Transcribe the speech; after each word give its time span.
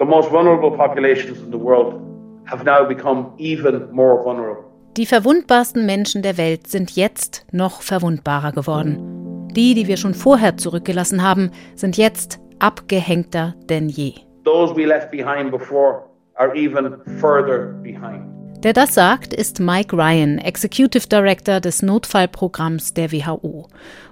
The 0.00 0.04
most 0.04 0.30
vulnerable 0.30 0.70
populations 0.70 1.38
in 1.38 1.50
the 1.50 1.58
world 1.58 2.00
have 2.44 2.62
now 2.64 2.86
become 2.86 3.32
even 3.36 3.88
more 3.90 4.22
vulnerable. 4.22 4.62
Die 4.96 5.06
verwundbarsten 5.06 5.86
Menschen 5.86 6.22
der 6.22 6.36
Welt 6.38 6.68
sind 6.68 6.92
jetzt 6.94 7.44
noch 7.50 7.82
verwundbarer 7.82 8.52
geworden. 8.52 9.48
Die, 9.56 9.74
die 9.74 9.88
wir 9.88 9.96
schon 9.96 10.14
vorher 10.14 10.56
zurückgelassen 10.56 11.24
haben, 11.24 11.50
sind 11.74 11.96
jetzt 11.96 12.38
abgehängter 12.60 13.56
denn 13.68 13.88
je. 13.88 14.12
Those 14.44 14.76
we 14.76 14.86
left 14.86 15.10
behind 15.10 15.50
before 15.50 16.04
are 16.34 16.54
even 16.54 16.98
further 17.18 17.74
behind. 17.82 18.22
Der 18.64 18.72
das 18.72 18.94
sagt, 18.94 19.34
ist 19.34 19.60
Mike 19.60 19.96
Ryan, 19.96 20.38
Executive 20.38 21.06
Director 21.08 21.60
des 21.60 21.80
Notfallprogramms 21.80 22.92
der 22.92 23.12
WHO. 23.12 23.68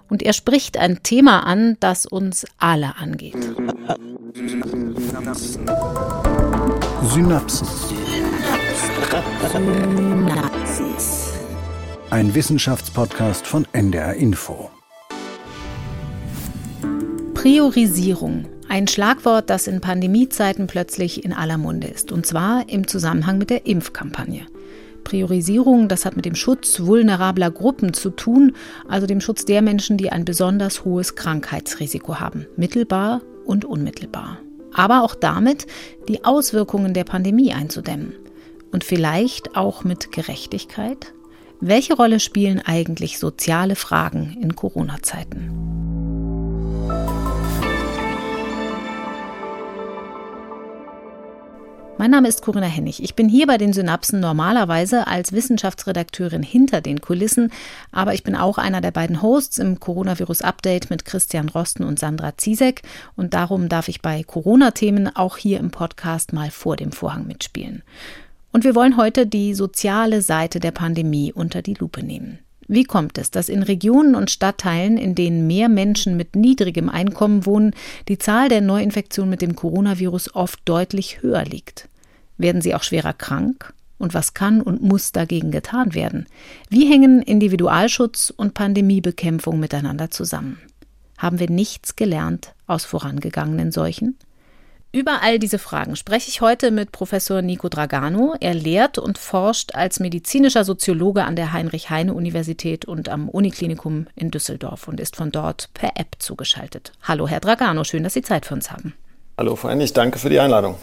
Und 0.09 0.23
er 0.23 0.33
spricht 0.33 0.77
ein 0.77 1.03
Thema 1.03 1.41
an, 1.41 1.77
das 1.81 2.07
uns 2.07 2.47
alle 2.59 2.97
angeht. 2.97 3.37
Synapsen. 7.03 7.69
Ein 12.11 12.35
Wissenschaftspodcast 12.35 13.47
von 13.47 13.67
NDR 13.73 14.15
Info. 14.15 14.71
Priorisierung. 17.35 18.47
Ein 18.69 18.89
Schlagwort, 18.89 19.51
das 19.51 19.67
in 19.67 19.81
Pandemiezeiten 19.81 20.67
plötzlich 20.67 21.25
in 21.25 21.33
aller 21.33 21.59
Munde 21.59 21.87
ist. 21.87 22.13
Und 22.13 22.27
zwar 22.27 22.69
im 22.69 22.87
Zusammenhang 22.87 23.39
mit 23.39 23.51
der 23.51 23.67
Impfkampagne. 23.67 24.47
Priorisierung, 25.07 25.87
das 25.87 26.05
hat 26.05 26.17
mit 26.17 26.25
dem 26.25 26.35
Schutz 26.35 26.81
vulnerabler 26.81 27.53
Gruppen 27.53 27.95
zu 27.95 28.11
tun, 28.11 28.57
also 28.89 29.07
dem 29.07 29.21
Schutz 29.21 29.45
der 29.45 29.63
Menschen, 29.63 29.97
die 29.97 30.11
ein 30.11 30.25
besonders 30.25 30.85
hohes 30.85 31.15
Krankheitsrisiko 31.15 32.19
haben, 32.19 32.47
mittelbar 32.57 33.21
und 33.45 33.65
unmittelbar. 33.65 34.39
Aber 34.75 35.05
auch 35.05 35.15
damit, 35.15 35.69
die 36.09 36.25
Auswirkungen 36.25 36.93
der 36.93 37.05
Pandemie 37.05 37.53
einzudämmen. 37.53 38.15
Und 38.73 38.83
vielleicht 38.83 39.57
auch 39.57 39.85
mit 39.85 40.11
Gerechtigkeit? 40.11 41.15
Welche 41.61 41.95
Rolle 41.95 42.19
spielen 42.19 42.61
eigentlich 42.65 43.21
soziale 43.21 43.77
Fragen 43.77 44.37
in 44.43 44.57
Corona-Zeiten? 44.57 45.53
Mein 51.99 52.11
Name 52.11 52.29
ist 52.29 52.43
Corinna 52.43 52.67
Hennig. 52.67 53.03
Ich 53.03 53.15
bin 53.15 53.27
hier 53.27 53.47
bei 53.47 53.57
den 53.57 53.73
Synapsen 53.73 54.21
normalerweise 54.21 55.07
als 55.07 55.33
Wissenschaftsredakteurin 55.33 56.43
hinter 56.43 56.83
den 56.83 57.01
Kulissen, 57.01 57.51
aber 57.91 58.13
ich 58.13 58.23
bin 58.23 58.37
auch 58.37 58.59
einer 58.59 58.83
der 58.83 58.91
beiden 58.91 59.23
Hosts 59.23 59.57
im 59.57 59.81
Coronavirus 59.81 60.43
Update 60.43 60.91
mit 60.91 61.07
Christian 61.07 61.49
Rosten 61.49 61.85
und 61.85 61.99
Sandra 61.99 62.37
Ziesek 62.37 62.83
und 63.17 63.33
darum 63.33 63.71
darf 63.71 63.89
ich 63.89 64.03
bei 64.03 64.23
Corona-Themen 64.23 65.17
auch 65.17 65.39
hier 65.39 65.59
im 65.59 65.71
Podcast 65.71 66.35
mal 66.35 66.51
vor 66.51 66.77
dem 66.77 66.93
Vorhang 66.93 67.27
mitspielen. 67.27 67.83
Und 68.53 68.65
wir 68.65 68.75
wollen 68.75 68.99
heute 68.99 69.27
die 69.27 69.55
soziale 69.55 70.21
Seite 70.21 70.61
der 70.61 70.73
Pandemie 70.73 71.33
unter 71.33 71.63
die 71.63 71.75
Lupe 71.75 72.03
nehmen. 72.03 72.41
Wie 72.69 72.85
kommt 72.85 73.17
es, 73.19 73.31
dass 73.31 73.49
in 73.49 73.63
Regionen 73.63 74.15
und 74.15 74.31
Stadtteilen, 74.31 74.99
in 74.99 75.15
denen 75.15 75.47
mehr 75.47 75.69
Menschen 75.69 76.17
mit 76.17 76.35
niedrigem 76.35 76.89
Einkommen 76.89 77.47
wohnen, 77.47 77.75
die 78.09 78.19
Zahl 78.19 78.49
der 78.49 78.61
Neuinfektionen 78.61 79.31
mit 79.31 79.43
dem 79.43 79.55
Coronavirus 79.55 80.35
oft 80.35 80.61
deutlich 80.65 81.23
höher 81.23 81.45
liegt? 81.45 81.89
Werden 82.39 82.61
sie 82.61 82.75
auch 82.75 82.83
schwerer 82.83 83.13
krank? 83.13 83.73
Und 83.99 84.13
was 84.13 84.35
kann 84.35 84.61
und 84.61 84.83
muss 84.83 85.13
dagegen 85.13 85.51
getan 85.51 85.95
werden? 85.95 86.27
Wie 86.69 86.91
hängen 86.91 87.23
Individualschutz 87.23 88.33
und 88.37 88.53
Pandemiebekämpfung 88.53 89.59
miteinander 89.59 90.11
zusammen? 90.11 90.59
Haben 91.17 91.39
wir 91.39 91.49
nichts 91.49 91.97
gelernt 91.97 92.53
aus 92.67 92.85
vorangegangenen 92.85 93.73
Seuchen? 93.73 94.19
Über 94.97 95.23
all 95.23 95.39
diese 95.39 95.59
Fragen 95.59 95.95
spreche 95.95 96.31
ich 96.31 96.41
heute 96.41 96.71
mit 96.71 96.91
Professor 96.91 97.43
Nico 97.43 97.69
Dragano. 97.69 98.35
Er 98.41 98.55
lehrt 98.55 98.97
und 98.97 99.19
forscht 99.19 99.75
als 99.75 100.01
medizinischer 100.01 100.65
Soziologe 100.65 101.25
an 101.25 101.37
der 101.37 101.53
Heinrich-Heine-Universität 101.53 102.87
und 102.87 103.11
am 103.11 103.29
Uniklinikum 103.29 104.07
in 104.15 104.31
Düsseldorf 104.31 104.89
und 104.89 104.99
ist 104.99 105.15
von 105.15 105.31
dort 105.31 105.69
per 105.75 105.91
App 105.97 106.17
zugeschaltet. 106.19 106.93
Hallo, 107.03 107.29
Herr 107.29 107.41
Dragano, 107.41 107.85
schön, 107.85 108.05
dass 108.05 108.15
Sie 108.15 108.23
Zeit 108.23 108.47
für 108.47 108.55
uns 108.55 108.71
haben. 108.71 108.95
Hallo, 109.37 109.55
Frau 109.55 109.69
Hennig, 109.69 109.93
danke 109.93 110.19
für 110.19 110.31
die 110.31 110.41
Einladung. 110.41 110.77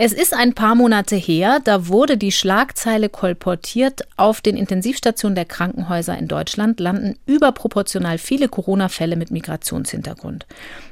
Es 0.00 0.12
ist 0.12 0.32
ein 0.32 0.52
paar 0.54 0.76
Monate 0.76 1.16
her, 1.16 1.58
da 1.64 1.88
wurde 1.88 2.16
die 2.16 2.30
Schlagzeile 2.30 3.08
kolportiert, 3.08 4.02
auf 4.16 4.40
den 4.40 4.56
Intensivstationen 4.56 5.34
der 5.34 5.44
Krankenhäuser 5.44 6.16
in 6.16 6.28
Deutschland 6.28 6.78
landen 6.78 7.16
überproportional 7.26 8.18
viele 8.18 8.48
Corona-Fälle 8.48 9.16
mit 9.16 9.32
Migrationshintergrund. 9.32 10.46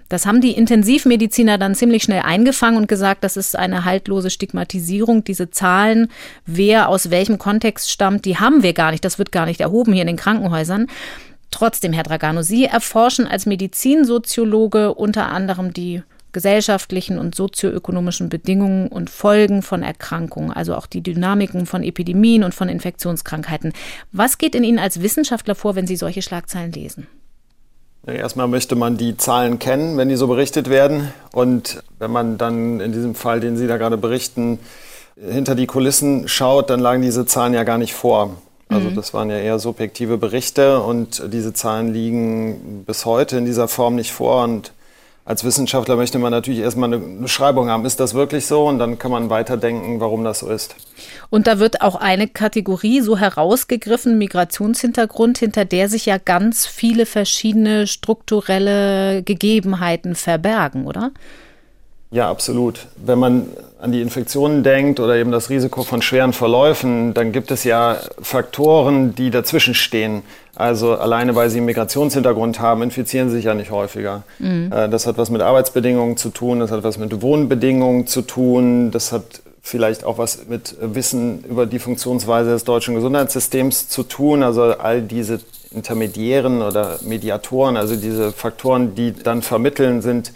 Das 0.08 0.26
haben 0.26 0.40
die 0.40 0.56
Intensivmediziner 0.56 1.56
dann 1.56 1.76
ziemlich 1.76 2.02
schnell 2.02 2.22
eingefangen 2.22 2.78
und 2.78 2.88
gesagt, 2.88 3.22
das 3.22 3.36
ist 3.36 3.54
eine 3.54 3.84
haltlose 3.84 4.28
Stigmatisierung. 4.28 5.22
Diese 5.22 5.52
Zahlen, 5.52 6.10
wer 6.44 6.88
aus 6.88 7.08
welchem 7.08 7.38
Kontext 7.38 7.92
stammt, 7.92 8.24
die 8.24 8.38
haben 8.38 8.64
wir 8.64 8.72
gar 8.72 8.90
nicht. 8.90 9.04
Das 9.04 9.20
wird 9.20 9.30
gar 9.30 9.46
nicht 9.46 9.60
erhoben 9.60 9.92
hier 9.92 10.02
in 10.02 10.08
den 10.08 10.16
Krankenhäusern. 10.16 10.88
Trotzdem, 11.52 11.92
Herr 11.92 12.02
Dragano, 12.02 12.42
Sie 12.42 12.64
erforschen 12.64 13.28
als 13.28 13.46
Medizinsoziologe 13.46 14.94
unter 14.94 15.28
anderem 15.28 15.72
die 15.72 16.02
gesellschaftlichen 16.36 17.18
und 17.18 17.34
sozioökonomischen 17.34 18.28
Bedingungen 18.28 18.88
und 18.88 19.08
Folgen 19.08 19.62
von 19.62 19.82
Erkrankungen, 19.82 20.52
also 20.52 20.74
auch 20.74 20.84
die 20.84 21.00
Dynamiken 21.00 21.64
von 21.64 21.82
Epidemien 21.82 22.44
und 22.44 22.54
von 22.54 22.68
Infektionskrankheiten. 22.68 23.72
Was 24.12 24.36
geht 24.36 24.54
in 24.54 24.62
Ihnen 24.62 24.78
als 24.78 25.00
Wissenschaftler 25.00 25.54
vor, 25.54 25.76
wenn 25.76 25.86
Sie 25.86 25.96
solche 25.96 26.20
Schlagzeilen 26.20 26.72
lesen? 26.72 27.06
Erstmal 28.06 28.48
möchte 28.48 28.76
man 28.76 28.98
die 28.98 29.16
Zahlen 29.16 29.58
kennen, 29.58 29.96
wenn 29.96 30.10
die 30.10 30.16
so 30.16 30.26
berichtet 30.26 30.68
werden. 30.68 31.10
Und 31.32 31.82
wenn 31.98 32.10
man 32.10 32.36
dann 32.36 32.80
in 32.80 32.92
diesem 32.92 33.14
Fall, 33.14 33.40
den 33.40 33.56
Sie 33.56 33.66
da 33.66 33.78
gerade 33.78 33.96
berichten, 33.96 34.58
hinter 35.18 35.54
die 35.54 35.66
Kulissen 35.66 36.28
schaut, 36.28 36.68
dann 36.68 36.80
lagen 36.80 37.00
diese 37.00 37.24
Zahlen 37.24 37.54
ja 37.54 37.64
gar 37.64 37.78
nicht 37.78 37.94
vor. 37.94 38.36
Also 38.68 38.90
mhm. 38.90 38.94
das 38.94 39.14
waren 39.14 39.30
ja 39.30 39.38
eher 39.38 39.58
subjektive 39.58 40.18
Berichte 40.18 40.82
und 40.82 41.32
diese 41.32 41.54
Zahlen 41.54 41.94
liegen 41.94 42.84
bis 42.86 43.06
heute 43.06 43.38
in 43.38 43.46
dieser 43.46 43.68
Form 43.68 43.94
nicht 43.94 44.12
vor. 44.12 44.44
Und 44.44 44.72
als 45.26 45.42
Wissenschaftler 45.42 45.96
möchte 45.96 46.20
man 46.20 46.30
natürlich 46.30 46.60
erstmal 46.60 46.94
eine 46.94 46.98
Beschreibung 46.98 47.68
haben, 47.68 47.84
ist 47.84 47.98
das 47.98 48.14
wirklich 48.14 48.46
so? 48.46 48.64
Und 48.64 48.78
dann 48.78 48.96
kann 48.96 49.10
man 49.10 49.28
weiterdenken, 49.28 49.98
warum 49.98 50.22
das 50.22 50.38
so 50.38 50.48
ist. 50.48 50.76
Und 51.30 51.48
da 51.48 51.58
wird 51.58 51.82
auch 51.82 51.96
eine 51.96 52.28
Kategorie 52.28 53.00
so 53.00 53.18
herausgegriffen, 53.18 54.18
Migrationshintergrund, 54.18 55.38
hinter 55.38 55.64
der 55.64 55.88
sich 55.88 56.06
ja 56.06 56.18
ganz 56.18 56.66
viele 56.66 57.06
verschiedene 57.06 57.88
strukturelle 57.88 59.24
Gegebenheiten 59.24 60.14
verbergen, 60.14 60.86
oder? 60.86 61.10
Ja, 62.12 62.30
absolut. 62.30 62.86
Wenn 62.96 63.18
man 63.18 63.48
an 63.80 63.90
die 63.90 64.00
Infektionen 64.00 64.62
denkt 64.62 65.00
oder 65.00 65.16
eben 65.16 65.32
das 65.32 65.50
Risiko 65.50 65.82
von 65.82 66.02
schweren 66.02 66.32
Verläufen, 66.32 67.14
dann 67.14 67.32
gibt 67.32 67.50
es 67.50 67.64
ja 67.64 67.98
Faktoren, 68.22 69.16
die 69.16 69.30
dazwischen 69.30 69.74
stehen. 69.74 70.22
Also 70.56 70.94
alleine 70.94 71.34
weil 71.36 71.50
sie 71.50 71.58
einen 71.58 71.66
Migrationshintergrund 71.66 72.60
haben, 72.60 72.82
infizieren 72.82 73.28
sie 73.28 73.36
sich 73.36 73.44
ja 73.44 73.54
nicht 73.54 73.70
häufiger. 73.70 74.22
Mhm. 74.38 74.72
Äh, 74.72 74.88
das 74.88 75.06
hat 75.06 75.18
was 75.18 75.30
mit 75.30 75.42
Arbeitsbedingungen 75.42 76.16
zu 76.16 76.30
tun, 76.30 76.60
das 76.60 76.70
hat 76.70 76.82
was 76.82 76.96
mit 76.96 77.20
Wohnbedingungen 77.20 78.06
zu 78.06 78.22
tun, 78.22 78.90
das 78.90 79.12
hat 79.12 79.42
vielleicht 79.60 80.04
auch 80.04 80.16
was 80.16 80.46
mit 80.48 80.76
Wissen 80.80 81.44
über 81.44 81.66
die 81.66 81.78
Funktionsweise 81.78 82.50
des 82.50 82.64
deutschen 82.64 82.94
Gesundheitssystems 82.94 83.88
zu 83.88 84.02
tun. 84.04 84.42
Also 84.42 84.62
all 84.62 85.02
diese 85.02 85.40
Intermediären 85.72 86.62
oder 86.62 86.98
Mediatoren, 87.02 87.76
also 87.76 87.96
diese 87.96 88.32
Faktoren, 88.32 88.94
die 88.94 89.12
dann 89.12 89.42
vermitteln, 89.42 90.00
sind 90.00 90.32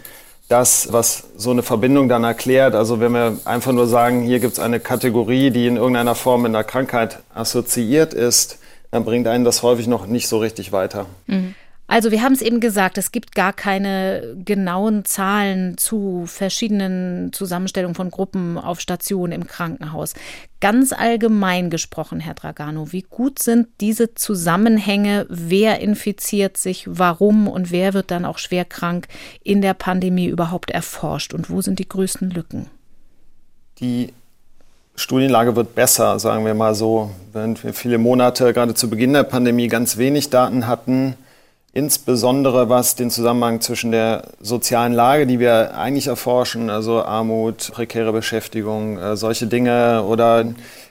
das, 0.49 0.91
was 0.91 1.23
so 1.37 1.49
eine 1.51 1.63
Verbindung 1.63 2.09
dann 2.09 2.25
erklärt. 2.25 2.75
Also 2.75 2.99
wenn 2.99 3.13
wir 3.13 3.37
einfach 3.45 3.71
nur 3.71 3.87
sagen, 3.87 4.21
hier 4.21 4.39
gibt 4.39 4.53
es 4.53 4.59
eine 4.59 4.79
Kategorie, 4.79 5.49
die 5.49 5.65
in 5.65 5.77
irgendeiner 5.77 6.13
Form 6.13 6.43
mit 6.43 6.49
einer 6.49 6.65
Krankheit 6.65 7.19
assoziiert 7.33 8.13
ist, 8.13 8.59
dann 8.91 9.05
bringt 9.05 9.27
einen 9.27 9.45
das 9.45 9.63
häufig 9.63 9.87
noch 9.87 10.05
nicht 10.05 10.27
so 10.27 10.37
richtig 10.37 10.71
weiter. 10.71 11.07
Mhm. 11.27 11.55
Also 11.91 12.09
wir 12.09 12.21
haben 12.21 12.31
es 12.31 12.41
eben 12.41 12.61
gesagt, 12.61 12.97
es 12.97 13.11
gibt 13.11 13.35
gar 13.35 13.51
keine 13.51 14.37
genauen 14.45 15.03
Zahlen 15.03 15.77
zu 15.77 16.23
verschiedenen 16.25 17.33
Zusammenstellungen 17.33 17.95
von 17.95 18.09
Gruppen 18.09 18.57
auf 18.57 18.79
Stationen 18.79 19.33
im 19.33 19.45
Krankenhaus. 19.45 20.13
Ganz 20.61 20.93
allgemein 20.93 21.69
gesprochen, 21.69 22.21
Herr 22.21 22.33
Dragano, 22.33 22.93
wie 22.93 23.01
gut 23.01 23.39
sind 23.39 23.67
diese 23.81 24.15
Zusammenhänge, 24.15 25.25
wer 25.27 25.81
infiziert 25.81 26.55
sich, 26.55 26.85
warum 26.87 27.49
und 27.49 27.71
wer 27.71 27.93
wird 27.93 28.09
dann 28.09 28.23
auch 28.23 28.37
schwer 28.37 28.63
krank 28.63 29.09
in 29.43 29.61
der 29.61 29.73
Pandemie 29.73 30.27
überhaupt 30.27 30.71
erforscht 30.71 31.33
und 31.33 31.49
wo 31.49 31.59
sind 31.59 31.77
die 31.77 31.89
größten 31.89 32.29
Lücken? 32.29 32.67
Die 33.79 34.13
Studienlage 35.01 35.55
wird 35.55 35.73
besser, 35.73 36.19
sagen 36.19 36.45
wir 36.45 36.53
mal 36.53 36.75
so. 36.75 37.09
Wenn 37.33 37.61
wir 37.63 37.73
viele 37.73 37.97
Monate 37.97 38.53
gerade 38.53 38.75
zu 38.75 38.89
Beginn 38.89 39.13
der 39.13 39.23
Pandemie 39.23 39.67
ganz 39.67 39.97
wenig 39.97 40.29
Daten 40.29 40.67
hatten, 40.67 41.15
insbesondere 41.73 42.69
was 42.69 42.95
den 42.95 43.09
Zusammenhang 43.09 43.61
zwischen 43.61 43.91
der 43.91 44.23
sozialen 44.41 44.93
Lage, 44.93 45.25
die 45.25 45.39
wir 45.39 45.75
eigentlich 45.75 46.07
erforschen, 46.07 46.69
also 46.69 47.03
Armut, 47.03 47.71
prekäre 47.73 48.13
Beschäftigung, 48.13 48.99
äh, 48.99 49.17
solche 49.17 49.47
Dinge 49.47 50.03
oder 50.03 50.45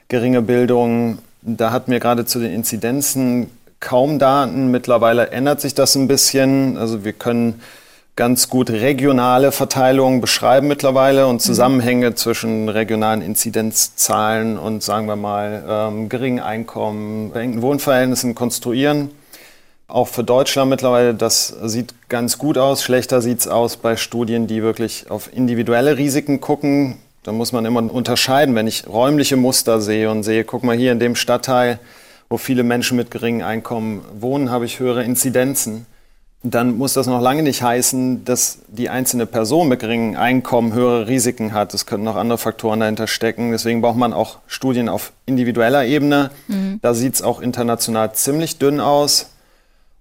geringe 0.08 0.42
Bildung, 0.42 1.18
da 1.42 1.70
hatten 1.70 1.92
wir 1.92 2.00
gerade 2.00 2.24
zu 2.24 2.40
den 2.40 2.52
Inzidenzen 2.52 3.48
kaum 3.78 4.18
Daten. 4.18 4.72
Mittlerweile 4.72 5.28
ändert 5.28 5.60
sich 5.60 5.74
das 5.74 5.94
ein 5.94 6.08
bisschen. 6.08 6.76
Also 6.76 7.04
wir 7.04 7.12
können 7.12 7.62
ganz 8.20 8.50
gut 8.50 8.68
regionale 8.68 9.50
Verteilungen 9.50 10.20
beschreiben 10.20 10.68
mittlerweile 10.68 11.26
und 11.26 11.40
Zusammenhänge 11.40 12.10
mhm. 12.10 12.16
zwischen 12.16 12.68
regionalen 12.68 13.22
Inzidenzzahlen 13.22 14.58
und 14.58 14.82
sagen 14.82 15.06
wir 15.06 15.16
mal 15.16 15.64
ähm, 15.66 16.10
geringen 16.10 16.38
Einkommen, 16.38 17.34
engen 17.34 17.62
Wohnverhältnissen 17.62 18.34
konstruieren. 18.34 19.10
Auch 19.88 20.06
für 20.06 20.22
Deutschland 20.22 20.68
mittlerweile, 20.68 21.14
das 21.14 21.48
sieht 21.62 21.94
ganz 22.10 22.36
gut 22.36 22.58
aus. 22.58 22.84
Schlechter 22.84 23.22
sieht 23.22 23.40
es 23.40 23.48
aus 23.48 23.78
bei 23.78 23.96
Studien, 23.96 24.46
die 24.46 24.62
wirklich 24.62 25.10
auf 25.10 25.34
individuelle 25.34 25.96
Risiken 25.96 26.42
gucken. 26.42 26.98
Da 27.22 27.32
muss 27.32 27.52
man 27.52 27.64
immer 27.64 27.90
unterscheiden, 27.90 28.54
wenn 28.54 28.66
ich 28.66 28.86
räumliche 28.86 29.38
Muster 29.38 29.80
sehe 29.80 30.10
und 30.10 30.24
sehe, 30.24 30.44
guck 30.44 30.62
mal 30.62 30.76
hier 30.76 30.92
in 30.92 31.00
dem 31.00 31.16
Stadtteil, 31.16 31.78
wo 32.28 32.36
viele 32.36 32.64
Menschen 32.64 32.98
mit 32.98 33.10
geringem 33.10 33.46
Einkommen 33.46 34.02
wohnen, 34.12 34.50
habe 34.50 34.66
ich 34.66 34.78
höhere 34.78 35.04
Inzidenzen. 35.04 35.86
Dann 36.42 36.78
muss 36.78 36.94
das 36.94 37.06
noch 37.06 37.20
lange 37.20 37.42
nicht 37.42 37.62
heißen, 37.62 38.24
dass 38.24 38.60
die 38.68 38.88
einzelne 38.88 39.26
Person 39.26 39.68
mit 39.68 39.80
geringem 39.80 40.18
Einkommen 40.18 40.72
höhere 40.72 41.06
Risiken 41.06 41.52
hat. 41.52 41.74
Es 41.74 41.84
könnten 41.84 42.04
noch 42.04 42.16
andere 42.16 42.38
Faktoren 42.38 42.80
dahinter 42.80 43.06
stecken. 43.06 43.52
Deswegen 43.52 43.82
braucht 43.82 43.98
man 43.98 44.14
auch 44.14 44.38
Studien 44.46 44.88
auf 44.88 45.12
individueller 45.26 45.84
Ebene. 45.84 46.30
Mhm. 46.48 46.78
Da 46.80 46.94
sieht 46.94 47.14
es 47.14 47.22
auch 47.22 47.40
international 47.40 48.14
ziemlich 48.14 48.58
dünn 48.58 48.80
aus. 48.80 49.30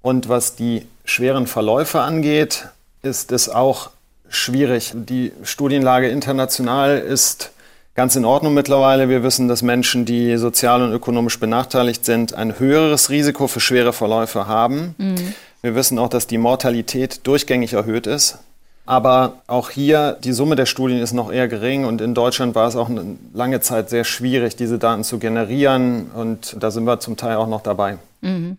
Und 0.01 0.29
was 0.29 0.55
die 0.55 0.87
schweren 1.03 1.45
Verläufe 1.45 1.99
angeht, 1.99 2.69
ist 3.01 3.33
es 3.33 3.49
auch 3.49 3.89
schwierig. 4.29 4.93
Die 4.95 5.33
Studienlage 5.43 6.07
international 6.07 6.99
ist 6.99 7.51
ganz 7.95 8.15
in 8.15 8.23
Ordnung 8.23 8.53
mittlerweile. 8.53 9.09
Wir 9.09 9.23
wissen, 9.23 9.49
dass 9.49 9.61
Menschen, 9.61 10.05
die 10.05 10.37
sozial 10.37 10.81
und 10.83 10.93
ökonomisch 10.93 11.37
benachteiligt 11.37 12.05
sind, 12.05 12.33
ein 12.33 12.59
höheres 12.59 13.09
Risiko 13.09 13.47
für 13.47 13.59
schwere 13.59 13.91
Verläufe 13.91 14.47
haben. 14.47 14.95
Mhm. 14.97 15.33
Wir 15.61 15.75
wissen 15.75 15.99
auch, 15.99 16.09
dass 16.09 16.27
die 16.27 16.37
Mortalität 16.37 17.25
durchgängig 17.27 17.73
erhöht 17.73 18.07
ist. 18.07 18.39
Aber 18.85 19.41
auch 19.45 19.69
hier, 19.69 20.17
die 20.23 20.31
Summe 20.31 20.55
der 20.55 20.65
Studien 20.65 20.99
ist 20.99 21.13
noch 21.13 21.31
eher 21.31 21.47
gering 21.47 21.85
und 21.85 22.01
in 22.01 22.15
Deutschland 22.15 22.55
war 22.55 22.67
es 22.67 22.75
auch 22.75 22.89
eine 22.89 23.17
lange 23.35 23.59
Zeit 23.59 23.89
sehr 23.91 24.03
schwierig, 24.03 24.55
diese 24.55 24.79
Daten 24.79 25.03
zu 25.03 25.19
generieren 25.19 26.09
und 26.15 26.55
da 26.59 26.71
sind 26.71 26.85
wir 26.85 26.99
zum 26.99 27.15
Teil 27.15 27.35
auch 27.35 27.47
noch 27.47 27.61
dabei. 27.61 27.99
Mhm. 28.21 28.57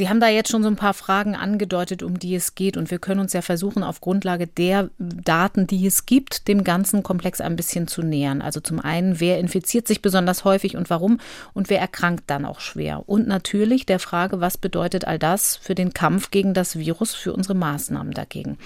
Sie 0.00 0.08
haben 0.08 0.18
da 0.18 0.28
jetzt 0.28 0.50
schon 0.50 0.62
so 0.62 0.68
ein 0.70 0.76
paar 0.76 0.94
Fragen 0.94 1.36
angedeutet, 1.36 2.02
um 2.02 2.18
die 2.18 2.34
es 2.34 2.54
geht. 2.54 2.78
Und 2.78 2.90
wir 2.90 2.98
können 2.98 3.20
uns 3.20 3.34
ja 3.34 3.42
versuchen, 3.42 3.82
auf 3.82 4.00
Grundlage 4.00 4.46
der 4.46 4.88
Daten, 4.98 5.66
die 5.66 5.86
es 5.86 6.06
gibt, 6.06 6.48
dem 6.48 6.64
ganzen 6.64 7.02
Komplex 7.02 7.42
ein 7.42 7.54
bisschen 7.54 7.86
zu 7.86 8.00
nähern. 8.00 8.40
Also 8.40 8.60
zum 8.60 8.80
einen, 8.80 9.20
wer 9.20 9.38
infiziert 9.38 9.86
sich 9.86 10.00
besonders 10.00 10.42
häufig 10.42 10.74
und 10.74 10.88
warum 10.88 11.20
und 11.52 11.68
wer 11.68 11.80
erkrankt 11.80 12.24
dann 12.28 12.46
auch 12.46 12.60
schwer. 12.60 13.06
Und 13.10 13.28
natürlich 13.28 13.84
der 13.84 13.98
Frage, 13.98 14.40
was 14.40 14.56
bedeutet 14.56 15.06
all 15.06 15.18
das 15.18 15.56
für 15.56 15.74
den 15.74 15.92
Kampf 15.92 16.30
gegen 16.30 16.54
das 16.54 16.78
Virus, 16.78 17.14
für 17.14 17.34
unsere 17.34 17.54
Maßnahmen 17.54 18.14
dagegen. 18.14 18.56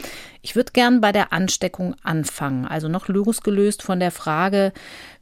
Ich 0.40 0.54
würde 0.54 0.70
gern 0.70 1.00
bei 1.00 1.10
der 1.10 1.32
Ansteckung 1.32 1.96
anfangen. 2.04 2.64
Also 2.64 2.86
noch 2.86 3.08
losgelöst 3.08 3.82
von 3.82 3.98
der 3.98 4.12
Frage, 4.12 4.72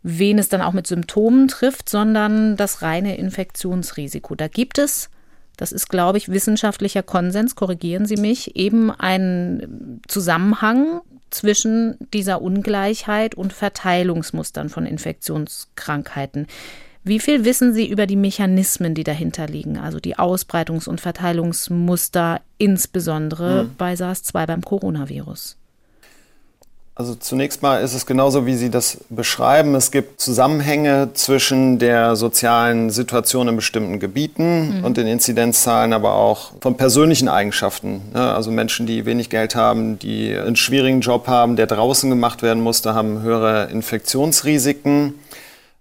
wen 0.02 0.38
es 0.38 0.50
dann 0.50 0.60
auch 0.60 0.74
mit 0.74 0.86
Symptomen 0.86 1.48
trifft, 1.48 1.88
sondern 1.88 2.58
das 2.58 2.82
reine 2.82 3.16
Infektionsrisiko. 3.16 4.34
Da 4.34 4.48
gibt 4.48 4.76
es 4.76 5.08
das 5.62 5.70
ist, 5.70 5.88
glaube 5.88 6.18
ich, 6.18 6.28
wissenschaftlicher 6.28 7.04
Konsens, 7.04 7.54
korrigieren 7.54 8.04
Sie 8.04 8.16
mich, 8.16 8.56
eben 8.56 8.90
ein 8.90 10.00
Zusammenhang 10.08 11.02
zwischen 11.30 11.96
dieser 12.12 12.42
Ungleichheit 12.42 13.36
und 13.36 13.52
Verteilungsmustern 13.52 14.70
von 14.70 14.86
Infektionskrankheiten. 14.86 16.48
Wie 17.04 17.20
viel 17.20 17.44
wissen 17.44 17.72
Sie 17.74 17.88
über 17.88 18.08
die 18.08 18.16
Mechanismen, 18.16 18.96
die 18.96 19.04
dahinter 19.04 19.46
liegen, 19.46 19.78
also 19.78 20.00
die 20.00 20.16
Ausbreitungs- 20.16 20.88
und 20.88 21.00
Verteilungsmuster, 21.00 22.40
insbesondere 22.58 23.64
mhm. 23.64 23.76
bei 23.78 23.94
SARS-2 23.94 24.46
beim 24.46 24.62
Coronavirus? 24.62 25.58
Also 26.94 27.14
zunächst 27.14 27.62
mal 27.62 27.82
ist 27.82 27.94
es 27.94 28.04
genauso, 28.04 28.44
wie 28.44 28.54
Sie 28.54 28.68
das 28.68 28.98
beschreiben. 29.08 29.74
Es 29.74 29.90
gibt 29.90 30.20
Zusammenhänge 30.20 31.08
zwischen 31.14 31.78
der 31.78 32.16
sozialen 32.16 32.90
Situation 32.90 33.48
in 33.48 33.56
bestimmten 33.56 33.98
Gebieten 33.98 34.78
mhm. 34.78 34.84
und 34.84 34.98
den 34.98 35.06
Inzidenzzahlen, 35.06 35.94
aber 35.94 36.14
auch 36.14 36.52
von 36.60 36.76
persönlichen 36.76 37.28
Eigenschaften. 37.28 38.02
Also 38.12 38.50
Menschen, 38.50 38.86
die 38.86 39.06
wenig 39.06 39.30
Geld 39.30 39.54
haben, 39.54 39.98
die 39.98 40.36
einen 40.36 40.56
schwierigen 40.56 41.00
Job 41.00 41.28
haben, 41.28 41.56
der 41.56 41.66
draußen 41.66 42.10
gemacht 42.10 42.42
werden 42.42 42.62
musste, 42.62 42.94
haben 42.94 43.22
höhere 43.22 43.70
Infektionsrisiken. 43.70 45.14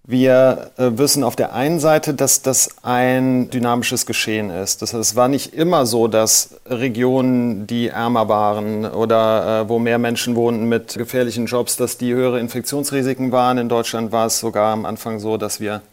Wir 0.03 0.71
äh, 0.77 0.98
wissen 0.98 1.24
auf 1.24 1.36
der 1.36 1.53
einen 1.53 1.80
Seite, 1.80 2.15
dass 2.15 2.42
das 2.42 2.69
ein 2.81 3.51
dynamisches 3.51 4.07
Geschehen 4.07 4.50
ist. 4.50 4.81
Das 4.81 4.94
heißt, 4.94 5.12
es 5.12 5.15
war 5.15 5.27
nicht 5.27 5.53
immer 5.53 5.86
so, 5.86 6.07
dass 6.07 6.56
Regionen, 6.65 7.68
die 7.68 7.89
ärmer 7.89 8.27
waren 8.27 8.86
oder 8.86 9.62
äh, 9.62 9.69
wo 9.69 9.77
mehr 9.77 10.00
Menschen 10.00 10.36
wohnten 10.36 10.68
mit 10.68 10.95
gefährlichen 10.95 11.45
Jobs, 11.45 11.77
dass 11.77 12.00
die 12.00 12.13
höhere 12.13 12.39
Infektionsrisiken 12.39 13.31
waren. 13.31 13.59
In 13.59 13.69
Deutschland 13.69 14.12
war 14.12 14.25
es 14.25 14.39
sogar 14.39 14.74
am 14.74 14.88
Anfang 14.88 15.19
so, 15.19 15.38
dass 15.38 15.59
wir 15.59 15.83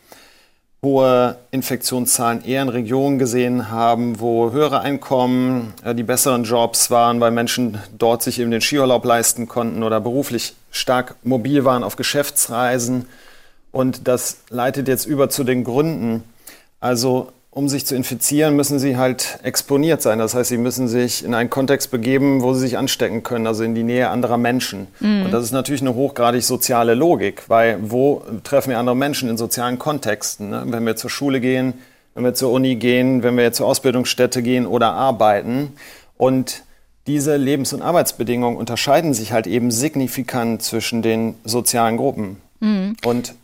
hohe 0.83 1.37
Infektionszahlen 1.51 2.43
eher 2.47 2.63
in 2.63 2.69
Regionen 2.71 3.19
gesehen 3.19 3.71
haben, 3.71 4.21
wo 4.21 4.53
höhere 4.53 4.81
Einkommen, 4.81 5.75
äh, 5.85 5.95
die 5.95 6.03
besseren 6.03 6.45
Jobs 6.45 6.91
waren, 6.91 7.21
weil 7.21 7.31
Menschen 7.31 7.77
dort 7.99 8.23
sich 8.23 8.41
eben 8.41 8.53
den 8.53 8.63
Skiurlaub 8.63 9.05
leisten 9.05 9.49
konnten 9.49 9.83
oder 9.83 10.01
beruflich 10.01 10.55
stark 10.71 11.17
mobil 11.25 11.67
waren 11.67 11.85
auf 11.85 11.97
Geschäftsreisen 11.97 13.07
und 13.73 14.09
das 14.09 14.39
leitet 14.51 14.89
jetzt 14.89 15.07
über 15.07 15.29
zu 15.29 15.45
den 15.45 15.65
Gründen. 15.65 16.25
Also 16.81 17.29
um 17.51 17.69
sich 17.69 17.87
zu 17.87 17.97
infizieren, 17.97 18.55
müssen 18.55 18.79
sie 18.79 18.97
halt 18.97 19.41
exponiert 19.43 20.01
sein. 20.01 20.21
Das 20.21 20.35
heißt, 20.35 20.49
sie 20.49 20.59
müssen 20.59 20.87
sich 20.87 21.25
in 21.25 21.35
einen 21.35 21.51
Kontext 21.51 21.91
begeben, 21.91 22.43
wo 22.43 22.55
sie 22.55 22.61
sich 22.61 22.79
anstecken 22.79 23.23
können, 23.23 23.47
also 23.47 23.65
in 23.65 23.75
die 23.75 23.83
Nähe 23.83 24.11
anderer 24.11 24.37
Menschen. 24.37 24.87
Mhm. 25.01 25.25
Und 25.25 25.33
das 25.33 25.45
ist 25.45 25.53
natürlich 25.53 25.81
eine 25.81 25.95
hochgradig 25.95 26.45
soziale 26.45 26.95
Logik, 26.95 27.49
weil 27.49 27.79
wo 27.83 28.23
treffen 28.45 28.71
wir 28.71 28.79
andere 28.79 28.95
Menschen 28.95 29.29
in 29.29 29.37
sozialen 29.37 29.79
Kontexten? 29.79 30.51
Ne? 30.51 30.63
Wenn 30.67 30.87
wir 30.87 30.95
zur 30.95 31.11
Schule 31.11 31.41
gehen, 31.41 31.75
wenn 32.15 32.25
wir 32.25 32.35
zur 32.35 32.53
Uni 32.53 32.77
gehen, 32.77 33.23
wenn 33.23 33.37
wir 33.37 33.53
zur 33.53 33.67
Ausbildungsstätte 33.67 34.43
gehen 34.43 34.67
oder 34.67 34.93
arbeiten. 34.93 35.73
Und 36.17 36.63
diese 37.07 37.37
Lebens- 37.37 37.73
und 37.73 37.81
Arbeitsbedingungen 37.81 38.59
unterscheiden 38.59 39.15
sich 39.15 39.33
halt 39.33 39.47
eben 39.47 39.71
signifikant 39.71 40.63
zwischen 40.63 41.01
den 41.01 41.35
sozialen 41.45 41.97
Gruppen. 41.97 42.37
Mhm. 42.61 42.97
Und 43.05 43.35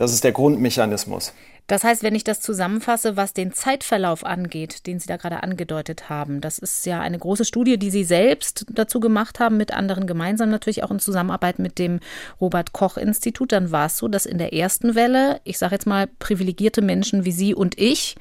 das 0.00 0.14
ist 0.14 0.24
der 0.24 0.32
Grundmechanismus. 0.32 1.34
Das 1.66 1.84
heißt, 1.84 2.02
wenn 2.02 2.14
ich 2.14 2.24
das 2.24 2.40
zusammenfasse, 2.40 3.18
was 3.18 3.34
den 3.34 3.52
Zeitverlauf 3.52 4.24
angeht, 4.24 4.86
den 4.86 4.98
Sie 4.98 5.06
da 5.06 5.18
gerade 5.18 5.42
angedeutet 5.42 6.08
haben, 6.08 6.40
das 6.40 6.58
ist 6.58 6.86
ja 6.86 7.00
eine 7.00 7.18
große 7.18 7.44
Studie, 7.44 7.78
die 7.78 7.90
Sie 7.90 8.04
selbst 8.04 8.64
dazu 8.70 8.98
gemacht 8.98 9.40
haben, 9.40 9.58
mit 9.58 9.74
anderen 9.74 10.06
gemeinsam 10.06 10.48
natürlich 10.48 10.82
auch 10.84 10.90
in 10.90 11.00
Zusammenarbeit 11.00 11.58
mit 11.58 11.78
dem 11.78 12.00
Robert 12.40 12.72
Koch 12.72 12.96
Institut. 12.96 13.52
Dann 13.52 13.72
war 13.72 13.86
es 13.86 13.98
so, 13.98 14.08
dass 14.08 14.24
in 14.24 14.38
der 14.38 14.54
ersten 14.54 14.94
Welle, 14.94 15.42
ich 15.44 15.58
sage 15.58 15.74
jetzt 15.74 15.86
mal 15.86 16.06
privilegierte 16.06 16.80
Menschen 16.80 17.26
wie 17.26 17.32
Sie 17.32 17.54
und 17.54 17.78
ich, 17.78 18.16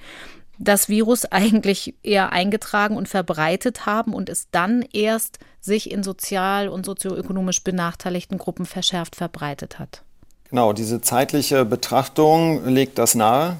das 0.57 0.89
Virus 0.89 1.23
eigentlich 1.31 1.95
eher 2.03 2.33
eingetragen 2.33 2.97
und 2.97 3.07
verbreitet 3.07 3.85
haben 3.85 4.13
und 4.13 4.27
es 4.27 4.49
dann 4.51 4.83
erst 4.91 5.39
sich 5.61 5.89
in 5.89 6.03
sozial 6.03 6.67
und 6.67 6.85
sozioökonomisch 6.85 7.63
benachteiligten 7.63 8.37
Gruppen 8.37 8.65
verschärft 8.65 9.15
verbreitet 9.15 9.79
hat. 9.79 10.03
Genau, 10.49 10.73
diese 10.73 10.99
zeitliche 10.99 11.63
Betrachtung 11.63 12.65
legt 12.65 12.97
das 12.97 13.13
nahe. 13.13 13.57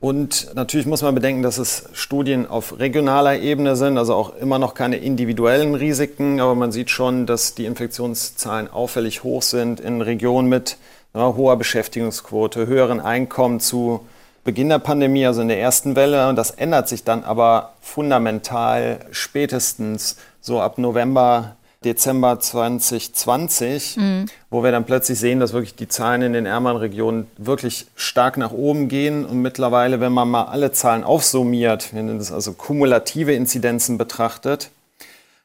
Und 0.00 0.52
natürlich 0.56 0.86
muss 0.86 1.02
man 1.02 1.14
bedenken, 1.14 1.44
dass 1.44 1.58
es 1.58 1.84
Studien 1.92 2.48
auf 2.48 2.80
regionaler 2.80 3.38
Ebene 3.38 3.76
sind, 3.76 3.96
also 3.96 4.14
auch 4.16 4.34
immer 4.34 4.58
noch 4.58 4.74
keine 4.74 4.96
individuellen 4.96 5.76
Risiken, 5.76 6.40
aber 6.40 6.56
man 6.56 6.72
sieht 6.72 6.90
schon, 6.90 7.24
dass 7.24 7.54
die 7.54 7.66
Infektionszahlen 7.66 8.68
auffällig 8.68 9.22
hoch 9.22 9.42
sind 9.42 9.78
in 9.78 10.00
Regionen 10.00 10.48
mit 10.48 10.76
ja, 11.14 11.36
hoher 11.36 11.56
Beschäftigungsquote, 11.56 12.66
höheren 12.66 12.98
Einkommen 12.98 13.60
zu 13.60 14.00
Beginn 14.42 14.70
der 14.70 14.80
Pandemie, 14.80 15.24
also 15.24 15.40
in 15.40 15.46
der 15.46 15.60
ersten 15.60 15.94
Welle. 15.94 16.28
Und 16.28 16.34
das 16.34 16.50
ändert 16.50 16.88
sich 16.88 17.04
dann 17.04 17.22
aber 17.22 17.74
fundamental 17.80 19.06
spätestens 19.12 20.16
so 20.40 20.60
ab 20.60 20.78
November 20.78 21.54
Dezember 21.84 22.40
2020, 22.40 23.96
mhm. 23.96 24.26
wo 24.50 24.62
wir 24.62 24.72
dann 24.72 24.84
plötzlich 24.84 25.18
sehen, 25.18 25.40
dass 25.40 25.52
wirklich 25.52 25.74
die 25.74 25.88
Zahlen 25.88 26.22
in 26.22 26.32
den 26.32 26.46
ärmeren 26.46 26.78
Regionen 26.78 27.26
wirklich 27.36 27.86
stark 27.94 28.36
nach 28.36 28.52
oben 28.52 28.88
gehen. 28.88 29.24
Und 29.24 29.42
mittlerweile, 29.42 30.00
wenn 30.00 30.12
man 30.12 30.30
mal 30.30 30.44
alle 30.44 30.72
Zahlen 30.72 31.04
aufsummiert, 31.04 31.94
wenn 31.94 32.06
man 32.06 32.18
das 32.18 32.32
also 32.32 32.52
kumulative 32.52 33.32
Inzidenzen 33.32 33.98
betrachtet, 33.98 34.70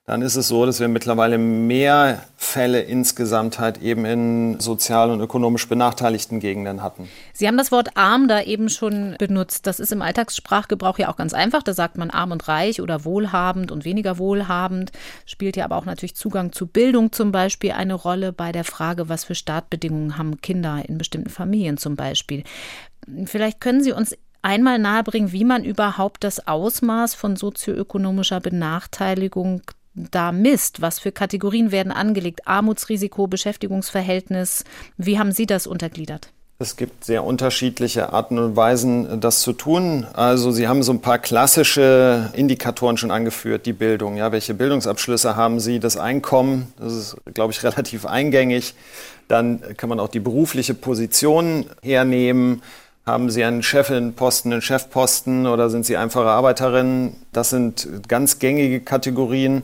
dann 0.08 0.22
ist 0.22 0.38
es 0.38 0.48
so, 0.48 0.66
dass 0.66 0.80
wir 0.80 0.88
mittlerweile 0.88 1.38
mehr 1.38 2.24
Fälle 2.38 2.80
insgesamt 2.80 3.60
halt 3.60 3.82
eben 3.82 4.06
in 4.06 4.58
sozial 4.58 5.12
und 5.12 5.20
ökonomisch 5.20 5.68
benachteiligten 5.68 6.40
Gegenden 6.40 6.82
hatten. 6.82 7.10
Sie 7.34 7.46
haben 7.46 7.58
das 7.58 7.74
Wort 7.74 7.90
arm 7.96 8.30
da 8.30 8.42
eben 8.42 8.70
schon 8.70 9.16
benutzt. 9.20 9.68
Das 9.68 9.82
ist 9.82 9.92
im 9.92 10.02
Alltagssprachgebrauch 10.02 10.98
ja 10.98 11.10
auch 11.10 11.18
ganz 11.18 11.34
einfach. 11.34 11.62
Da 11.62 11.74
sagt 11.74 11.98
man 11.98 12.10
arm 12.10 12.32
und 12.32 12.48
reich 12.48 12.82
oder 12.82 13.04
wohlhabend 13.04 13.70
und 13.70 13.84
weniger 13.84 14.18
wohlhabend. 14.18 14.94
Spielt 15.26 15.58
ja 15.58 15.66
aber 15.66 15.76
auch 15.76 15.84
natürlich 15.84 16.16
Zugang 16.16 16.54
zu 16.54 16.68
Bildung 16.68 17.12
zum 17.12 17.34
Beispiel 17.34 17.74
eine 17.74 17.94
Rolle 17.94 18.32
bei 18.32 18.54
der 18.54 18.64
Frage, 18.64 19.10
was 19.10 19.26
für 19.26 19.36
Startbedingungen 19.36 20.18
haben 20.18 20.40
Kinder 20.40 20.84
in 20.88 20.98
bestimmten 20.98 21.30
Familien 21.30 21.76
zum 21.76 21.98
Beispiel. 21.98 22.46
Vielleicht 23.26 23.60
können 23.60 23.84
Sie 23.84 23.92
uns 23.92 24.16
einmal 24.42 24.80
nahebringen, 24.80 25.34
wie 25.34 25.44
man 25.44 25.66
überhaupt 25.66 26.24
das 26.24 26.48
Ausmaß 26.48 27.14
von 27.14 27.36
sozioökonomischer 27.36 28.40
Benachteiligung 28.40 29.64
da 29.98 30.32
misst? 30.32 30.82
Was 30.82 31.00
für 31.00 31.12
Kategorien 31.12 31.72
werden 31.72 31.92
angelegt? 31.92 32.42
Armutsrisiko, 32.46 33.28
Beschäftigungsverhältnis? 33.28 34.64
Wie 34.98 35.20
haben 35.20 35.32
Sie 35.32 35.46
das 35.46 35.68
untergliedert? 35.68 36.32
Es 36.60 36.76
gibt 36.76 37.06
sehr 37.06 37.24
unterschiedliche 37.24 38.14
Arten 38.14 38.40
und 38.40 38.56
Weisen, 38.56 39.22
das 39.22 39.42
zu 39.42 39.54
tun. 39.54 40.08
Also 40.14 40.50
Sie 40.50 40.68
haben 40.68 40.82
so 40.82 40.92
ein 40.92 41.02
paar 41.02 41.20
klassische 41.20 42.32
Indikatoren 42.34 42.98
schon 42.98 43.12
angeführt, 43.12 43.68
die 43.68 43.74
Bildung. 43.74 44.18
Ja, 44.18 44.32
welche 44.32 44.56
Bildungsabschlüsse 44.56 45.36
haben 45.36 45.60
Sie? 45.60 45.80
Das 45.80 45.98
Einkommen, 45.98 46.74
das 46.80 46.94
ist, 46.94 47.18
glaube 47.36 47.54
ich, 47.54 47.64
relativ 47.64 48.08
eingängig. 48.08 48.74
Dann 49.28 49.62
kann 49.78 49.90
man 49.90 50.00
auch 50.00 50.08
die 50.08 50.20
berufliche 50.20 50.74
Position 50.74 51.68
hernehmen. 51.84 52.64
Haben 53.06 53.30
Sie 53.30 53.44
einen 53.44 53.62
Chefinposten, 53.62 54.52
einen 54.52 54.64
Chefposten 54.64 55.46
oder 55.46 55.70
sind 55.70 55.86
Sie 55.86 55.96
einfache 55.96 56.26
Arbeiterin? 56.26 57.16
Das 57.34 57.52
sind 57.52 57.88
ganz 58.08 58.40
gängige 58.40 58.82
Kategorien. 58.82 59.62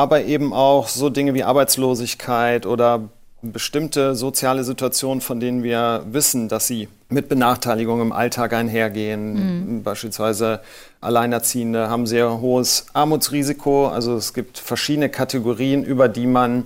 Aber 0.00 0.24
eben 0.24 0.54
auch 0.54 0.88
so 0.88 1.10
Dinge 1.10 1.34
wie 1.34 1.44
Arbeitslosigkeit 1.44 2.64
oder 2.64 3.10
bestimmte 3.42 4.14
soziale 4.14 4.64
Situationen, 4.64 5.20
von 5.20 5.40
denen 5.40 5.62
wir 5.62 6.06
wissen, 6.10 6.48
dass 6.48 6.66
sie 6.66 6.88
mit 7.10 7.28
Benachteiligung 7.28 8.00
im 8.00 8.10
Alltag 8.10 8.54
einhergehen. 8.54 9.74
Mhm. 9.74 9.82
Beispielsweise 9.82 10.60
Alleinerziehende 11.02 11.90
haben 11.90 12.06
sehr 12.06 12.40
hohes 12.40 12.86
Armutsrisiko. 12.94 13.88
Also 13.88 14.16
es 14.16 14.32
gibt 14.32 14.56
verschiedene 14.56 15.10
Kategorien, 15.10 15.84
über 15.84 16.08
die 16.08 16.26
man 16.26 16.64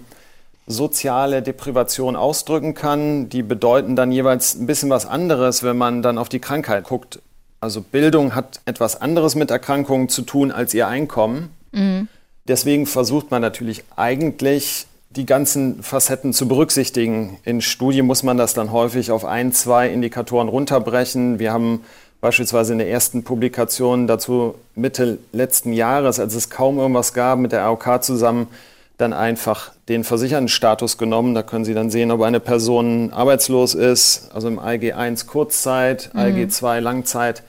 soziale 0.68 1.42
Deprivation 1.42 2.14
ausdrücken 2.14 2.74
kann. 2.74 3.28
Die 3.30 3.42
bedeuten 3.42 3.96
dann 3.96 4.12
jeweils 4.12 4.54
ein 4.54 4.66
bisschen 4.66 4.90
was 4.90 5.06
anderes, 5.06 5.64
wenn 5.64 5.76
man 5.76 6.02
dann 6.02 6.18
auf 6.18 6.28
die 6.28 6.38
Krankheit 6.38 6.84
guckt. 6.84 7.18
Also 7.58 7.80
Bildung 7.80 8.36
hat 8.36 8.60
etwas 8.64 9.00
anderes 9.00 9.34
mit 9.34 9.50
Erkrankungen 9.50 10.08
zu 10.08 10.22
tun 10.22 10.52
als 10.52 10.72
ihr 10.72 10.86
Einkommen. 10.86 11.50
Mhm. 11.72 12.06
Deswegen 12.46 12.86
versucht 12.86 13.30
man 13.30 13.40
natürlich 13.40 13.84
eigentlich 13.96 14.86
die 15.10 15.26
ganzen 15.26 15.82
Facetten 15.82 16.32
zu 16.32 16.48
berücksichtigen. 16.48 17.38
In 17.44 17.60
Studien 17.60 18.04
muss 18.04 18.22
man 18.22 18.36
das 18.36 18.52
dann 18.54 18.72
häufig 18.72 19.10
auf 19.10 19.24
ein, 19.24 19.52
zwei 19.52 19.88
Indikatoren 19.88 20.48
runterbrechen. 20.48 21.38
Wir 21.38 21.52
haben 21.52 21.84
beispielsweise 22.20 22.72
in 22.72 22.78
der 22.78 22.90
ersten 22.90 23.22
Publikation 23.22 24.06
dazu 24.06 24.56
Mitte 24.74 25.18
letzten 25.32 25.72
Jahres, 25.72 26.18
als 26.18 26.34
es 26.34 26.50
kaum 26.50 26.78
irgendwas 26.78 27.14
gab, 27.14 27.38
mit 27.38 27.52
der 27.52 27.64
AOK 27.64 28.02
zusammen 28.02 28.48
dann 28.96 29.12
einfach 29.12 29.72
den 29.88 30.04
Versichertenstatus 30.04 30.98
genommen. 30.98 31.34
Da 31.34 31.42
können 31.42 31.64
Sie 31.64 31.74
dann 31.74 31.90
sehen, 31.90 32.10
ob 32.10 32.22
eine 32.22 32.40
Person 32.40 33.12
arbeitslos 33.12 33.74
ist, 33.74 34.30
also 34.32 34.48
im 34.48 34.58
ALG 34.58 34.92
1 34.92 35.26
Kurzzeit, 35.26 36.10
mhm. 36.12 36.20
ALG 36.20 36.50
2 36.50 36.80
Langzeit. 36.80 37.42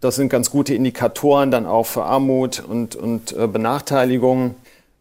Das 0.00 0.16
sind 0.16 0.28
ganz 0.28 0.50
gute 0.50 0.74
Indikatoren 0.74 1.50
dann 1.50 1.66
auch 1.66 1.86
für 1.86 2.04
Armut 2.04 2.60
und, 2.60 2.94
und 2.94 3.32
äh, 3.32 3.48
Benachteiligung. 3.48 4.54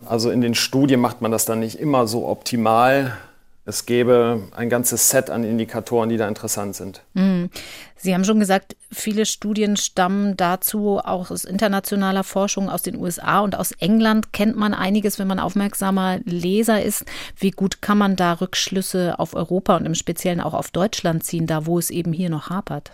Also 0.05 0.31
in 0.31 0.41
den 0.41 0.55
Studien 0.55 0.99
macht 0.99 1.21
man 1.21 1.31
das 1.31 1.45
dann 1.45 1.59
nicht 1.59 1.79
immer 1.79 2.07
so 2.07 2.27
optimal. 2.27 3.17
Es 3.65 3.85
gäbe 3.85 4.43
ein 4.55 4.69
ganzes 4.69 5.09
Set 5.09 5.29
an 5.29 5.43
Indikatoren, 5.43 6.07
die 6.07 6.15
da 6.15 6.27
interessant 6.27 6.75
sind. 6.75 7.01
Mhm. 7.15 7.49
Sie 7.97 8.13
haben 8.13 8.23
schon 8.23 8.39
gesagt, 8.39 8.77
viele 8.91 9.25
Studien 9.25 9.75
stammen 9.75 10.37
dazu 10.37 10.99
auch 11.03 11.31
aus 11.31 11.43
internationaler 11.43 12.23
Forschung 12.23 12.69
aus 12.69 12.81
den 12.81 12.95
USA 12.95 13.41
und 13.41 13.55
aus 13.55 13.73
England 13.73 14.31
kennt 14.31 14.55
man 14.55 14.73
einiges, 14.73 15.19
wenn 15.19 15.27
man 15.27 15.39
aufmerksamer 15.39 16.19
Leser 16.23 16.81
ist. 16.81 17.03
Wie 17.37 17.51
gut 17.51 17.81
kann 17.81 17.97
man 17.97 18.15
da 18.15 18.33
Rückschlüsse 18.33 19.19
auf 19.19 19.35
Europa 19.35 19.75
und 19.75 19.85
im 19.85 19.95
Speziellen 19.95 20.39
auch 20.39 20.53
auf 20.53 20.71
Deutschland 20.71 21.23
ziehen, 21.23 21.45
da 21.45 21.65
wo 21.65 21.77
es 21.77 21.89
eben 21.89 22.13
hier 22.13 22.29
noch 22.29 22.49
hapert? 22.49 22.93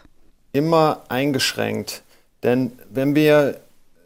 Immer 0.53 1.01
eingeschränkt. 1.09 2.03
Denn 2.43 2.71
wenn 2.91 3.15
wir 3.15 3.55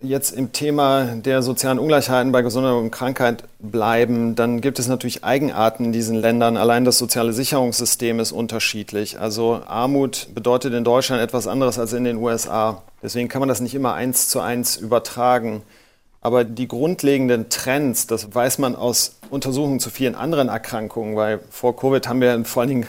jetzt 0.01 0.31
im 0.31 0.53
Thema 0.53 1.05
der 1.15 1.41
sozialen 1.41 1.79
Ungleichheiten 1.79 2.31
bei 2.31 2.41
Gesundheit 2.41 2.73
und 2.73 2.91
Krankheit 2.91 3.43
bleiben, 3.59 4.35
dann 4.35 4.61
gibt 4.61 4.79
es 4.79 4.87
natürlich 4.87 5.23
Eigenarten 5.23 5.85
in 5.85 5.91
diesen 5.91 6.15
Ländern. 6.15 6.55
Allein 6.55 6.85
das 6.85 6.97
soziale 6.97 7.33
Sicherungssystem 7.33 8.19
ist 8.19 8.31
unterschiedlich. 8.31 9.19
Also 9.19 9.61
Armut 9.67 10.29
bedeutet 10.33 10.73
in 10.73 10.83
Deutschland 10.83 11.21
etwas 11.21 11.47
anderes 11.47 11.79
als 11.79 11.93
in 11.93 12.03
den 12.03 12.17
USA. 12.17 12.81
Deswegen 13.01 13.27
kann 13.27 13.39
man 13.39 13.49
das 13.49 13.59
nicht 13.59 13.75
immer 13.75 13.93
eins 13.93 14.29
zu 14.29 14.39
eins 14.39 14.77
übertragen. 14.77 15.63
Aber 16.21 16.43
die 16.43 16.67
grundlegenden 16.67 17.49
Trends, 17.49 18.07
das 18.07 18.33
weiß 18.33 18.57
man 18.59 18.75
aus 18.75 19.17
Untersuchungen 19.29 19.79
zu 19.79 19.89
vielen 19.89 20.15
anderen 20.15 20.49
Erkrankungen, 20.49 21.15
weil 21.15 21.39
vor 21.49 21.75
Covid 21.75 22.07
haben 22.07 22.21
wir 22.21 22.43
vor 22.45 22.61
allen 22.61 22.69
Dingen 22.69 22.87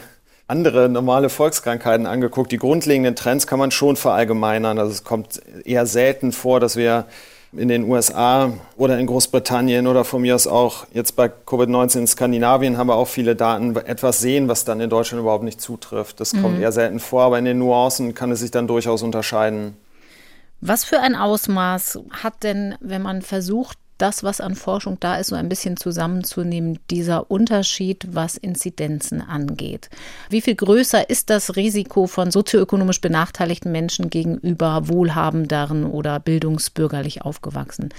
andere 0.49 0.89
normale 0.89 1.29
Volkskrankheiten 1.29 2.07
angeguckt. 2.07 2.51
Die 2.51 2.57
grundlegenden 2.57 3.15
Trends 3.15 3.47
kann 3.47 3.59
man 3.59 3.71
schon 3.71 3.97
verallgemeinern. 3.97 4.79
Also 4.79 4.93
es 4.93 5.05
kommt 5.05 5.41
eher 5.65 5.87
selten 5.87 6.33
vor, 6.33 6.59
dass 6.59 6.77
wir 6.77 7.05
in 7.53 7.69
den 7.69 7.89
USA 7.89 8.53
oder 8.77 8.99
in 8.99 9.07
Großbritannien 9.07 9.87
oder 9.87 10.05
von 10.05 10.21
mir 10.23 10.35
aus 10.35 10.47
auch 10.47 10.87
jetzt 10.93 11.17
bei 11.17 11.27
Covid-19 11.29 12.01
in 12.01 12.07
Skandinavien 12.07 12.77
haben 12.77 12.89
wir 12.89 12.97
auch 12.97 13.09
viele 13.09 13.37
Daten, 13.37 13.75
etwas 13.77 14.21
sehen, 14.21 14.49
was 14.49 14.65
dann 14.65 14.81
in 14.81 14.91
Deutschland 14.91 15.23
überhaupt 15.23 15.45
nicht 15.45 15.61
zutrifft. 15.61 16.21
Das 16.21 16.35
mhm. 16.35 16.43
kommt 16.43 16.61
eher 16.61 16.73
selten 16.73 17.01
vor, 17.01 17.23
aber 17.23 17.39
in 17.39 17.47
den 17.47 17.59
Nuancen 17.59 18.15
kann 18.15 18.31
es 18.31 18.41
sich 18.41 18.51
dann 18.51 18.67
durchaus 18.67 19.03
unterscheiden. 19.03 19.77
Was 20.61 20.85
für 20.85 21.01
ein 21.01 21.15
Ausmaß 21.15 22.01
hat 22.11 22.43
denn, 22.43 22.75
wenn 22.81 23.01
man 23.01 23.23
versucht, 23.23 23.79
das, 23.99 24.23
was 24.23 24.41
an 24.41 24.55
Forschung 24.55 24.99
da 25.01 25.17
ist, 25.17 25.29
so 25.29 25.37
ein 25.37 25.49
bisschen 25.49 25.77
zusammenzunehmen, 25.77 26.79
dieser 26.91 27.31
Unterschied, 27.31 28.07
was 28.13 28.37
Inzidenzen 28.37 29.21
angeht. 29.21 29.91
Wie 30.31 30.41
viel 30.41 30.55
größer 30.55 31.11
ist 31.11 31.31
das 31.31 31.57
Risiko 31.57 32.07
von 32.07 32.31
sozioökonomisch 32.31 33.01
benachteiligten 33.01 33.73
Menschen 33.73 34.11
gegenüber 34.11 34.89
wohlhabenderen 34.89 35.85
oder 35.85 36.21
bildungsbürgerlich 36.21 37.23
aufgewachsen? 37.23 37.91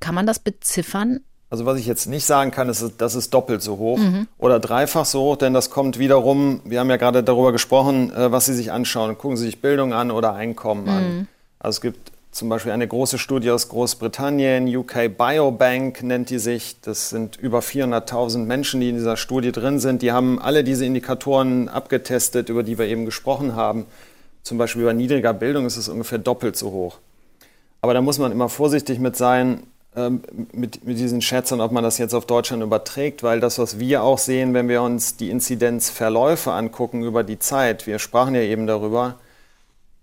Kann 0.00 0.14
man 0.14 0.26
das 0.26 0.38
beziffern? 0.38 1.20
Also 1.50 1.66
was 1.66 1.78
ich 1.78 1.86
jetzt 1.86 2.06
nicht 2.06 2.24
sagen 2.24 2.50
kann, 2.50 2.68
ist, 2.68 2.94
das 2.98 3.14
ist 3.14 3.32
doppelt 3.32 3.62
so 3.62 3.78
hoch 3.78 3.98
mhm. 3.98 4.26
oder 4.38 4.58
dreifach 4.58 5.04
so 5.04 5.20
hoch, 5.20 5.36
denn 5.36 5.54
das 5.54 5.70
kommt 5.70 6.00
wiederum, 6.00 6.60
wir 6.64 6.80
haben 6.80 6.90
ja 6.90 6.96
gerade 6.96 7.22
darüber 7.22 7.52
gesprochen, 7.52 8.12
äh, 8.12 8.32
was 8.32 8.46
Sie 8.46 8.54
sich 8.54 8.72
anschauen. 8.72 9.16
Gucken 9.16 9.36
Sie 9.36 9.44
sich 9.44 9.60
Bildung 9.60 9.92
an 9.92 10.10
oder 10.10 10.34
Einkommen 10.34 10.82
mhm. 10.82 10.88
an. 10.88 11.28
Also 11.60 11.76
es 11.76 11.80
gibt 11.80 12.10
zum 12.34 12.48
Beispiel 12.48 12.72
eine 12.72 12.88
große 12.88 13.16
Studie 13.16 13.52
aus 13.52 13.68
Großbritannien, 13.68 14.66
UK 14.66 15.16
Biobank 15.16 16.02
nennt 16.02 16.30
die 16.30 16.40
sich. 16.40 16.80
Das 16.80 17.10
sind 17.10 17.36
über 17.36 17.60
400.000 17.60 18.38
Menschen, 18.38 18.80
die 18.80 18.88
in 18.88 18.96
dieser 18.96 19.16
Studie 19.16 19.52
drin 19.52 19.78
sind. 19.78 20.02
Die 20.02 20.10
haben 20.10 20.40
alle 20.40 20.64
diese 20.64 20.84
Indikatoren 20.84 21.68
abgetestet, 21.68 22.48
über 22.48 22.64
die 22.64 22.76
wir 22.76 22.86
eben 22.86 23.04
gesprochen 23.04 23.54
haben. 23.54 23.86
Zum 24.42 24.58
Beispiel 24.58 24.84
bei 24.84 24.92
niedriger 24.92 25.32
Bildung 25.32 25.64
ist 25.64 25.76
es 25.76 25.88
ungefähr 25.88 26.18
doppelt 26.18 26.56
so 26.56 26.72
hoch. 26.72 26.98
Aber 27.82 27.94
da 27.94 28.02
muss 28.02 28.18
man 28.18 28.32
immer 28.32 28.48
vorsichtig 28.48 28.98
mit 28.98 29.14
sein, 29.14 29.62
ähm, 29.94 30.22
mit, 30.52 30.84
mit 30.84 30.98
diesen 30.98 31.22
Schätzern, 31.22 31.60
ob 31.60 31.70
man 31.70 31.84
das 31.84 31.98
jetzt 31.98 32.14
auf 32.14 32.26
Deutschland 32.26 32.64
überträgt, 32.64 33.22
weil 33.22 33.38
das, 33.38 33.60
was 33.60 33.78
wir 33.78 34.02
auch 34.02 34.18
sehen, 34.18 34.54
wenn 34.54 34.68
wir 34.68 34.82
uns 34.82 35.16
die 35.16 35.30
Inzidenzverläufe 35.30 36.50
angucken 36.50 37.04
über 37.04 37.22
die 37.22 37.38
Zeit, 37.38 37.86
wir 37.86 38.00
sprachen 38.00 38.34
ja 38.34 38.40
eben 38.40 38.66
darüber, 38.66 39.20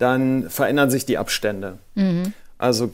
dann 0.02 0.50
verändern 0.50 0.90
sich 0.90 1.06
die 1.06 1.18
Abstände. 1.18 1.78
Mhm. 1.96 2.34
Also 2.58 2.92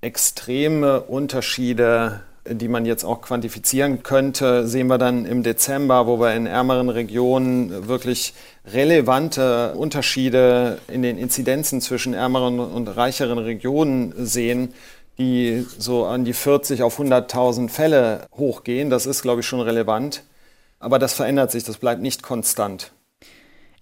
extreme 0.00 1.00
Unterschiede, 1.02 2.20
die 2.48 2.68
man 2.68 2.86
jetzt 2.86 3.04
auch 3.04 3.20
quantifizieren 3.20 4.02
könnte, 4.02 4.66
sehen 4.66 4.88
wir 4.88 4.98
dann 4.98 5.26
im 5.26 5.42
Dezember, 5.42 6.06
wo 6.06 6.18
wir 6.18 6.34
in 6.34 6.46
ärmeren 6.46 6.88
Regionen 6.88 7.86
wirklich 7.86 8.34
relevante 8.66 9.74
Unterschiede 9.74 10.78
in 10.88 11.02
den 11.02 11.18
Inzidenzen 11.18 11.80
zwischen 11.80 12.14
ärmeren 12.14 12.58
und 12.58 12.88
reicheren 12.88 13.38
Regionen 13.38 14.14
sehen, 14.16 14.74
die 15.18 15.66
so 15.78 16.06
an 16.06 16.24
die 16.24 16.32
40 16.32 16.82
auf 16.82 16.98
100.000 16.98 17.68
Fälle 17.68 18.26
hochgehen. 18.36 18.88
Das 18.88 19.04
ist, 19.06 19.22
glaube 19.22 19.42
ich, 19.42 19.46
schon 19.46 19.60
relevant. 19.60 20.24
Aber 20.80 20.98
das 20.98 21.12
verändert 21.12 21.50
sich, 21.50 21.62
das 21.62 21.76
bleibt 21.76 22.00
nicht 22.00 22.22
konstant. 22.22 22.90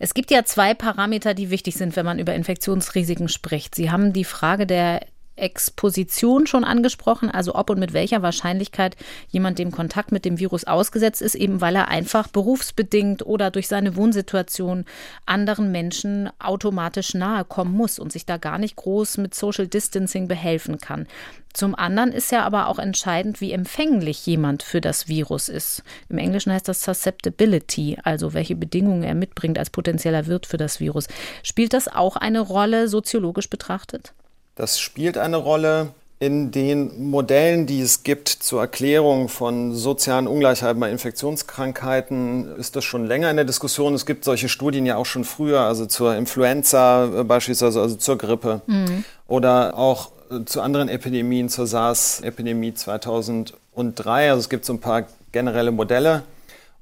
Es 0.02 0.14
gibt 0.14 0.30
ja 0.30 0.44
zwei 0.44 0.72
Parameter, 0.72 1.34
die 1.34 1.50
wichtig 1.50 1.74
sind, 1.74 1.94
wenn 1.94 2.06
man 2.06 2.18
über 2.18 2.34
Infektionsrisiken 2.34 3.28
spricht. 3.28 3.74
Sie 3.74 3.90
haben 3.90 4.14
die 4.14 4.24
Frage 4.24 4.66
der 4.66 5.02
Exposition 5.36 6.46
schon 6.46 6.64
angesprochen, 6.64 7.30
also 7.30 7.54
ob 7.54 7.68
und 7.68 7.78
mit 7.78 7.92
welcher 7.92 8.22
Wahrscheinlichkeit 8.22 8.96
jemand 9.28 9.58
dem 9.58 9.70
Kontakt 9.70 10.10
mit 10.10 10.24
dem 10.24 10.38
Virus 10.38 10.64
ausgesetzt 10.64 11.20
ist, 11.20 11.34
eben 11.34 11.60
weil 11.60 11.76
er 11.76 11.88
einfach 11.88 12.28
berufsbedingt 12.28 13.26
oder 13.26 13.50
durch 13.50 13.68
seine 13.68 13.94
Wohnsituation 13.94 14.86
anderen 15.26 15.70
Menschen 15.70 16.30
automatisch 16.38 17.12
nahe 17.12 17.44
kommen 17.44 17.72
muss 17.72 17.98
und 17.98 18.10
sich 18.10 18.24
da 18.24 18.38
gar 18.38 18.58
nicht 18.58 18.76
groß 18.76 19.18
mit 19.18 19.34
Social 19.34 19.66
Distancing 19.66 20.28
behelfen 20.28 20.78
kann. 20.78 21.06
Zum 21.52 21.74
anderen 21.74 22.12
ist 22.12 22.30
ja 22.30 22.44
aber 22.44 22.68
auch 22.68 22.78
entscheidend, 22.78 23.40
wie 23.40 23.52
empfänglich 23.52 24.24
jemand 24.24 24.62
für 24.62 24.80
das 24.80 25.08
Virus 25.08 25.48
ist. 25.48 25.82
Im 26.08 26.18
Englischen 26.18 26.52
heißt 26.52 26.68
das 26.68 26.82
Susceptibility, 26.82 27.98
also 28.04 28.34
welche 28.34 28.54
Bedingungen 28.54 29.02
er 29.02 29.14
mitbringt 29.14 29.58
als 29.58 29.70
potenzieller 29.70 30.26
Wirt 30.26 30.46
für 30.46 30.58
das 30.58 30.78
Virus. 30.78 31.08
Spielt 31.42 31.72
das 31.72 31.88
auch 31.88 32.16
eine 32.16 32.40
Rolle 32.40 32.88
soziologisch 32.88 33.50
betrachtet? 33.50 34.12
Das 34.54 34.78
spielt 34.78 35.18
eine 35.18 35.38
Rolle. 35.38 35.88
In 36.22 36.50
den 36.50 37.08
Modellen, 37.08 37.66
die 37.66 37.80
es 37.80 38.02
gibt 38.02 38.28
zur 38.28 38.60
Erklärung 38.60 39.30
von 39.30 39.74
sozialen 39.74 40.26
Ungleichheiten 40.26 40.78
bei 40.78 40.90
Infektionskrankheiten, 40.90 42.56
ist 42.56 42.76
das 42.76 42.84
schon 42.84 43.06
länger 43.06 43.30
in 43.30 43.36
der 43.36 43.46
Diskussion. 43.46 43.94
Es 43.94 44.04
gibt 44.04 44.24
solche 44.24 44.50
Studien 44.50 44.84
ja 44.84 44.96
auch 44.96 45.06
schon 45.06 45.24
früher, 45.24 45.60
also 45.60 45.86
zur 45.86 46.14
Influenza 46.16 47.06
äh, 47.06 47.24
beispielsweise, 47.24 47.80
also 47.80 47.96
zur 47.96 48.18
Grippe 48.18 48.60
mhm. 48.66 49.04
oder 49.28 49.78
auch 49.78 50.10
zu 50.44 50.60
anderen 50.60 50.88
Epidemien, 50.88 51.48
zur 51.48 51.66
SARS-Epidemie 51.66 52.74
2009 52.74 53.60
und 53.72 53.94
3. 53.94 54.30
Also 54.30 54.40
es 54.40 54.48
gibt 54.48 54.64
so 54.64 54.72
ein 54.72 54.80
paar 54.80 55.04
generelle 55.32 55.72
Modelle 55.72 56.22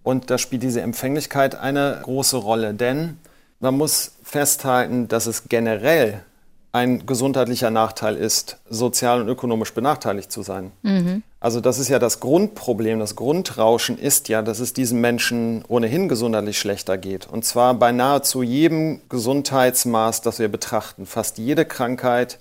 und 0.02 0.30
da 0.30 0.38
spielt 0.38 0.62
diese 0.62 0.80
Empfänglichkeit 0.80 1.54
eine 1.54 2.00
große 2.02 2.36
Rolle, 2.36 2.74
denn 2.74 3.18
man 3.60 3.76
muss 3.76 4.12
festhalten, 4.22 5.08
dass 5.08 5.26
es 5.26 5.48
generell 5.48 6.20
ein 6.70 7.06
gesundheitlicher 7.06 7.70
Nachteil 7.70 8.16
ist, 8.16 8.58
sozial 8.68 9.22
und 9.22 9.28
ökonomisch 9.28 9.72
benachteiligt 9.72 10.30
zu 10.30 10.42
sein. 10.42 10.70
Mhm. 10.82 11.22
Also 11.40 11.60
das 11.60 11.78
ist 11.78 11.88
ja 11.88 11.98
das 11.98 12.20
Grundproblem, 12.20 12.98
das 12.98 13.16
Grundrauschen 13.16 13.98
ist 13.98 14.28
ja, 14.28 14.42
dass 14.42 14.60
es 14.60 14.74
diesen 14.74 15.00
Menschen 15.00 15.64
ohnehin 15.68 16.08
gesundheitlich 16.08 16.58
schlechter 16.58 16.98
geht. 16.98 17.26
Und 17.26 17.44
zwar 17.44 17.74
bei 17.74 17.90
nahezu 17.90 18.42
jedem 18.42 19.00
Gesundheitsmaß, 19.08 20.20
das 20.20 20.38
wir 20.38 20.48
betrachten. 20.48 21.06
Fast 21.06 21.38
jede 21.38 21.64
Krankheit, 21.64 22.38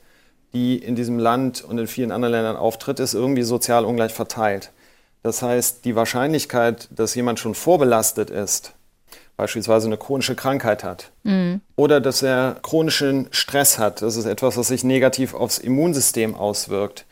die 0.53 0.77
in 0.77 0.95
diesem 0.95 1.19
Land 1.19 1.63
und 1.63 1.77
in 1.77 1.87
vielen 1.87 2.11
anderen 2.11 2.33
Ländern 2.33 2.55
auftritt, 2.55 2.99
ist 2.99 3.13
irgendwie 3.13 3.43
sozial 3.43 3.85
ungleich 3.85 4.13
verteilt. 4.13 4.71
Das 5.23 5.41
heißt, 5.41 5.83
die 5.85 5.95
Wahrscheinlichkeit, 5.95 6.87
dass 6.91 7.15
jemand 7.15 7.39
schon 7.39 7.55
vorbelastet 7.55 8.29
ist, 8.29 8.73
beispielsweise 9.35 9.87
eine 9.87 9.97
chronische 9.97 10.35
Krankheit 10.35 10.83
hat 10.83 11.11
mhm. 11.23 11.61
oder 11.75 12.01
dass 12.01 12.23
er 12.23 12.57
chronischen 12.63 13.27
Stress 13.31 13.77
hat, 13.77 14.01
das 14.01 14.15
ist 14.15 14.25
etwas, 14.25 14.57
was 14.57 14.69
sich 14.69 14.83
negativ 14.83 15.33
aufs 15.33 15.59
Immunsystem 15.59 16.35
auswirkt, 16.35 17.05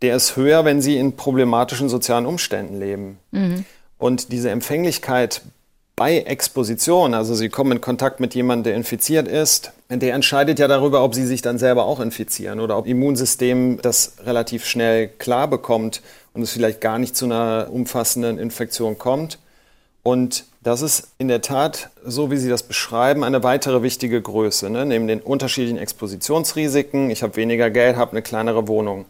der 0.00 0.16
ist 0.16 0.36
höher, 0.36 0.64
wenn 0.64 0.80
sie 0.80 0.96
in 0.96 1.16
problematischen 1.16 1.88
sozialen 1.88 2.26
Umständen 2.26 2.78
leben. 2.78 3.18
Mhm. 3.30 3.64
Und 3.98 4.32
diese 4.32 4.50
Empfänglichkeit 4.50 5.42
bei 5.96 6.18
Exposition, 6.18 7.14
also 7.14 7.34
sie 7.34 7.48
kommen 7.48 7.72
in 7.72 7.80
Kontakt 7.80 8.18
mit 8.18 8.34
jemandem, 8.34 8.64
der 8.64 8.74
infiziert 8.74 9.28
ist, 9.28 9.72
der 9.90 10.14
entscheidet 10.14 10.58
ja 10.58 10.68
darüber, 10.68 11.04
ob 11.04 11.14
sie 11.14 11.26
sich 11.26 11.42
dann 11.42 11.58
selber 11.58 11.84
auch 11.84 12.00
infizieren 12.00 12.60
oder 12.60 12.78
ob 12.78 12.86
Immunsystem 12.86 13.78
das 13.82 14.14
relativ 14.24 14.64
schnell 14.64 15.08
klar 15.08 15.48
bekommt 15.48 16.00
und 16.32 16.42
es 16.42 16.52
vielleicht 16.52 16.80
gar 16.80 16.98
nicht 16.98 17.14
zu 17.14 17.26
einer 17.26 17.68
umfassenden 17.70 18.38
Infektion 18.38 18.96
kommt. 18.96 19.38
Und 20.02 20.46
das 20.62 20.82
ist 20.82 21.08
in 21.18 21.28
der 21.28 21.42
Tat, 21.42 21.90
so 22.04 22.30
wie 22.30 22.36
Sie 22.36 22.48
das 22.48 22.62
beschreiben, 22.62 23.22
eine 23.22 23.42
weitere 23.42 23.82
wichtige 23.82 24.20
Größe. 24.20 24.70
Ne? 24.70 24.86
Neben 24.86 25.06
den 25.06 25.20
unterschiedlichen 25.20 25.78
Expositionsrisiken, 25.78 27.10
ich 27.10 27.22
habe 27.22 27.36
weniger 27.36 27.70
Geld, 27.70 27.96
habe 27.96 28.12
eine 28.12 28.22
kleinere 28.22 28.66
Wohnung. 28.66 29.04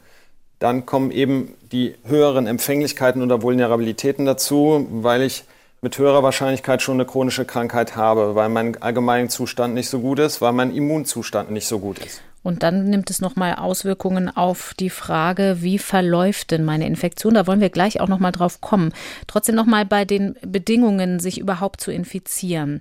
Dann 0.58 0.84
kommen 0.86 1.10
eben 1.10 1.54
die 1.72 1.94
höheren 2.04 2.46
Empfänglichkeiten 2.46 3.22
oder 3.22 3.42
Vulnerabilitäten 3.42 4.26
dazu, 4.26 4.86
weil 4.90 5.22
ich 5.22 5.44
mit 5.84 5.98
höherer 5.98 6.22
Wahrscheinlichkeit 6.22 6.80
schon 6.80 6.94
eine 6.94 7.06
chronische 7.06 7.44
Krankheit 7.44 7.96
habe, 7.96 8.36
weil 8.36 8.48
mein 8.48 8.80
allgemeiner 8.80 9.28
Zustand 9.28 9.74
nicht 9.74 9.88
so 9.88 9.98
gut 9.98 10.20
ist, 10.20 10.40
weil 10.40 10.52
mein 10.52 10.72
Immunzustand 10.72 11.50
nicht 11.50 11.66
so 11.66 11.80
gut 11.80 11.98
ist. 11.98 12.22
Und 12.44 12.62
dann 12.62 12.84
nimmt 12.88 13.10
es 13.10 13.20
nochmal 13.20 13.56
Auswirkungen 13.56 14.28
auf 14.28 14.74
die 14.78 14.90
Frage, 14.90 15.58
wie 15.60 15.78
verläuft 15.78 16.52
denn 16.52 16.64
meine 16.64 16.86
Infektion? 16.86 17.34
Da 17.34 17.48
wollen 17.48 17.60
wir 17.60 17.70
gleich 17.70 18.00
auch 18.00 18.06
nochmal 18.06 18.30
drauf 18.30 18.60
kommen. 18.60 18.92
Trotzdem 19.26 19.56
nochmal 19.56 19.84
bei 19.84 20.04
den 20.04 20.36
Bedingungen, 20.46 21.18
sich 21.18 21.38
überhaupt 21.38 21.80
zu 21.80 21.90
infizieren. 21.90 22.80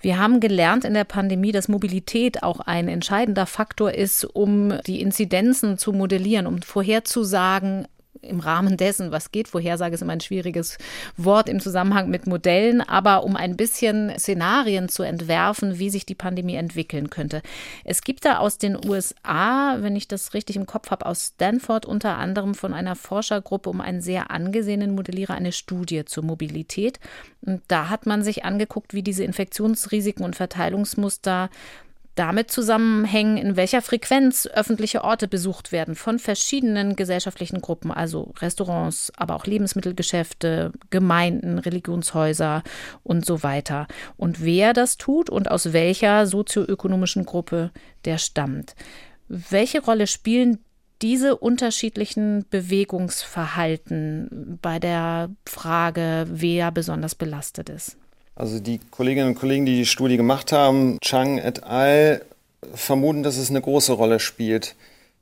Wir 0.00 0.18
haben 0.18 0.40
gelernt 0.40 0.84
in 0.84 0.94
der 0.94 1.04
Pandemie, 1.04 1.52
dass 1.52 1.68
Mobilität 1.68 2.42
auch 2.42 2.60
ein 2.60 2.88
entscheidender 2.88 3.46
Faktor 3.46 3.92
ist, 3.92 4.24
um 4.24 4.78
die 4.86 5.00
Inzidenzen 5.00 5.78
zu 5.78 5.92
modellieren, 5.92 6.46
um 6.46 6.60
vorherzusagen, 6.60 7.86
im 8.22 8.40
Rahmen 8.40 8.76
dessen, 8.76 9.10
was 9.10 9.32
geht. 9.32 9.48
Vorhersage 9.48 9.94
ist 9.94 10.02
immer 10.02 10.12
ein 10.12 10.20
schwieriges 10.20 10.78
Wort 11.16 11.48
im 11.48 11.60
Zusammenhang 11.60 12.08
mit 12.08 12.26
Modellen, 12.26 12.80
aber 12.80 13.24
um 13.24 13.36
ein 13.36 13.56
bisschen 13.56 14.12
Szenarien 14.18 14.88
zu 14.88 15.02
entwerfen, 15.02 15.78
wie 15.78 15.90
sich 15.90 16.06
die 16.06 16.14
Pandemie 16.14 16.54
entwickeln 16.54 17.10
könnte. 17.10 17.42
Es 17.84 18.02
gibt 18.02 18.24
da 18.24 18.38
aus 18.38 18.58
den 18.58 18.76
USA, 18.76 19.76
wenn 19.80 19.96
ich 19.96 20.08
das 20.08 20.34
richtig 20.34 20.56
im 20.56 20.66
Kopf 20.66 20.90
habe, 20.90 21.06
aus 21.06 21.32
Stanford 21.34 21.84
unter 21.84 22.16
anderem 22.16 22.54
von 22.54 22.72
einer 22.72 22.96
Forschergruppe 22.96 23.70
um 23.70 23.80
einen 23.80 24.00
sehr 24.00 24.30
angesehenen 24.30 24.94
Modellierer 24.94 25.34
eine 25.34 25.52
Studie 25.52 26.04
zur 26.04 26.24
Mobilität. 26.24 27.00
Und 27.44 27.60
da 27.66 27.88
hat 27.88 28.06
man 28.06 28.22
sich 28.22 28.44
angeguckt, 28.44 28.94
wie 28.94 29.02
diese 29.02 29.24
Infektionsrisiken 29.24 30.24
und 30.24 30.36
Verteilungsmuster 30.36 31.50
damit 32.14 32.50
zusammenhängen, 32.50 33.36
in 33.36 33.56
welcher 33.56 33.80
Frequenz 33.80 34.46
öffentliche 34.46 35.02
Orte 35.02 35.28
besucht 35.28 35.72
werden 35.72 35.94
von 35.94 36.18
verschiedenen 36.18 36.94
gesellschaftlichen 36.94 37.60
Gruppen, 37.60 37.90
also 37.90 38.32
Restaurants, 38.38 39.12
aber 39.16 39.34
auch 39.34 39.46
Lebensmittelgeschäfte, 39.46 40.72
Gemeinden, 40.90 41.58
Religionshäuser 41.58 42.62
und 43.02 43.24
so 43.24 43.42
weiter. 43.42 43.86
Und 44.16 44.44
wer 44.44 44.74
das 44.74 44.98
tut 44.98 45.30
und 45.30 45.50
aus 45.50 45.72
welcher 45.72 46.26
sozioökonomischen 46.26 47.24
Gruppe 47.24 47.70
der 48.04 48.18
stammt. 48.18 48.74
Welche 49.28 49.82
Rolle 49.82 50.06
spielen 50.06 50.58
diese 51.00 51.36
unterschiedlichen 51.36 52.44
Bewegungsverhalten 52.48 54.58
bei 54.62 54.78
der 54.78 55.30
Frage, 55.46 56.26
wer 56.28 56.70
besonders 56.70 57.14
belastet 57.14 57.68
ist? 57.68 57.96
Also 58.34 58.60
die 58.60 58.80
Kolleginnen 58.90 59.28
und 59.28 59.34
Kollegen, 59.34 59.66
die 59.66 59.76
die 59.76 59.86
Studie 59.86 60.16
gemacht 60.16 60.52
haben, 60.52 60.98
Chang 61.00 61.38
et 61.38 61.64
al., 61.64 62.22
vermuten, 62.74 63.22
dass 63.22 63.36
es 63.36 63.50
eine 63.50 63.60
große 63.60 63.92
Rolle 63.92 64.20
spielt. 64.20 64.74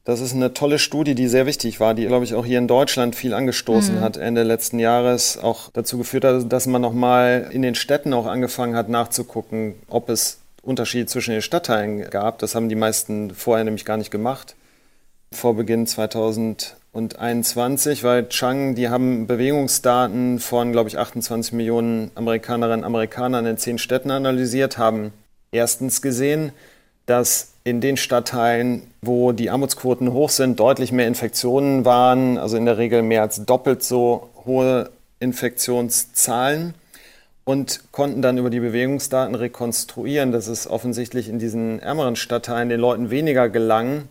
Das 0.04 0.20
ist 0.20 0.34
eine 0.34 0.54
tolle 0.54 0.78
Studie, 0.78 1.14
die 1.14 1.28
sehr 1.28 1.46
wichtig 1.46 1.78
war, 1.80 1.94
die, 1.94 2.06
glaube 2.06 2.24
ich, 2.24 2.34
auch 2.34 2.44
hier 2.44 2.58
in 2.58 2.68
Deutschland 2.68 3.14
viel 3.14 3.34
angestoßen 3.34 3.96
mhm. 3.96 4.00
hat, 4.00 4.16
Ende 4.16 4.42
letzten 4.42 4.78
Jahres, 4.78 5.38
auch 5.38 5.70
dazu 5.72 5.98
geführt 5.98 6.24
hat, 6.24 6.50
dass 6.52 6.66
man 6.66 6.80
nochmal 6.80 7.48
in 7.52 7.62
den 7.62 7.74
Städten 7.74 8.14
auch 8.14 8.26
angefangen 8.26 8.76
hat 8.76 8.88
nachzugucken, 8.88 9.74
ob 9.88 10.08
es 10.08 10.40
Unterschiede 10.62 11.06
zwischen 11.06 11.32
den 11.32 11.42
Stadtteilen 11.42 12.08
gab. 12.10 12.38
Das 12.38 12.54
haben 12.54 12.68
die 12.68 12.76
meisten 12.76 13.34
vorher 13.34 13.64
nämlich 13.64 13.84
gar 13.84 13.96
nicht 13.96 14.10
gemacht. 14.10 14.56
Vor 15.32 15.54
Beginn 15.54 15.86
2000 15.86 16.76
und 16.92 17.18
21, 17.18 18.02
weil 18.02 18.28
Chang, 18.28 18.74
die 18.74 18.88
haben 18.88 19.26
Bewegungsdaten 19.26 20.40
von, 20.40 20.72
glaube 20.72 20.88
ich, 20.88 20.98
28 20.98 21.52
Millionen 21.52 22.10
Amerikanerinnen 22.14 22.80
und 22.80 22.86
Amerikanern 22.86 23.46
in 23.46 23.58
zehn 23.58 23.78
Städten 23.78 24.10
analysiert, 24.10 24.76
haben 24.76 25.12
erstens 25.52 26.02
gesehen, 26.02 26.52
dass 27.06 27.52
in 27.64 27.80
den 27.80 27.96
Stadtteilen, 27.96 28.82
wo 29.02 29.32
die 29.32 29.50
Armutsquoten 29.50 30.12
hoch 30.12 30.30
sind, 30.30 30.58
deutlich 30.58 30.92
mehr 30.92 31.06
Infektionen 31.06 31.84
waren, 31.84 32.38
also 32.38 32.56
in 32.56 32.64
der 32.64 32.78
Regel 32.78 33.02
mehr 33.02 33.22
als 33.22 33.44
doppelt 33.44 33.82
so 33.82 34.30
hohe 34.44 34.90
Infektionszahlen 35.20 36.74
und 37.44 37.92
konnten 37.92 38.22
dann 38.22 38.38
über 38.38 38.50
die 38.50 38.60
Bewegungsdaten 38.60 39.34
rekonstruieren, 39.34 40.32
dass 40.32 40.46
es 40.46 40.68
offensichtlich 40.68 41.28
in 41.28 41.38
diesen 41.38 41.80
ärmeren 41.80 42.16
Stadtteilen 42.16 42.68
den 42.68 42.80
Leuten 42.80 43.10
weniger 43.10 43.48
gelang, 43.48 44.08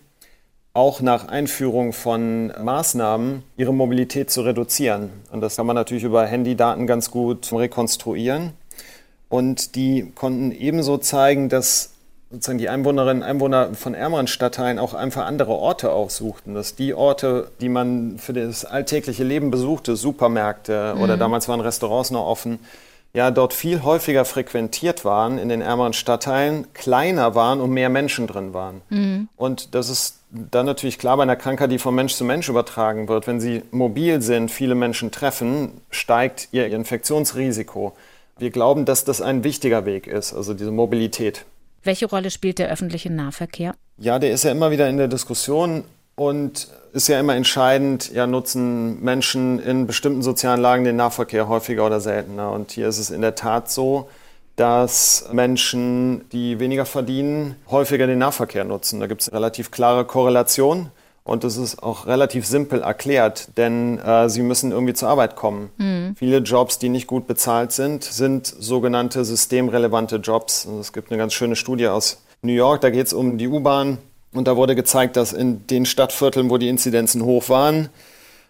auch 0.79 1.01
nach 1.01 1.27
Einführung 1.27 1.91
von 1.91 2.53
Maßnahmen 2.57 3.43
ihre 3.57 3.73
Mobilität 3.73 4.31
zu 4.31 4.43
reduzieren. 4.43 5.09
Und 5.29 5.41
das 5.41 5.57
kann 5.57 5.65
man 5.65 5.75
natürlich 5.75 6.05
über 6.05 6.25
Handydaten 6.25 6.87
ganz 6.87 7.11
gut 7.11 7.51
rekonstruieren. 7.51 8.53
Und 9.27 9.75
die 9.75 10.09
konnten 10.15 10.53
ebenso 10.53 10.97
zeigen, 10.97 11.49
dass 11.49 11.91
sozusagen 12.31 12.59
die 12.59 12.69
Einwohnerinnen 12.69 13.23
und 13.23 13.27
Einwohner 13.27 13.73
von 13.73 13.93
ärmeren 13.93 14.27
Stadtteilen 14.27 14.79
auch 14.79 14.93
einfach 14.93 15.25
andere 15.25 15.51
Orte 15.51 15.91
aufsuchten. 15.91 16.53
Dass 16.53 16.75
die 16.75 16.93
Orte, 16.93 17.51
die 17.59 17.67
man 17.67 18.17
für 18.17 18.31
das 18.31 18.63
alltägliche 18.63 19.25
Leben 19.25 19.51
besuchte, 19.51 19.97
Supermärkte 19.97 20.93
mhm. 20.95 21.01
oder 21.01 21.17
damals 21.17 21.49
waren 21.49 21.59
Restaurants 21.59 22.09
noch 22.09 22.25
offen, 22.25 22.57
ja 23.13 23.31
dort 23.31 23.53
viel 23.53 23.83
häufiger 23.83 24.23
frequentiert 24.23 25.03
waren 25.03 25.39
in 25.39 25.49
den 25.49 25.59
ärmeren 25.59 25.91
Stadtteilen, 25.91 26.73
kleiner 26.73 27.35
waren 27.35 27.59
und 27.59 27.71
mehr 27.71 27.89
Menschen 27.89 28.27
drin 28.27 28.53
waren. 28.53 28.81
Mhm. 28.89 29.27
Und 29.35 29.75
das 29.75 29.89
ist 29.89 30.18
dann 30.31 30.65
natürlich 30.65 30.99
klar 30.99 31.17
bei 31.17 31.23
einer 31.23 31.35
Krankheit, 31.35 31.71
die 31.71 31.79
von 31.79 31.95
Mensch 31.95 32.13
zu 32.13 32.23
Mensch 32.23 32.49
übertragen 32.49 33.07
wird. 33.07 33.27
Wenn 33.27 33.39
sie 33.39 33.63
mobil 33.71 34.21
sind, 34.21 34.51
viele 34.51 34.75
Menschen 34.75 35.11
treffen, 35.11 35.81
steigt 35.89 36.49
ihr 36.51 36.67
Infektionsrisiko. 36.67 37.93
Wir 38.37 38.51
glauben, 38.51 38.85
dass 38.85 39.03
das 39.03 39.21
ein 39.21 39.43
wichtiger 39.43 39.85
Weg 39.85 40.07
ist, 40.07 40.33
also 40.33 40.53
diese 40.53 40.71
Mobilität. 40.71 41.45
Welche 41.83 42.05
Rolle 42.05 42.29
spielt 42.29 42.59
der 42.59 42.69
öffentliche 42.69 43.11
Nahverkehr? 43.11 43.73
Ja, 43.97 44.19
der 44.19 44.31
ist 44.31 44.43
ja 44.43 44.51
immer 44.51 44.71
wieder 44.71 44.87
in 44.89 44.97
der 44.97 45.07
Diskussion 45.07 45.83
und 46.15 46.67
ist 46.93 47.07
ja 47.07 47.19
immer 47.19 47.35
entscheidend, 47.35 48.11
ja, 48.11 48.27
nutzen 48.27 49.01
Menschen 49.01 49.59
in 49.59 49.87
bestimmten 49.87 50.21
sozialen 50.21 50.61
Lagen 50.61 50.83
den 50.83 50.97
Nahverkehr 50.97 51.47
häufiger 51.47 51.85
oder 51.85 52.01
seltener. 52.01 52.51
Und 52.51 52.71
hier 52.71 52.87
ist 52.87 52.99
es 52.99 53.09
in 53.09 53.21
der 53.21 53.35
Tat 53.35 53.71
so, 53.71 54.09
dass 54.59 55.29
Menschen, 55.31 56.27
die 56.31 56.59
weniger 56.59 56.85
verdienen, 56.85 57.55
häufiger 57.71 58.07
den 58.07 58.19
Nahverkehr 58.19 58.65
nutzen. 58.65 58.99
Da 58.99 59.07
gibt 59.07 59.21
es 59.21 59.31
relativ 59.31 59.71
klare 59.71 60.03
Korrelation. 60.03 60.91
Und 61.23 61.43
das 61.43 61.57
ist 61.57 61.83
auch 61.83 62.07
relativ 62.07 62.45
simpel 62.47 62.81
erklärt, 62.81 63.49
denn 63.55 63.99
äh, 63.99 64.29
sie 64.29 64.41
müssen 64.41 64.71
irgendwie 64.71 64.93
zur 64.93 65.09
Arbeit 65.09 65.35
kommen. 65.35 65.69
Mhm. 65.77 66.15
Viele 66.17 66.39
Jobs, 66.39 66.79
die 66.79 66.89
nicht 66.89 67.05
gut 67.05 67.27
bezahlt 67.27 67.71
sind, 67.71 68.03
sind 68.03 68.47
sogenannte 68.47 69.23
systemrelevante 69.23 70.15
Jobs. 70.17 70.65
Und 70.65 70.79
es 70.79 70.91
gibt 70.91 71.11
eine 71.11 71.19
ganz 71.19 71.33
schöne 71.33 71.55
Studie 71.55 71.87
aus 71.87 72.23
New 72.41 72.53
York, 72.53 72.81
da 72.81 72.89
geht 72.89 73.05
es 73.05 73.13
um 73.13 73.37
die 73.37 73.47
U-Bahn. 73.47 73.99
Und 74.33 74.47
da 74.47 74.55
wurde 74.55 74.75
gezeigt, 74.75 75.17
dass 75.17 75.33
in 75.33 75.67
den 75.67 75.85
Stadtvierteln, 75.85 76.49
wo 76.49 76.57
die 76.57 76.69
Inzidenzen 76.69 77.23
hoch 77.23 77.49
waren, 77.49 77.89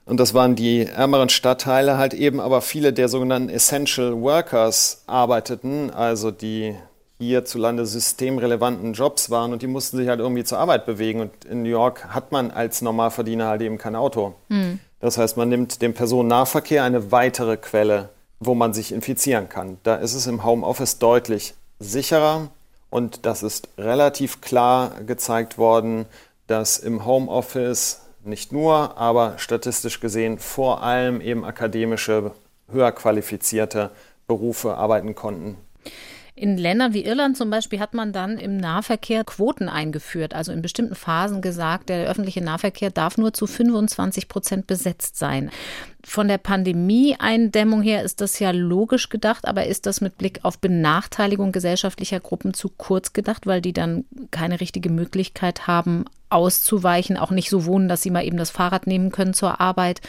und 0.06 0.20
das 0.20 0.34
waren 0.34 0.56
die 0.56 0.86
ärmeren 0.86 1.30
Stadtteile, 1.30 1.98
halt 1.98 2.14
eben 2.14 2.40
aber 2.40 2.62
viele 2.62 2.94
der 2.94 3.10
sogenannten 3.10 3.50
Essential 3.50 4.20
Workers 4.22 5.04
arbeiteten, 5.06 5.92
also 5.92 6.32
die 6.32 6.76
hierzulande 7.20 7.86
systemrelevanten 7.86 8.94
Jobs 8.94 9.30
waren 9.30 9.52
und 9.52 9.62
die 9.62 9.68
mussten 9.68 9.98
sich 9.98 10.08
halt 10.08 10.20
irgendwie 10.20 10.46
zur 10.46 10.58
Arbeit 10.58 10.86
bewegen. 10.86 11.20
Und 11.20 11.46
in 11.46 11.64
New 11.64 11.70
York 11.70 12.06
hat 12.14 12.32
man 12.32 12.50
als 12.50 12.82
Normalverdiener 12.82 13.48
halt 13.48 13.62
eben 13.62 13.78
kein 13.78 13.96
Auto. 13.96 14.36
Mhm. 14.48 14.80
Das 15.00 15.18
heißt, 15.18 15.38
man 15.38 15.50
nimmt 15.50 15.82
dem 15.82 15.94
Personennahverkehr 15.94 16.84
eine 16.84 17.12
weitere 17.12 17.58
Quelle, 17.58 18.10
wo 18.40 18.56
man 18.56 18.74
sich 18.74 18.92
infizieren 18.92 19.50
kann. 19.50 19.78
Da 19.84 19.96
ist 19.96 20.14
es 20.14 20.28
im 20.28 20.44
Homeoffice 20.44 20.98
deutlich 21.00 21.54
sicherer 21.80 22.50
und 22.90 23.26
das 23.26 23.44
ist 23.44 23.68
relativ 23.78 24.42
klar 24.42 24.92
gezeigt 25.06 25.58
worden, 25.58 26.06
dass 26.48 26.80
im 26.80 27.06
Homeoffice 27.06 28.02
nicht 28.24 28.52
nur, 28.52 28.98
aber 28.98 29.38
statistisch 29.38 30.00
gesehen 30.00 30.40
vor 30.40 30.84
allem 30.84 31.22
eben 31.22 31.46
akademische, 31.46 32.32
höher 32.72 32.92
qualifizierte 32.92 33.92
Berufe 34.28 34.76
arbeiten 34.76 35.16
konnten. 35.16 35.58
In 36.40 36.58
Ländern 36.58 36.94
wie 36.94 37.04
Irland 37.04 37.36
zum 37.36 37.50
Beispiel 37.50 37.82
hat 37.82 37.94
man 37.94 38.14
dann 38.14 38.38
im 38.38 38.56
Nahverkehr 38.56 39.26
Quoten 39.26 39.68
eingeführt, 39.68 40.34
also 40.34 40.54
in 40.54 40.62
bestimmten 40.62 40.96
Phasen 40.96 41.42
gesagt, 41.42 41.90
der 41.90 42.08
öffentliche 42.08 42.42
Nahverkehr 42.42 42.92
darf 42.92 43.18
nur 43.18 43.34
zu 43.34 43.46
25 43.46 44.30
Prozent 44.30 44.66
besetzt 44.66 45.18
sein. 45.18 45.52
Von 46.06 46.30
der 46.30 46.38
Pandemie-Eindämmung 46.38 47.82
her 47.82 48.04
ist 48.04 48.22
das 48.22 48.40
ja 48.40 48.52
logisch 48.52 49.10
gedacht, 49.10 49.46
aber 49.50 49.66
ist 49.66 49.86
das 49.86 50.00
mit 50.00 50.18
Blick 50.18 50.40
auf 50.44 50.60
Benachteiligung 50.60 51.52
gesellschaftlicher 51.52 52.22
Gruppen 52.22 52.54
zu 52.54 52.70
kurz 52.70 53.12
gedacht, 53.12 53.46
weil 53.46 53.60
die 53.60 53.74
dann 53.74 54.06
keine 54.32 54.62
richtige 54.62 54.90
Möglichkeit 54.90 55.68
haben, 55.68 56.06
auszuweichen, 56.30 57.18
auch 57.18 57.32
nicht 57.32 57.50
so 57.50 57.66
wohnen, 57.66 57.90
dass 57.90 58.02
sie 58.02 58.12
mal 58.12 58.26
eben 58.26 58.38
das 58.38 58.52
Fahrrad 58.52 58.88
nehmen 58.88 59.12
können 59.12 59.34
zur 59.34 59.60
Arbeit 59.60 60.02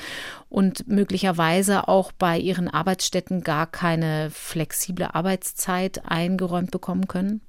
und 0.48 0.88
möglicherweise 0.88 1.88
auch 1.88 2.12
bei 2.12 2.38
ihren 2.38 2.68
Arbeitsstätten 2.68 3.42
gar 3.42 3.66
keine 3.66 4.30
flexible 4.30 5.09
Arbeitszeit 5.12 6.02
eingeräumt 6.06 6.70
bekommen 6.70 7.09
können? 7.09 7.40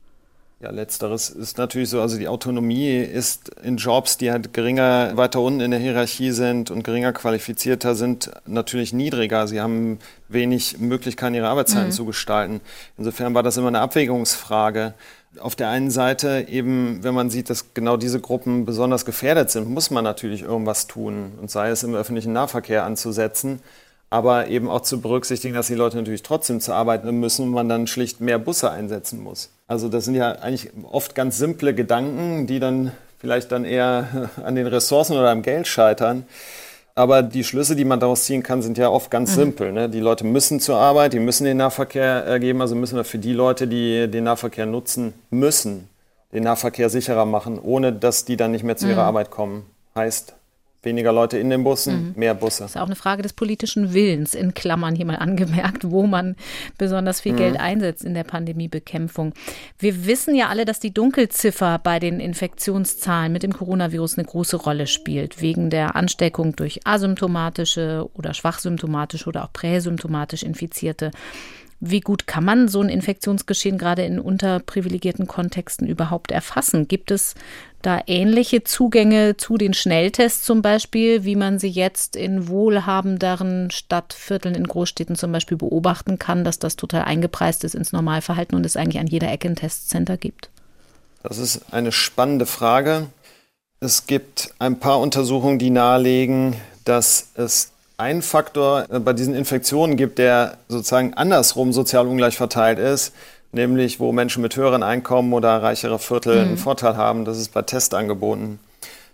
Ja, 0.62 0.70
letzteres 0.70 1.32
ist 1.32 1.58
natürlich 1.58 1.90
so. 1.90 2.02
Also 2.02 2.20
die 2.20 2.28
Autonomie 2.28 2.98
ist 2.98 3.50
in 3.64 3.78
Jobs, 3.78 4.18
die 4.18 4.32
halt 4.32 4.54
geringer 4.54 5.18
weiter 5.18 5.42
unten 5.42 5.60
in 5.60 5.72
der 5.72 5.80
Hierarchie 5.80 6.30
sind 6.30 6.70
und 6.70 6.84
geringer 6.84 7.14
qualifizierter 7.14 7.96
sind, 7.96 8.30
natürlich 8.46 8.94
niedriger. 8.94 9.48
Sie 9.48 9.60
haben 9.60 9.98
wenig 10.30 10.78
Möglichkeiten, 10.78 11.34
ihre 11.34 11.48
Arbeitszeiten 11.48 11.88
mhm. 11.88 11.94
zu 11.94 12.06
gestalten. 12.06 12.62
Insofern 12.96 13.34
war 13.34 13.42
das 13.42 13.58
immer 13.58 13.70
eine 13.70 13.80
Abwägungsfrage. 13.80 14.94
Auf 15.40 15.56
der 15.56 15.70
einen 15.70 15.92
Seite 15.92 16.46
eben, 16.50 17.04
wenn 17.04 17.14
man 17.14 17.30
sieht, 17.30 17.50
dass 17.50 17.74
genau 17.74 17.96
diese 17.96 18.20
Gruppen 18.20 18.66
besonders 18.66 19.06
gefährdet 19.06 19.50
sind, 19.50 19.70
muss 19.70 19.90
man 19.90 20.04
natürlich 20.04 20.42
irgendwas 20.42 20.88
tun 20.88 21.32
und 21.40 21.50
sei 21.50 21.70
es 21.70 21.84
im 21.84 21.96
öffentlichen 21.96 22.34
Nahverkehr 22.34 22.84
anzusetzen, 22.84 23.62
aber 24.10 24.48
eben 24.48 24.70
auch 24.70 24.82
zu 24.82 25.00
berücksichtigen, 25.00 25.54
dass 25.54 25.68
die 25.68 25.76
Leute 25.76 25.96
natürlich 25.96 26.24
trotzdem 26.24 26.60
zur 26.60 26.76
Arbeit 26.76 27.06
müssen 27.06 27.44
und 27.44 27.52
man 27.52 27.70
dann 27.70 27.88
schlicht 27.88 28.20
mehr 28.20 28.40
Busse 28.40 28.72
einsetzen 28.72 29.24
muss. 29.24 29.50
Also 29.68 29.88
das 29.88 30.04
sind 30.04 30.16
ja 30.16 30.34
eigentlich 30.34 30.70
oft 30.84 31.16
ganz 31.16 31.38
simple 31.38 31.74
Gedanken, 31.74 32.46
die 32.46 32.60
dann 32.60 32.92
vielleicht 33.20 33.54
dann 33.54 33.64
eher 33.64 34.30
an 34.44 34.56
den 34.56 34.68
Ressourcen 34.68 35.14
oder 35.16 35.30
am 35.30 35.44
Geld 35.44 35.66
scheitern. 35.66 36.26
Aber 36.94 37.24
die 37.24 37.44
Schlüsse, 37.44 37.76
die 37.76 37.86
man 37.86 38.00
daraus 38.00 38.26
ziehen 38.26 38.44
kann, 38.44 38.62
sind 38.62 38.78
ja 38.78 38.90
oft 38.90 39.10
ganz 39.10 39.32
mhm. 39.32 39.36
simpel. 39.36 39.72
Ne? 39.72 39.90
Die 39.90 40.00
Leute 40.00 40.26
müssen 40.26 40.60
zur 40.60 40.78
Arbeit, 40.78 41.14
die 41.14 41.20
müssen 41.20 41.46
den 41.46 41.58
Nahverkehr 41.58 42.06
ergeben. 42.26 42.62
Also 42.62 42.76
müssen 42.76 42.98
wir 42.98 43.04
für 43.04 43.20
die 43.20 43.34
Leute, 43.34 43.68
die 43.68 44.10
den 44.10 44.26
Nahverkehr 44.26 44.66
nutzen 44.66 45.14
müssen, 45.30 45.90
den 46.34 46.44
Nahverkehr 46.44 46.90
sicherer 46.90 47.26
machen, 47.26 47.60
ohne 47.60 47.94
dass 47.94 48.26
die 48.26 48.38
dann 48.38 48.52
nicht 48.52 48.64
mehr 48.64 48.78
zu 48.78 48.88
ihrer 48.88 49.04
mhm. 49.04 49.08
Arbeit 49.08 49.32
kommen. 49.32 49.66
Heißt, 49.96 50.36
Weniger 50.84 51.14
Leute 51.14 51.38
in 51.38 51.52
den 51.52 51.64
Bussen, 51.64 52.08
mhm. 52.08 52.14
mehr 52.16 52.34
Busse. 52.34 52.64
Das 52.64 52.72
ist 52.72 52.78
auch 52.78 52.88
eine 52.88 52.96
Frage 52.96 53.22
des 53.22 53.34
politischen 53.34 53.94
Willens, 53.94 54.34
in 54.34 54.56
Klammern 54.56 54.96
hier 54.96 55.06
mal 55.06 55.18
angemerkt, 55.18 55.92
wo 55.92 56.08
man 56.08 56.36
besonders 56.80 57.22
viel 57.22 57.34
mhm. 57.34 57.38
Geld 57.38 57.60
einsetzt 57.60 58.04
in 58.04 58.16
der 58.16 58.24
Pandemiebekämpfung. 58.24 59.34
Wir 59.78 60.08
wissen 60.08 60.34
ja 60.34 60.50
alle, 60.50 60.66
dass 60.66 60.80
die 60.80 60.92
Dunkelziffer 60.92 61.78
bei 61.78 62.00
den 62.00 62.20
Infektionszahlen 62.20 63.32
mit 63.32 63.44
dem 63.44 63.54
Coronavirus 63.54 64.18
eine 64.18 64.26
große 64.26 64.58
Rolle 64.58 64.88
spielt, 64.88 65.40
wegen 65.40 65.70
der 65.70 65.96
Ansteckung 65.96 66.56
durch 66.56 66.80
asymptomatische 66.84 68.10
oder 68.16 68.34
schwachsymptomatische 68.34 69.30
oder 69.30 69.44
auch 69.44 69.54
präsymptomatisch 69.54 70.42
Infizierte. 70.42 71.12
Wie 71.84 72.00
gut 72.00 72.28
kann 72.28 72.46
man 72.46 72.68
so 72.68 72.80
ein 72.80 72.90
Infektionsgeschehen 72.90 73.80
gerade 73.80 74.04
in 74.04 74.20
unterprivilegierten 74.20 75.26
Kontexten 75.26 75.88
überhaupt 75.88 76.30
erfassen? 76.30 76.88
Gibt 76.88 77.10
es 77.10 77.34
da 77.82 78.02
ähnliche 78.06 78.64
Zugänge 78.64 79.36
zu 79.36 79.58
den 79.58 79.74
Schnelltests 79.74 80.44
zum 80.44 80.62
Beispiel, 80.62 81.24
wie 81.24 81.36
man 81.36 81.58
sie 81.58 81.70
jetzt 81.70 82.16
in 82.16 82.48
wohlhabenderen 82.48 83.72
Stadtvierteln 83.72 84.54
in 84.54 84.68
Großstädten 84.68 85.16
zum 85.16 85.32
Beispiel 85.32 85.58
beobachten 85.58 86.20
kann, 86.20 86.44
dass 86.44 86.60
das 86.60 86.76
total 86.76 87.06
eingepreist 87.06 87.64
ist 87.64 87.74
ins 87.74 87.92
Normalverhalten 87.92 88.56
und 88.56 88.64
es 88.64 88.78
eigentlich 88.78 89.00
an 89.00 89.08
jeder 89.08 89.32
Ecke 89.32 89.48
ein 89.48 89.56
Testcenter 89.56 90.18
gibt? 90.18 90.52
Das 91.24 91.40
ist 91.40 91.74
eine 91.74 91.92
spannende 91.92 92.46
Frage. 92.46 93.08
Es 93.80 94.06
gibt 94.06 94.54
ein 94.60 94.78
paar 94.78 95.00
Untersuchungen, 95.00 95.58
die 95.58 95.72
nahelegen, 95.72 96.56
dass 96.86 97.30
es 97.34 97.72
einen 98.02 98.22
Faktor 98.22 98.88
äh, 98.90 99.00
bei 99.00 99.14
diesen 99.14 99.36
Infektionen 99.36 99.96
gibt, 99.96 100.18
der 100.18 100.58
sozusagen 100.68 101.14
andersrum 101.14 101.72
sozial 101.72 102.08
ungleich 102.08 102.36
verteilt 102.36 102.80
ist, 102.80 103.14
nämlich 103.52 104.00
wo 104.00 104.12
Menschen 104.12 104.42
mit 104.42 104.56
höheren 104.56 104.84
Einkommen 104.84 105.32
oder 105.34 105.62
reichere 105.62 106.00
Viertel 106.00 106.36
mhm. 106.36 106.42
einen 106.42 106.58
Vorteil 106.58 106.98
haben. 106.98 107.24
Das 107.24 107.38
ist 107.38 107.54
bei 107.54 107.62
Testangeboten. 107.62 108.60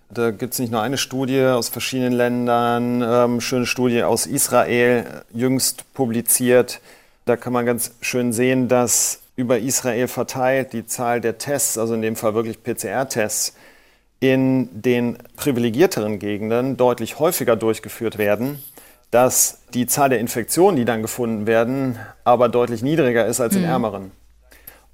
Da 0.09 0.31
gibt 0.31 0.53
es 0.53 0.59
nicht 0.59 0.71
nur 0.71 0.81
eine 0.81 0.97
Studie 0.97 1.41
aus 1.43 1.67
verschiedenen 1.67 2.13
Ländern, 2.13 3.03
ähm, 3.05 3.41
schöne 3.41 3.65
Studie 3.65 4.03
aus 4.03 4.25
Israel, 4.25 5.05
jüngst 5.33 5.93
publiziert. 5.93 6.79
Da 7.25 7.35
kann 7.35 7.51
man 7.51 7.65
ganz 7.65 7.91
schön 7.99 8.31
sehen, 8.31 8.69
dass 8.69 9.19
über 9.35 9.59
Israel 9.59 10.07
verteilt 10.07 10.71
die 10.71 10.85
Zahl 10.85 11.19
der 11.19 11.37
Tests, 11.37 11.77
also 11.77 11.93
in 11.93 12.01
dem 12.01 12.15
Fall 12.15 12.33
wirklich 12.33 12.63
PCR-Tests, 12.63 13.53
in 14.19 14.81
den 14.81 15.17
privilegierteren 15.35 16.19
Gegenden 16.19 16.77
deutlich 16.77 17.19
häufiger 17.19 17.55
durchgeführt 17.55 18.17
werden 18.17 18.59
dass 19.11 19.59
die 19.73 19.87
Zahl 19.87 20.09
der 20.09 20.19
Infektionen, 20.19 20.75
die 20.75 20.85
dann 20.85 21.01
gefunden 21.01 21.47
werden, 21.47 21.97
aber 22.23 22.49
deutlich 22.49 22.81
niedriger 22.81 23.25
ist 23.25 23.39
als 23.39 23.55
in 23.55 23.61
mhm. 23.61 23.69
ärmeren. 23.69 24.11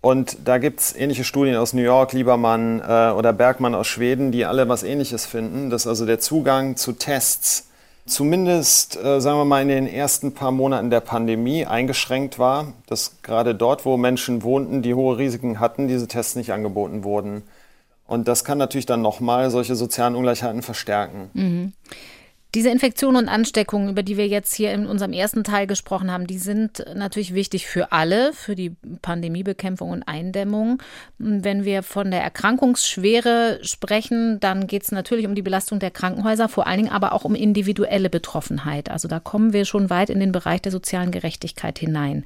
Und 0.01 0.37
da 0.45 0.57
gibt 0.57 0.81
es 0.81 0.95
ähnliche 0.95 1.23
Studien 1.23 1.55
aus 1.55 1.73
New 1.73 1.81
York, 1.81 2.11
Liebermann 2.11 2.81
äh, 2.81 3.11
oder 3.11 3.31
Bergmann 3.31 3.73
aus 3.73 3.87
Schweden, 3.87 4.31
die 4.31 4.45
alle 4.45 4.67
was 4.67 4.83
Ähnliches 4.83 5.25
finden, 5.25 5.69
dass 5.69 5.87
also 5.87 6.05
der 6.05 6.19
Zugang 6.19 6.75
zu 6.75 6.91
Tests 6.91 7.69
zumindest, 8.05 9.01
äh, 9.01 9.21
sagen 9.21 9.39
wir 9.39 9.45
mal, 9.45 9.61
in 9.61 9.69
den 9.69 9.87
ersten 9.87 10.33
paar 10.33 10.51
Monaten 10.51 10.89
der 10.89 10.99
Pandemie 10.99 11.65
eingeschränkt 11.65 12.37
war, 12.37 12.73
dass 12.85 13.21
gerade 13.23 13.55
dort, 13.55 13.85
wo 13.85 13.95
Menschen 13.95 14.43
wohnten, 14.43 14.81
die 14.81 14.93
hohe 14.93 15.17
Risiken 15.17 15.61
hatten, 15.61 15.87
diese 15.87 16.09
Tests 16.09 16.35
nicht 16.35 16.51
angeboten 16.51 17.05
wurden. 17.05 17.43
Und 18.05 18.27
das 18.27 18.43
kann 18.43 18.57
natürlich 18.57 18.85
dann 18.85 19.01
nochmal 19.01 19.49
solche 19.49 19.75
sozialen 19.75 20.15
Ungleichheiten 20.15 20.61
verstärken. 20.61 21.29
Mhm. 21.33 21.73
Diese 22.55 22.69
Infektionen 22.69 23.15
und 23.15 23.29
Ansteckungen, 23.29 23.89
über 23.89 24.03
die 24.03 24.15
wir 24.15 24.27
jetzt 24.27 24.53
hier 24.53 24.73
in 24.73 24.85
unserem 24.85 25.11
ersten 25.11 25.43
Teil 25.43 25.65
gesprochen 25.65 26.11
haben, 26.11 26.27
die 26.27 26.37
sind 26.37 26.85
natürlich 26.93 27.33
wichtig 27.33 27.65
für 27.65 27.91
alle, 27.91 28.31
für 28.31 28.53
die 28.53 28.75
Pandemiebekämpfung 29.01 29.89
und 29.89 30.03
Eindämmung. 30.03 30.79
Wenn 31.17 31.65
wir 31.65 31.81
von 31.81 32.11
der 32.11 32.21
Erkrankungsschwere 32.21 33.57
sprechen, 33.63 34.39
dann 34.39 34.67
geht 34.67 34.83
es 34.83 34.91
natürlich 34.91 35.25
um 35.25 35.33
die 35.33 35.41
Belastung 35.41 35.79
der 35.79 35.89
Krankenhäuser, 35.89 36.47
vor 36.47 36.67
allen 36.67 36.77
Dingen 36.77 36.91
aber 36.91 37.13
auch 37.13 37.25
um 37.25 37.33
individuelle 37.33 38.11
Betroffenheit. 38.11 38.91
Also 38.91 39.07
da 39.07 39.19
kommen 39.19 39.51
wir 39.53 39.65
schon 39.65 39.89
weit 39.89 40.11
in 40.11 40.19
den 40.19 40.31
Bereich 40.31 40.61
der 40.61 40.71
sozialen 40.71 41.09
Gerechtigkeit 41.09 41.79
hinein. 41.79 42.23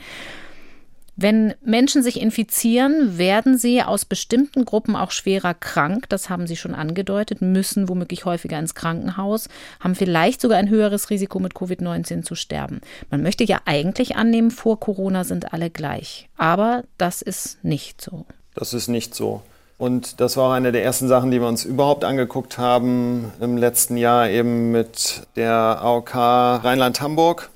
Wenn 1.19 1.55
Menschen 1.65 2.03
sich 2.03 2.21
infizieren, 2.21 3.17
werden 3.17 3.57
sie 3.57 3.81
aus 3.81 4.05
bestimmten 4.05 4.65
Gruppen 4.65 4.95
auch 4.95 5.09
schwerer 5.09 5.55
krank. 5.55 6.07
Das 6.09 6.29
haben 6.29 6.45
Sie 6.45 6.55
schon 6.55 6.75
angedeutet, 6.75 7.41
müssen 7.41 7.89
womöglich 7.89 8.25
häufiger 8.25 8.59
ins 8.59 8.75
Krankenhaus, 8.75 9.49
haben 9.79 9.95
vielleicht 9.95 10.41
sogar 10.41 10.59
ein 10.59 10.69
höheres 10.69 11.09
Risiko 11.09 11.39
mit 11.39 11.53
Covid-19 11.53 12.21
zu 12.21 12.35
sterben. 12.35 12.81
Man 13.09 13.23
möchte 13.23 13.43
ja 13.43 13.61
eigentlich 13.65 14.15
annehmen, 14.15 14.51
vor 14.51 14.79
Corona 14.79 15.23
sind 15.23 15.53
alle 15.53 15.71
gleich. 15.71 16.29
Aber 16.37 16.83
das 16.99 17.23
ist 17.23 17.63
nicht 17.63 17.99
so. 17.99 18.27
Das 18.53 18.75
ist 18.75 18.87
nicht 18.87 19.15
so. 19.15 19.41
Und 19.79 20.21
das 20.21 20.37
war 20.37 20.49
auch 20.49 20.53
eine 20.53 20.71
der 20.71 20.83
ersten 20.83 21.07
Sachen, 21.07 21.31
die 21.31 21.41
wir 21.41 21.47
uns 21.47 21.65
überhaupt 21.65 22.03
angeguckt 22.03 22.59
haben 22.59 23.31
im 23.39 23.57
letzten 23.57 23.97
Jahr 23.97 24.29
eben 24.29 24.71
mit 24.71 25.23
der 25.35 25.51
AOK 25.81 26.13
Rheinland-Hamburg 26.15 27.49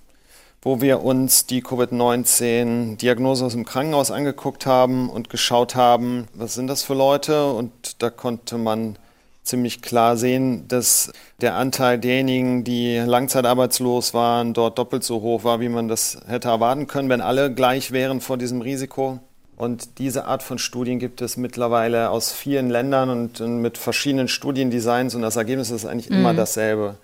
wo 0.61 0.79
wir 0.79 1.03
uns 1.03 1.47
die 1.47 1.61
Covid-19-Diagnose 1.61 3.45
aus 3.45 3.53
dem 3.53 3.65
Krankenhaus 3.65 4.11
angeguckt 4.11 4.65
haben 4.65 5.09
und 5.09 5.29
geschaut 5.29 5.75
haben, 5.75 6.27
was 6.35 6.53
sind 6.53 6.67
das 6.67 6.83
für 6.83 6.93
Leute. 6.93 7.51
Und 7.51 8.01
da 8.03 8.11
konnte 8.11 8.59
man 8.59 8.97
ziemlich 9.43 9.81
klar 9.81 10.17
sehen, 10.17 10.67
dass 10.67 11.11
der 11.41 11.55
Anteil 11.55 11.97
derjenigen, 11.97 12.63
die 12.63 12.97
langzeitarbeitslos 12.97 14.13
waren, 14.13 14.53
dort 14.53 14.77
doppelt 14.77 15.03
so 15.03 15.21
hoch 15.21 15.43
war, 15.43 15.59
wie 15.61 15.69
man 15.69 15.87
das 15.87 16.19
hätte 16.27 16.49
erwarten 16.49 16.85
können, 16.85 17.09
wenn 17.09 17.21
alle 17.21 17.51
gleich 17.51 17.91
wären 17.91 18.21
vor 18.21 18.37
diesem 18.37 18.61
Risiko. 18.61 19.19
Und 19.57 19.99
diese 19.99 20.25
Art 20.25 20.43
von 20.43 20.59
Studien 20.59 20.99
gibt 20.99 21.21
es 21.21 21.37
mittlerweile 21.37 22.11
aus 22.11 22.31
vielen 22.31 22.69
Ländern 22.69 23.09
und 23.09 23.39
mit 23.39 23.77
verschiedenen 23.77 24.27
Studiendesigns 24.27 25.15
und 25.15 25.21
das 25.21 25.35
Ergebnis 25.35 25.71
ist 25.71 25.85
eigentlich 25.85 26.09
mhm. 26.09 26.17
immer 26.17 26.33
dasselbe. 26.33 26.95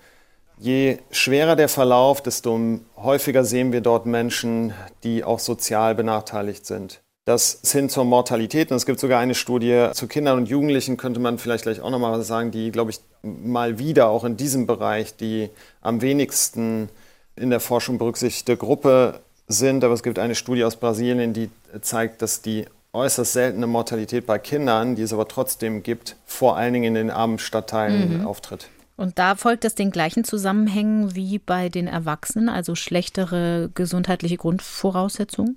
Je 0.60 0.98
schwerer 1.10 1.54
der 1.56 1.68
Verlauf, 1.68 2.20
desto 2.20 2.80
häufiger 2.96 3.44
sehen 3.44 3.72
wir 3.72 3.80
dort 3.80 4.06
Menschen, 4.06 4.72
die 5.04 5.22
auch 5.22 5.38
sozial 5.38 5.94
benachteiligt 5.94 6.66
sind. 6.66 7.00
Das 7.24 7.54
ist 7.54 7.72
hin 7.72 7.90
zur 7.90 8.04
Mortalität. 8.04 8.70
Und 8.70 8.78
es 8.78 8.86
gibt 8.86 8.98
sogar 8.98 9.20
eine 9.20 9.34
Studie 9.34 9.88
zu 9.92 10.08
Kindern 10.08 10.38
und 10.38 10.48
Jugendlichen, 10.48 10.96
könnte 10.96 11.20
man 11.20 11.38
vielleicht 11.38 11.64
gleich 11.64 11.80
auch 11.80 11.90
nochmal 11.90 12.22
sagen, 12.22 12.50
die, 12.50 12.72
glaube 12.72 12.90
ich, 12.90 13.00
mal 13.22 13.78
wieder 13.78 14.08
auch 14.08 14.24
in 14.24 14.36
diesem 14.36 14.66
Bereich 14.66 15.14
die 15.14 15.50
am 15.82 16.00
wenigsten 16.00 16.88
in 17.36 17.50
der 17.50 17.60
Forschung 17.60 17.98
berücksichtigte 17.98 18.56
Gruppe 18.56 19.20
sind. 19.46 19.84
Aber 19.84 19.94
es 19.94 20.02
gibt 20.02 20.18
eine 20.18 20.34
Studie 20.34 20.64
aus 20.64 20.76
Brasilien, 20.76 21.34
die 21.34 21.50
zeigt, 21.82 22.22
dass 22.22 22.40
die 22.40 22.64
äußerst 22.94 23.34
seltene 23.34 23.66
Mortalität 23.66 24.26
bei 24.26 24.38
Kindern, 24.38 24.96
die 24.96 25.02
es 25.02 25.12
aber 25.12 25.28
trotzdem 25.28 25.82
gibt, 25.82 26.16
vor 26.24 26.56
allen 26.56 26.72
Dingen 26.72 26.84
in 26.86 26.94
den 26.94 27.10
armen 27.10 27.38
Stadtteilen 27.38 28.20
mhm. 28.20 28.26
auftritt. 28.26 28.68
Und 28.98 29.20
da 29.20 29.36
folgt 29.36 29.62
das 29.62 29.76
den 29.76 29.92
gleichen 29.92 30.24
Zusammenhängen 30.24 31.14
wie 31.14 31.38
bei 31.38 31.68
den 31.68 31.86
Erwachsenen, 31.86 32.48
also 32.48 32.74
schlechtere 32.74 33.70
gesundheitliche 33.72 34.36
Grundvoraussetzungen? 34.36 35.56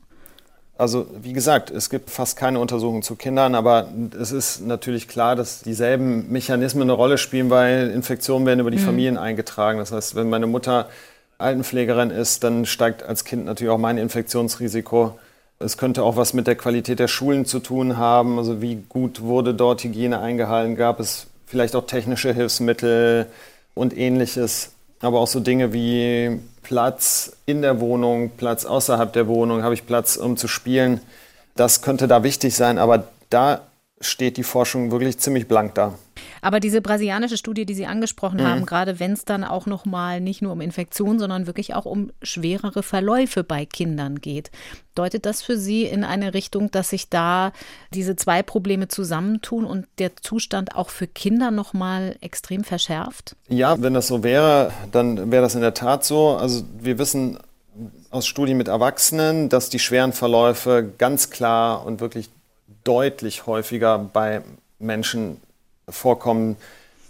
Also 0.77 1.07
wie 1.23 1.33
gesagt, 1.33 1.71
es 1.71 1.89
gibt 1.89 2.11
fast 2.11 2.37
keine 2.37 2.59
Untersuchungen 2.59 3.01
zu 3.01 3.15
Kindern, 3.15 3.55
aber 3.55 3.87
es 4.19 4.31
ist 4.31 4.61
natürlich 4.61 5.07
klar, 5.07 5.35
dass 5.35 5.63
dieselben 5.63 6.31
Mechanismen 6.31 6.83
eine 6.83 6.91
Rolle 6.91 7.17
spielen, 7.17 7.49
weil 7.49 7.89
Infektionen 7.89 8.45
werden 8.45 8.59
über 8.59 8.69
die 8.69 8.77
mhm. 8.77 8.85
Familien 8.85 9.17
eingetragen. 9.17 9.79
Das 9.79 9.91
heißt, 9.91 10.13
wenn 10.13 10.29
meine 10.29 10.45
Mutter 10.45 10.87
Altenpflegerin 11.39 12.11
ist, 12.11 12.43
dann 12.43 12.67
steigt 12.67 13.01
als 13.01 13.25
Kind 13.25 13.45
natürlich 13.45 13.71
auch 13.71 13.79
mein 13.79 13.97
Infektionsrisiko. 13.97 15.17
Es 15.57 15.77
könnte 15.77 16.03
auch 16.03 16.15
was 16.15 16.33
mit 16.33 16.45
der 16.45 16.55
Qualität 16.55 16.99
der 16.99 17.07
Schulen 17.07 17.45
zu 17.45 17.59
tun 17.59 17.97
haben. 17.97 18.37
Also 18.37 18.61
wie 18.61 18.83
gut 18.87 19.21
wurde 19.21 19.55
dort 19.55 19.83
Hygiene 19.83 20.19
eingehalten? 20.19 20.75
Gab 20.75 20.99
es 20.99 21.25
vielleicht 21.51 21.75
auch 21.75 21.85
technische 21.85 22.33
Hilfsmittel 22.33 23.27
und 23.75 23.95
ähnliches? 23.95 24.71
Aber 25.01 25.19
auch 25.19 25.27
so 25.27 25.39
Dinge 25.39 25.73
wie 25.73 26.39
Platz 26.63 27.35
in 27.45 27.61
der 27.61 27.79
Wohnung, 27.79 28.31
Platz 28.37 28.65
außerhalb 28.65 29.11
der 29.11 29.27
Wohnung, 29.27 29.61
habe 29.61 29.73
ich 29.73 29.85
Platz, 29.85 30.15
um 30.15 30.37
zu 30.37 30.47
spielen. 30.47 31.01
Das 31.55 31.81
könnte 31.81 32.07
da 32.07 32.23
wichtig 32.23 32.55
sein, 32.55 32.77
aber 32.77 33.03
da 33.29 33.61
steht 33.99 34.37
die 34.37 34.43
Forschung 34.43 34.91
wirklich 34.91 35.19
ziemlich 35.19 35.47
blank 35.47 35.75
da. 35.75 35.93
Aber 36.41 36.59
diese 36.59 36.81
brasilianische 36.81 37.37
Studie, 37.37 37.65
die 37.65 37.73
Sie 37.73 37.85
angesprochen 37.85 38.39
mhm. 38.39 38.47
haben, 38.47 38.65
gerade 38.65 38.99
wenn 38.99 39.13
es 39.13 39.25
dann 39.25 39.43
auch 39.43 39.65
nochmal 39.67 40.19
nicht 40.19 40.41
nur 40.41 40.51
um 40.51 40.61
Infektionen, 40.61 41.19
sondern 41.19 41.47
wirklich 41.47 41.73
auch 41.73 41.85
um 41.85 42.11
schwerere 42.21 42.83
Verläufe 42.83 43.43
bei 43.43 43.65
Kindern 43.65 44.19
geht, 44.19 44.51
deutet 44.95 45.25
das 45.25 45.41
für 45.41 45.57
Sie 45.57 45.85
in 45.85 46.03
eine 46.03 46.33
Richtung, 46.33 46.71
dass 46.71 46.89
sich 46.89 47.09
da 47.09 47.53
diese 47.93 48.15
zwei 48.15 48.43
Probleme 48.43 48.87
zusammentun 48.87 49.65
und 49.65 49.87
der 49.99 50.15
Zustand 50.17 50.75
auch 50.75 50.89
für 50.89 51.07
Kinder 51.07 51.51
nochmal 51.51 52.17
extrem 52.21 52.63
verschärft? 52.63 53.35
Ja, 53.47 53.81
wenn 53.81 53.93
das 53.93 54.07
so 54.07 54.23
wäre, 54.23 54.71
dann 54.91 55.31
wäre 55.31 55.43
das 55.43 55.55
in 55.55 55.61
der 55.61 55.73
Tat 55.73 56.03
so. 56.03 56.29
Also 56.29 56.63
wir 56.79 56.97
wissen 56.97 57.37
aus 58.09 58.27
Studien 58.27 58.57
mit 58.57 58.67
Erwachsenen, 58.67 59.47
dass 59.49 59.69
die 59.69 59.79
schweren 59.79 60.11
Verläufe 60.11 60.91
ganz 60.97 61.29
klar 61.29 61.85
und 61.85 62.01
wirklich 62.01 62.29
deutlich 62.83 63.45
häufiger 63.45 63.97
bei 63.99 64.41
Menschen 64.79 65.37
vorkommen, 65.91 66.57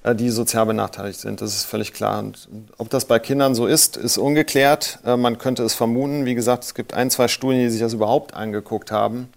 äh, 0.04 0.16
die 0.16 0.30
sozial 0.30 0.66
benachteiligt 0.66 1.20
sind. 1.20 1.42
Das 1.42 1.56
ist 1.56 1.66
völlig 1.66 1.94
klar. 1.94 2.20
Und 2.20 2.48
ob 2.78 2.90
das 2.90 3.06
bei 3.06 3.20
Kindern 3.20 3.56
so 3.56 3.68
ist, 3.68 3.98
ist 3.98 4.18
ungeklärt. 4.18 5.00
Äh, 5.06 5.18
man 5.18 5.38
könnte 5.38 5.64
es 5.64 5.74
vermuten. 5.74 6.26
Wie 6.26 6.36
gesagt, 6.36 6.64
es 6.64 6.74
gibt 6.74 6.94
ein, 6.94 7.10
zwei 7.10 7.28
Studien, 7.28 7.62
die 7.62 7.70
sich 7.70 7.82
das 7.82 7.94
überhaupt 7.94 8.34
angeguckt 8.34 8.92
haben. 8.92 9.30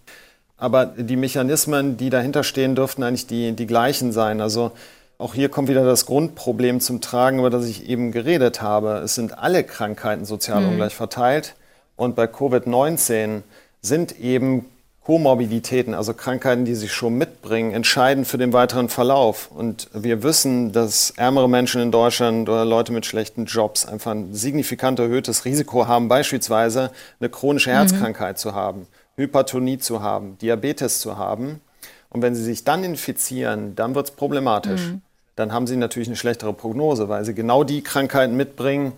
Aber 0.56 0.86
die 0.86 1.16
Mechanismen, 1.16 1.96
die 1.96 2.10
dahinter 2.10 2.44
stehen, 2.44 2.74
dürften 2.74 3.02
eigentlich 3.02 3.26
die, 3.26 3.52
die 3.52 3.66
gleichen 3.66 4.12
sein. 4.12 4.40
Also 4.40 4.72
auch 5.18 5.34
hier 5.34 5.48
kommt 5.48 5.68
wieder 5.68 5.84
das 5.84 6.06
Grundproblem 6.06 6.80
zum 6.80 7.00
Tragen, 7.00 7.38
über 7.38 7.50
das 7.50 7.66
ich 7.66 7.88
eben 7.88 8.12
geredet 8.12 8.62
habe. 8.62 9.00
Es 9.04 9.14
sind 9.14 9.38
alle 9.38 9.64
Krankheiten 9.64 10.24
sozial 10.24 10.62
mhm. 10.62 10.70
ungleich 10.70 10.94
verteilt. 10.94 11.54
Und 11.96 12.16
bei 12.16 12.24
Covid-19 12.24 13.42
sind 13.80 14.18
eben 14.18 14.66
Komorbiditäten, 15.04 15.92
also 15.92 16.14
Krankheiten, 16.14 16.64
die 16.64 16.74
sich 16.74 16.92
schon 16.92 17.18
mitbringen, 17.18 17.72
entscheidend 17.72 18.26
für 18.26 18.38
den 18.38 18.54
weiteren 18.54 18.88
Verlauf. 18.88 19.50
Und 19.50 19.88
wir 19.92 20.22
wissen, 20.22 20.72
dass 20.72 21.10
ärmere 21.10 21.48
Menschen 21.48 21.82
in 21.82 21.90
Deutschland 21.90 22.48
oder 22.48 22.64
Leute 22.64 22.90
mit 22.90 23.04
schlechten 23.04 23.44
Jobs 23.44 23.84
einfach 23.84 24.12
ein 24.12 24.32
signifikant 24.32 24.98
erhöhtes 24.98 25.44
Risiko 25.44 25.86
haben, 25.86 26.08
beispielsweise 26.08 26.90
eine 27.20 27.28
chronische 27.28 27.68
mhm. 27.68 27.74
Herzkrankheit 27.74 28.36
mhm. 28.36 28.40
zu 28.40 28.54
haben, 28.54 28.86
Hypertonie 29.16 29.78
zu 29.78 30.00
haben, 30.00 30.38
Diabetes 30.38 31.00
zu 31.00 31.18
haben. 31.18 31.60
Und 32.08 32.22
wenn 32.22 32.34
sie 32.34 32.44
sich 32.44 32.64
dann 32.64 32.82
infizieren, 32.82 33.74
dann 33.76 33.94
wird 33.94 34.08
es 34.08 34.14
problematisch. 34.16 34.80
Mhm. 34.80 35.02
Dann 35.36 35.52
haben 35.52 35.66
sie 35.66 35.76
natürlich 35.76 36.08
eine 36.08 36.16
schlechtere 36.16 36.54
Prognose, 36.54 37.10
weil 37.10 37.26
sie 37.26 37.34
genau 37.34 37.62
die 37.62 37.82
Krankheiten 37.82 38.36
mitbringen, 38.36 38.94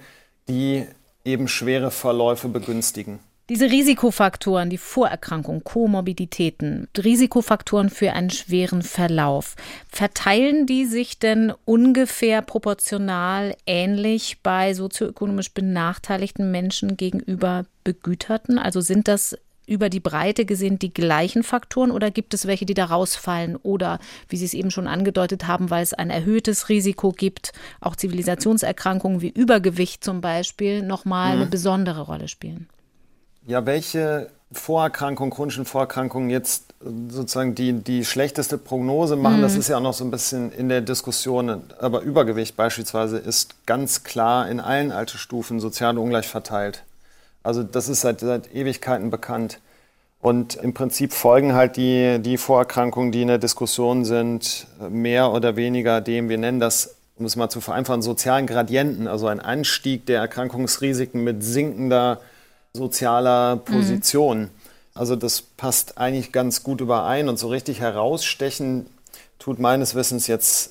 die 0.48 0.86
eben 1.24 1.48
schwere 1.48 1.90
Verläufe 1.90 2.46
begünstigen. 2.46 3.18
Diese 3.48 3.70
Risikofaktoren, 3.70 4.70
die 4.70 4.78
Vorerkrankung, 4.78 5.62
Komorbiditäten, 5.62 6.88
Risikofaktoren 6.98 7.90
für 7.90 8.12
einen 8.12 8.30
schweren 8.30 8.82
Verlauf, 8.82 9.54
verteilen 9.88 10.66
die 10.66 10.85
sich 10.85 11.20
denn 11.20 11.52
ungefähr 11.64 12.42
proportional 12.42 13.54
ähnlich 13.64 14.38
bei 14.42 14.74
sozioökonomisch 14.74 15.54
benachteiligten 15.54 16.50
Menschen 16.50 16.96
gegenüber 16.96 17.66
Begüterten? 17.85 18.59
Also 18.59 18.80
sind 18.80 19.06
das 19.06 19.38
über 19.68 19.90
die 19.90 20.00
Breite 20.00 20.44
gesehen 20.44 20.80
die 20.80 20.92
gleichen 20.92 21.44
Faktoren 21.44 21.92
oder 21.92 22.11
gibt 22.11 22.35
es 22.35 22.48
welche, 22.48 22.66
die 22.66 22.74
da 22.74 22.87
rausfallen 22.87 23.54
oder, 23.54 24.00
wie 24.28 24.38
Sie 24.38 24.44
es 24.44 24.54
eben 24.54 24.72
schon 24.72 24.88
angedeutet 24.88 25.46
haben, 25.46 25.70
weil 25.70 25.85
es 25.85 25.94
ein 25.94 26.11
erhöhtes 26.11 26.68
Risiko 26.68 27.12
gibt, 27.12 27.52
auch 27.80 27.94
Zivilisationserkrankungen 27.94 29.20
wie 29.20 29.30
Übergewicht 29.30 30.02
zum 30.02 30.20
Beispiel 30.20 30.82
nochmal 30.82 31.37
mhm. 31.37 31.42
eine 31.42 31.50
besondere 31.50 32.02
Rolle 32.02 32.26
spielen? 32.26 32.68
Ja, 33.46 33.64
welche 33.64 34.28
Vorerkrankungen, 34.50 35.32
chronischen 35.32 35.64
Vorerkrankungen 35.64 36.30
jetzt 36.30 36.74
sozusagen 37.09 37.54
die, 37.54 37.72
die 37.72 38.04
schlechteste 38.04 38.59
Prognose 38.59 39.14
machen, 39.14 39.38
mhm. 39.38 39.42
das 39.42 39.56
ist 39.56 39.68
ja 39.68 39.76
auch 39.76 39.82
noch 39.82 39.94
so 39.94 40.04
ein 40.04 40.11
bisschen 40.11 40.50
in 40.52 40.68
der 40.68 40.80
Diskussion. 40.80 41.62
Aber 41.78 42.00
Übergewicht 42.00 42.56
beispielsweise 42.56 43.18
ist 43.18 43.66
ganz 43.66 44.02
klar 44.02 44.48
in 44.48 44.59
allen 44.59 44.90
Altersstufen 44.90 45.61
sozial 45.61 45.96
ungleich 45.96 46.26
verteilt. 46.26 46.82
Also 47.44 47.62
das 47.62 47.88
ist 47.88 48.00
seit, 48.00 48.20
seit 48.20 48.52
Ewigkeiten 48.52 49.11
bekannt. 49.11 49.61
Und 50.20 50.56
im 50.56 50.74
Prinzip 50.74 51.12
folgen 51.12 51.54
halt 51.54 51.76
die, 51.76 52.18
die 52.18 52.38
Vorerkrankungen, 52.38 53.12
die 53.12 53.22
in 53.22 53.28
der 53.28 53.38
Diskussion 53.38 54.04
sind, 54.04 54.66
mehr 54.88 55.30
oder 55.30 55.54
weniger 55.54 56.00
dem, 56.00 56.28
wir 56.28 56.38
nennen 56.38 56.59
das, 56.59 56.96
um 57.16 57.26
es 57.26 57.37
mal 57.37 57.48
zu 57.48 57.61
vereinfachen, 57.61 58.02
sozialen 58.02 58.48
Gradienten, 58.48 59.06
also 59.06 59.28
ein 59.28 59.38
Anstieg 59.38 60.04
der 60.06 60.20
Erkrankungsrisiken 60.20 61.22
mit 61.22 61.44
sinkender 61.44 62.20
sozialer 62.76 63.56
Position. 63.56 64.42
Mhm. 64.42 64.50
Also 64.94 65.16
das 65.16 65.42
passt 65.42 65.98
eigentlich 65.98 66.32
ganz 66.32 66.62
gut 66.62 66.80
überein 66.80 67.28
und 67.28 67.38
so 67.38 67.48
richtig 67.48 67.80
herausstechen 67.80 68.86
tut 69.38 69.58
meines 69.58 69.94
Wissens 69.94 70.26
jetzt 70.26 70.70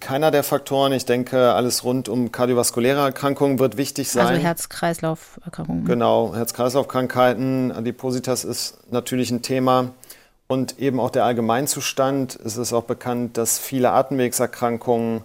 keiner 0.00 0.30
der 0.30 0.42
Faktoren. 0.42 0.92
Ich 0.92 1.04
denke, 1.04 1.52
alles 1.52 1.84
rund 1.84 2.08
um 2.08 2.32
kardiovaskuläre 2.32 3.00
Erkrankungen 3.00 3.58
wird 3.58 3.76
wichtig 3.76 4.10
sein. 4.10 4.26
Also 4.26 4.42
Herz-Kreislauf-Erkrankungen. 4.42 5.84
Genau, 5.84 6.34
Herz-Kreislauf-Krankheiten. 6.34 7.70
Adipositas 7.70 8.44
ist 8.44 8.78
natürlich 8.90 9.30
ein 9.30 9.42
Thema. 9.42 9.90
Und 10.48 10.78
eben 10.78 10.98
auch 10.98 11.10
der 11.10 11.26
Allgemeinzustand. 11.26 12.38
Es 12.44 12.56
ist 12.56 12.72
auch 12.72 12.84
bekannt, 12.84 13.36
dass 13.36 13.58
viele 13.58 13.92
Atemwegserkrankungen 13.92 15.22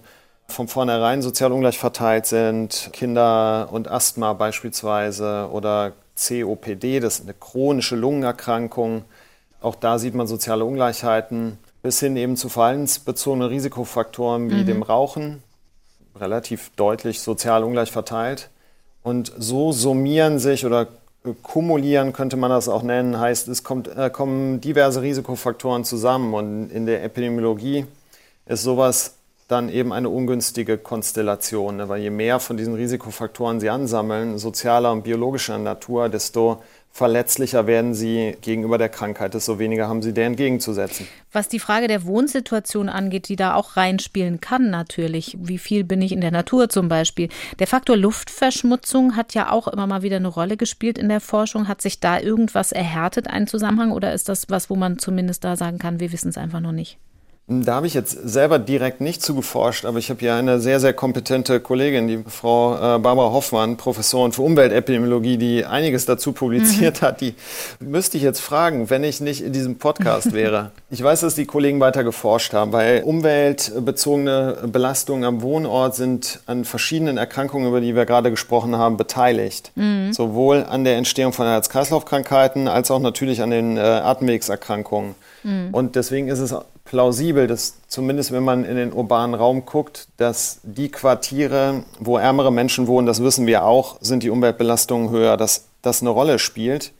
von 0.47 0.67
vornherein 0.67 1.21
sozial 1.21 1.51
ungleich 1.51 1.79
verteilt 1.79 2.25
sind. 2.25 2.89
Kinder 2.91 3.69
und 3.71 3.89
Asthma 3.89 4.33
beispielsweise 4.33 5.49
oder 5.51 5.93
COPD, 6.15 6.99
das 6.99 7.19
ist 7.19 7.23
eine 7.23 7.33
chronische 7.33 7.95
Lungenerkrankung. 7.95 9.03
Auch 9.61 9.75
da 9.75 9.97
sieht 9.97 10.13
man 10.13 10.27
soziale 10.27 10.65
Ungleichheiten, 10.65 11.57
bis 11.81 11.99
hin 11.99 12.17
eben 12.17 12.37
zu 12.37 12.49
verhaltensbezogenen 12.49 13.47
Risikofaktoren 13.47 14.49
wie 14.49 14.61
mhm. 14.61 14.65
dem 14.65 14.83
Rauchen, 14.83 15.43
relativ 16.15 16.71
deutlich 16.75 17.21
sozial 17.21 17.63
ungleich 17.63 17.91
verteilt. 17.91 18.49
Und 19.03 19.33
so 19.37 19.71
summieren 19.71 20.39
sich 20.39 20.65
oder 20.65 20.87
kumulieren 21.41 22.13
könnte 22.13 22.37
man 22.37 22.49
das 22.49 22.67
auch 22.67 22.83
nennen, 22.83 23.19
heißt, 23.19 23.47
es 23.47 23.63
kommt, 23.63 23.87
äh, 23.87 24.09
kommen 24.09 24.59
diverse 24.61 25.01
Risikofaktoren 25.01 25.85
zusammen. 25.85 26.33
Und 26.33 26.69
in 26.69 26.85
der 26.85 27.03
Epidemiologie 27.03 27.85
ist 28.45 28.63
sowas 28.63 29.15
dann 29.53 29.69
eben 29.69 29.93
eine 29.93 30.09
ungünstige 30.09 30.77
Konstellation, 30.77 31.77
ne? 31.77 31.87
weil 31.87 32.01
je 32.01 32.09
mehr 32.09 32.39
von 32.39 32.57
diesen 32.57 32.73
Risikofaktoren 32.73 33.59
sie 33.59 33.69
ansammeln, 33.69 34.37
sozialer 34.37 34.91
und 34.91 35.03
biologischer 35.03 35.57
Natur, 35.57 36.09
desto 36.09 36.61
verletzlicher 36.91 37.65
werden 37.65 37.93
sie 37.93 38.37
gegenüber 38.41 38.77
der 38.77 38.89
Krankheit, 38.89 39.33
desto 39.33 39.57
weniger 39.57 39.87
haben 39.87 40.01
sie 40.01 40.13
der 40.13 40.27
entgegenzusetzen. 40.27 41.07
Was 41.31 41.49
die 41.49 41.59
Frage 41.59 41.87
der 41.87 42.05
Wohnsituation 42.05 42.87
angeht, 42.87 43.29
die 43.29 43.35
da 43.35 43.55
auch 43.55 43.77
reinspielen 43.77 44.41
kann 44.41 44.69
natürlich, 44.69 45.37
wie 45.39 45.57
viel 45.57 45.83
bin 45.83 46.01
ich 46.01 46.11
in 46.11 46.21
der 46.21 46.31
Natur 46.31 46.69
zum 46.69 46.89
Beispiel. 46.89 47.29
Der 47.57 47.67
Faktor 47.67 47.97
Luftverschmutzung 47.97 49.15
hat 49.15 49.33
ja 49.33 49.51
auch 49.51 49.67
immer 49.67 49.87
mal 49.87 50.03
wieder 50.03 50.17
eine 50.17 50.27
Rolle 50.27 50.57
gespielt 50.57 50.97
in 50.97 51.09
der 51.09 51.21
Forschung. 51.21 51.67
Hat 51.67 51.81
sich 51.81 51.99
da 51.99 52.19
irgendwas 52.19 52.71
erhärtet, 52.71 53.27
ein 53.27 53.47
Zusammenhang, 53.47 53.91
oder 53.91 54.13
ist 54.13 54.29
das 54.29 54.49
was, 54.49 54.69
wo 54.69 54.75
man 54.75 54.99
zumindest 54.99 55.43
da 55.43 55.55
sagen 55.55 55.79
kann, 55.79 55.99
wir 55.99 56.11
wissen 56.11 56.29
es 56.29 56.37
einfach 56.37 56.59
noch 56.59 56.71
nicht? 56.71 56.99
Da 57.47 57.75
habe 57.75 57.87
ich 57.87 57.93
jetzt 57.93 58.11
selber 58.11 58.57
direkt 58.57 59.01
nicht 59.01 59.21
zugeforscht, 59.21 59.83
aber 59.83 59.97
ich 59.97 60.09
habe 60.09 60.21
hier 60.21 60.33
eine 60.33 60.61
sehr, 60.61 60.79
sehr 60.79 60.93
kompetente 60.93 61.59
Kollegin, 61.59 62.07
die 62.07 62.23
Frau 62.25 62.75
äh, 62.75 62.99
Barbara 62.99 63.33
Hoffmann, 63.33 63.75
Professorin 63.75 64.31
für 64.31 64.43
Umweltepidemiologie, 64.43 65.35
die 65.35 65.65
einiges 65.65 66.05
dazu 66.05 66.31
publiziert 66.31 67.01
mhm. 67.01 67.05
hat. 67.05 67.19
Die 67.19 67.35
müsste 67.81 68.15
ich 68.15 68.23
jetzt 68.23 68.39
fragen, 68.39 68.89
wenn 68.89 69.03
ich 69.03 69.19
nicht 69.19 69.41
in 69.41 69.51
diesem 69.51 69.77
Podcast 69.77 70.31
wäre. 70.33 70.71
Ich 70.89 71.03
weiß, 71.03 71.19
dass 71.19 71.35
die 71.35 71.45
Kollegen 71.45 71.81
weiter 71.81 72.05
geforscht 72.05 72.53
haben, 72.53 72.71
weil 72.71 73.03
umweltbezogene 73.03 74.59
Belastungen 74.71 75.25
am 75.25 75.41
Wohnort 75.41 75.95
sind 75.95 76.39
an 76.45 76.63
verschiedenen 76.63 77.17
Erkrankungen, 77.17 77.67
über 77.67 77.81
die 77.81 77.93
wir 77.93 78.05
gerade 78.05 78.31
gesprochen 78.31 78.77
haben, 78.77 78.95
beteiligt. 78.95 79.73
Mhm. 79.75 80.13
Sowohl 80.13 80.63
an 80.63 80.85
der 80.85 80.95
Entstehung 80.95 81.33
von 81.33 81.45
Herz-Kreislauf-Krankheiten 81.45 82.69
als 82.69 82.89
auch 82.89 82.99
natürlich 82.99 83.41
an 83.41 83.49
den 83.49 83.75
äh, 83.75 83.81
Atemwegserkrankungen. 83.81 85.15
Mhm. 85.43 85.73
Und 85.73 85.97
deswegen 85.97 86.29
ist 86.29 86.39
es 86.39 86.55
plausibel, 86.93 87.47
dass 87.47 87.73
zumindest 87.87 88.31
wenn 88.31 88.43
man 88.43 88.63
in 88.63 88.75
den 88.75 88.93
urbanen 88.93 89.33
Raum 89.33 89.65
guckt, 89.65 90.09
dass 90.17 90.59
die 90.61 90.89
Quartiere, 90.89 91.85
wo 91.99 92.19
ärmere 92.19 92.51
Menschen 92.51 92.85
wohnen, 92.85 93.07
das 93.07 93.23
wissen 93.23 93.47
wir 93.47 93.65
auch, 93.65 93.97
sind 93.99 94.21
die 94.21 94.29
Umweltbelastungen 94.29 95.09
höher, 95.09 95.35
dass 95.35 95.65
das 95.81 96.01
eine 96.01 96.11
Rolle 96.11 96.37
spielt. 96.37 96.93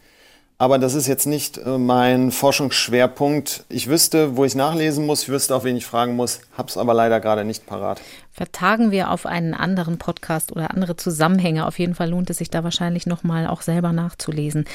Aber 0.58 0.79
das 0.79 0.95
ist 0.95 1.06
jetzt 1.06 1.27
nicht 1.27 1.60
äh, 1.60 1.77
mein 1.77 2.32
Forschungsschwerpunkt. 2.32 3.65
Ich 3.69 3.88
wüsste, 3.88 4.36
wo 4.36 4.45
ich 4.45 4.56
nachlesen 4.56 5.06
muss, 5.06 5.23
ich 5.23 5.29
wüsste, 5.29 5.56
auf 5.56 5.63
wen 5.63 5.77
ich 5.77 5.86
fragen 5.86 6.15
muss, 6.15 6.39
habe 6.58 6.69
es 6.69 6.77
aber 6.77 6.95
leider 6.95 7.19
gerade 7.19 7.45
nicht 7.45 7.67
parat 7.67 8.01
vertagen 8.34 8.89
wir 8.89 9.12
auf 9.12 9.28
einen 9.28 9.54
anderen 9.54 10.00
Podcast 10.00 10.52
oder 10.52 10.72
andere 10.72 10.96
Zusammenhänge. 10.96 11.67
Auf 11.67 11.78
jeden 11.78 11.93
Fall 11.93 12.10
lohnt 12.10 12.32
es 12.32 12.38
sich 12.38 12.50
da 12.50 12.63
wahrscheinlich 12.63 13.06
nochmal 13.06 13.46
auch 13.46 13.62
selber 13.62 13.93
nachzulesen. 13.93 14.65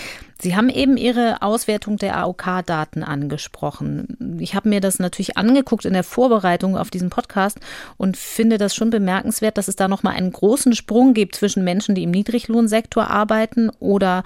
Sie 0.40 0.54
haben 0.54 0.68
eben 0.68 0.96
Ihre 0.96 1.42
Auswertung 1.42 1.96
der 1.96 2.16
AOK-Daten 2.18 3.02
angesprochen. 3.02 4.38
Ich 4.38 4.54
habe 4.54 4.68
mir 4.68 4.80
das 4.80 5.00
natürlich 5.00 5.36
angeguckt 5.36 5.84
in 5.84 5.92
der 5.92 6.04
Vorbereitung 6.04 6.76
auf 6.76 6.90
diesen 6.90 7.10
Podcast 7.10 7.58
und 7.96 8.16
finde 8.16 8.58
das 8.58 8.76
schon 8.76 8.90
bemerkenswert, 8.90 9.58
dass 9.58 9.66
es 9.66 9.74
da 9.74 9.88
nochmal 9.88 10.14
einen 10.14 10.30
großen 10.30 10.76
Sprung 10.76 11.12
gibt 11.12 11.34
zwischen 11.34 11.64
Menschen, 11.64 11.96
die 11.96 12.04
im 12.04 12.12
Niedriglohnsektor 12.12 13.10
arbeiten 13.10 13.70
oder 13.80 14.22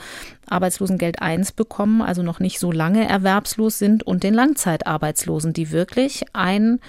Arbeitslosengeld 0.47 1.23
1 1.23 1.53
bekommen, 1.53 2.03
also 2.03 2.23
noch 2.23 2.38
nicht 2.38 2.59
so 2.59 2.71
lange 2.71 3.09
erwerbslos 3.09 3.79
sind, 3.79 4.03
und 4.03 4.23
den 4.23 4.35
Langzeitarbeitslosen, 4.35 5.55
die 5.55 5.71
wirklich 5.71 6.25
ein 6.35 6.81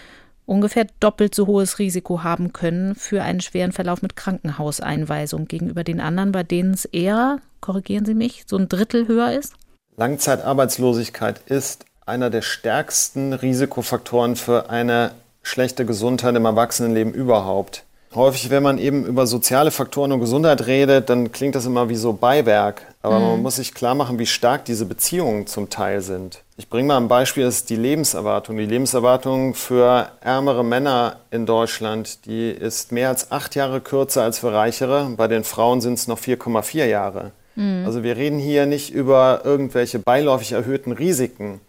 ungefähr 0.46 0.88
doppelt 1.00 1.36
so 1.36 1.48
hohes 1.48 1.80
Risiko 1.80 2.24
haben 2.24 2.54
können 2.54 2.96
für 2.96 3.24
einen 3.24 3.42
schweren 3.42 3.72
Verlauf 3.72 4.02
mit 4.02 4.16
Krankenhauseinweisung 4.16 5.48
gegenüber 5.48 5.84
den 5.84 6.00
anderen, 6.00 6.32
bei 6.32 6.44
denen 6.44 6.74
es 6.74 6.86
eher, 6.86 7.40
korrigieren 7.62 8.06
Sie 8.06 8.14
mich, 8.14 8.44
so 8.48 8.58
ein 8.58 8.70
Drittel 8.70 9.08
höher 9.08 9.32
ist? 9.32 9.54
Langzeitarbeitslosigkeit 9.96 11.42
ist 11.46 11.86
einer 12.06 12.30
der 12.30 12.42
stärksten 12.42 13.34
Risikofaktoren 13.34 14.36
für 14.36 14.70
eine 14.70 15.12
schlechte 15.44 15.86
Gesundheit 15.86 16.36
im 16.36 16.46
Erwachsenenleben 16.46 17.14
überhaupt. 17.14 17.84
Häufig, 18.16 18.50
wenn 18.50 18.62
man 18.62 18.78
eben 18.78 19.06
über 19.06 19.26
soziale 19.26 19.72
Faktoren 19.72 20.12
und 20.12 20.20
Gesundheit 20.20 20.68
redet, 20.68 21.10
dann 21.10 21.32
klingt 21.32 21.56
das 21.56 21.66
immer 21.66 21.90
wie 21.90 21.96
so 21.96 22.14
Beiwerk. 22.14 22.84
Aber 23.02 23.20
mhm. 23.20 23.26
man 23.26 23.42
muss 23.42 23.56
sich 23.56 23.74
klar 23.74 23.96
machen, 23.96 24.20
wie 24.20 24.28
stark 24.28 24.66
diese 24.66 24.86
Beziehungen 24.86 25.48
zum 25.48 25.70
Teil 25.70 26.02
sind. 26.02 26.43
Ich 26.56 26.70
bringe 26.70 26.88
mal 26.88 26.98
ein 26.98 27.08
Beispiel, 27.08 27.46
das 27.46 27.56
ist 27.56 27.72
die 27.72 27.76
Lebenserwartung. 27.76 28.58
Die 28.58 28.68
Lebenserwartung 28.68 29.56
für 29.56 30.10
ärmere 30.22 30.63
Männer 30.63 31.18
in 31.32 31.48
Deutschland, 31.48 32.28
die 32.28 32.52
ist 32.52 32.92
mehr 32.92 33.10
als 33.10 33.32
acht 33.32 33.56
Jahre 33.56 33.82
kürzer 33.82 34.22
als 34.22 34.38
für 34.38 34.54
reichere. 34.54 35.10
Bei 35.18 35.28
den 35.28 35.44
Frauen 35.44 35.82
sind 35.82 35.96
es 35.96 36.08
noch 36.08 36.20
4,4 36.20 36.86
Jahre. 36.86 37.32
Mhm. 37.56 37.84
Also 37.88 38.04
wir 38.04 38.18
reden 38.18 38.38
hier 38.38 38.68
nicht 38.68 38.92
über 38.92 39.42
irgendwelche 39.44 39.98
beiläufig 39.98 40.52
erhöhten 40.52 40.92
Risiken, 40.92 41.60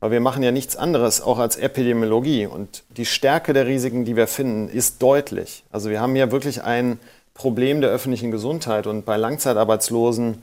weil 0.00 0.10
wir 0.10 0.20
machen 0.20 0.42
ja 0.42 0.52
nichts 0.52 0.76
anderes, 0.76 1.22
auch 1.22 1.38
als 1.38 1.56
Epidemiologie. 1.56 2.44
Und 2.44 2.82
die 2.98 3.06
Stärke 3.06 3.54
der 3.54 3.66
Risiken, 3.66 4.04
die 4.04 4.14
wir 4.14 4.26
finden, 4.26 4.68
ist 4.68 5.02
deutlich. 5.02 5.64
Also 5.72 5.88
wir 5.88 6.02
haben 6.02 6.14
hier 6.14 6.30
wirklich 6.32 6.62
ein 6.62 6.98
Problem 7.32 7.80
der 7.80 7.88
öffentlichen 7.88 8.30
Gesundheit. 8.30 8.86
Und 8.86 9.06
bei 9.06 9.16
Langzeitarbeitslosen 9.16 10.42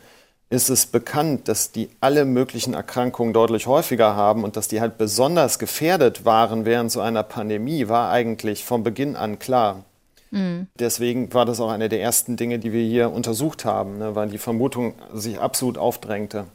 ist 0.52 0.70
es 0.70 0.86
bekannt, 0.86 1.48
dass 1.48 1.72
die 1.72 1.90
alle 2.02 2.26
möglichen 2.26 2.74
Erkrankungen 2.74 3.34
deutlich 3.34 3.68
häufiger 3.68 4.18
haben 4.18 4.44
und 4.44 4.58
dass 4.58 4.68
die 4.68 4.82
halt 4.82 4.98
besonders 4.98 5.60
gefährdet 5.60 6.26
waren 6.26 6.66
während 6.66 6.92
so 6.92 7.00
einer 7.00 7.24
Pandemie, 7.24 7.88
war 7.88 8.12
eigentlich 8.12 8.66
von 8.66 8.84
Beginn 8.84 9.16
an 9.16 9.40
klar. 9.40 9.86
Mhm. 10.30 10.68
Deswegen 10.78 11.34
war 11.34 11.46
das 11.46 11.62
auch 11.62 11.72
eine 11.72 11.88
der 11.88 12.02
ersten 12.02 12.36
Dinge, 12.36 12.60
die 12.60 12.74
wir 12.74 12.84
hier 12.84 13.12
untersucht 13.12 13.64
haben, 13.64 13.98
ne, 13.98 14.14
weil 14.14 14.28
die 14.28 14.38
Vermutung 14.38 14.94
sich 15.14 15.40
absolut 15.40 15.78
aufdrängte. 15.78 16.46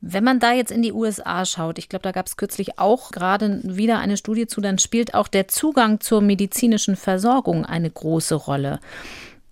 Wenn 0.00 0.22
man 0.22 0.38
da 0.38 0.52
jetzt 0.52 0.70
in 0.70 0.82
die 0.82 0.92
USA 0.92 1.44
schaut, 1.44 1.78
ich 1.78 1.88
glaube, 1.88 2.04
da 2.04 2.12
gab 2.12 2.26
es 2.26 2.36
kürzlich 2.36 2.78
auch 2.78 3.10
gerade 3.10 3.62
wieder 3.64 3.98
eine 3.98 4.16
Studie 4.16 4.46
zu, 4.46 4.60
dann 4.60 4.78
spielt 4.78 5.14
auch 5.14 5.26
der 5.26 5.48
Zugang 5.48 5.98
zur 5.98 6.20
medizinischen 6.20 6.94
Versorgung 6.94 7.64
eine 7.64 7.90
große 7.90 8.36
Rolle. 8.36 8.78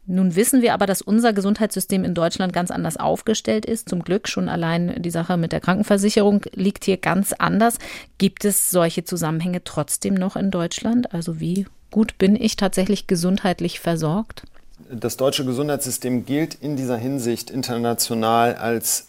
Nun 0.06 0.36
wissen 0.36 0.60
wir 0.60 0.74
aber, 0.74 0.86
dass 0.86 1.00
unser 1.00 1.32
Gesundheitssystem 1.32 2.04
in 2.04 2.14
Deutschland 2.14 2.52
ganz 2.52 2.70
anders 2.70 2.98
aufgestellt 2.98 3.64
ist. 3.64 3.88
Zum 3.88 4.02
Glück 4.02 4.28
schon 4.28 4.48
allein 4.50 5.00
die 5.00 5.10
Sache 5.10 5.36
mit 5.36 5.52
der 5.52 5.60
Krankenversicherung 5.60 6.42
liegt 6.52 6.84
hier 6.84 6.98
ganz 6.98 7.32
anders. 7.32 7.78
Gibt 8.18 8.44
es 8.44 8.70
solche 8.70 9.04
Zusammenhänge 9.04 9.64
trotzdem 9.64 10.14
noch 10.14 10.36
in 10.36 10.50
Deutschland? 10.50 11.14
Also 11.14 11.40
wie 11.40 11.66
gut 11.90 12.18
bin 12.18 12.36
ich 12.36 12.56
tatsächlich 12.56 13.06
gesundheitlich 13.06 13.80
versorgt? 13.80 14.42
Das 14.90 15.16
deutsche 15.16 15.46
Gesundheitssystem 15.46 16.26
gilt 16.26 16.54
in 16.54 16.76
dieser 16.76 16.98
Hinsicht 16.98 17.50
international 17.50 18.56
als 18.56 19.08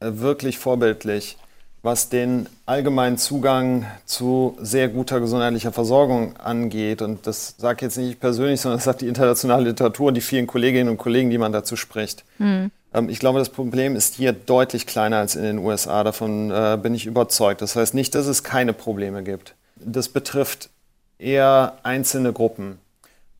äh, 0.00 0.10
wirklich 0.14 0.58
vorbildlich, 0.58 1.36
was 1.84 2.08
den 2.08 2.48
allgemeinen 2.64 3.18
Zugang 3.18 3.84
zu 4.06 4.56
sehr 4.58 4.88
guter 4.88 5.20
gesundheitlicher 5.20 5.70
Versorgung 5.70 6.34
angeht. 6.38 7.02
Und 7.02 7.26
das 7.26 7.56
sage 7.58 7.84
jetzt 7.84 7.98
nicht 7.98 8.10
ich 8.10 8.20
persönlich, 8.20 8.60
sondern 8.62 8.78
das 8.78 8.84
sagt 8.84 9.02
die 9.02 9.06
internationale 9.06 9.64
Literatur 9.64 10.08
und 10.08 10.14
die 10.14 10.22
vielen 10.22 10.46
Kolleginnen 10.46 10.88
und 10.88 10.96
Kollegen, 10.96 11.28
die 11.28 11.38
man 11.38 11.52
dazu 11.52 11.76
spricht. 11.76 12.24
Mhm. 12.38 12.70
Ich 13.08 13.18
glaube, 13.18 13.38
das 13.40 13.50
Problem 13.50 13.96
ist 13.96 14.14
hier 14.14 14.32
deutlich 14.32 14.86
kleiner 14.86 15.18
als 15.18 15.34
in 15.36 15.42
den 15.42 15.58
USA. 15.58 16.04
Davon 16.04 16.50
äh, 16.50 16.78
bin 16.80 16.94
ich 16.94 17.06
überzeugt. 17.06 17.60
Das 17.60 17.76
heißt 17.76 17.92
nicht, 17.92 18.14
dass 18.14 18.26
es 18.26 18.44
keine 18.44 18.72
Probleme 18.72 19.22
gibt. 19.22 19.54
Das 19.76 20.08
betrifft 20.08 20.70
eher 21.18 21.74
einzelne 21.82 22.32
Gruppen. 22.32 22.78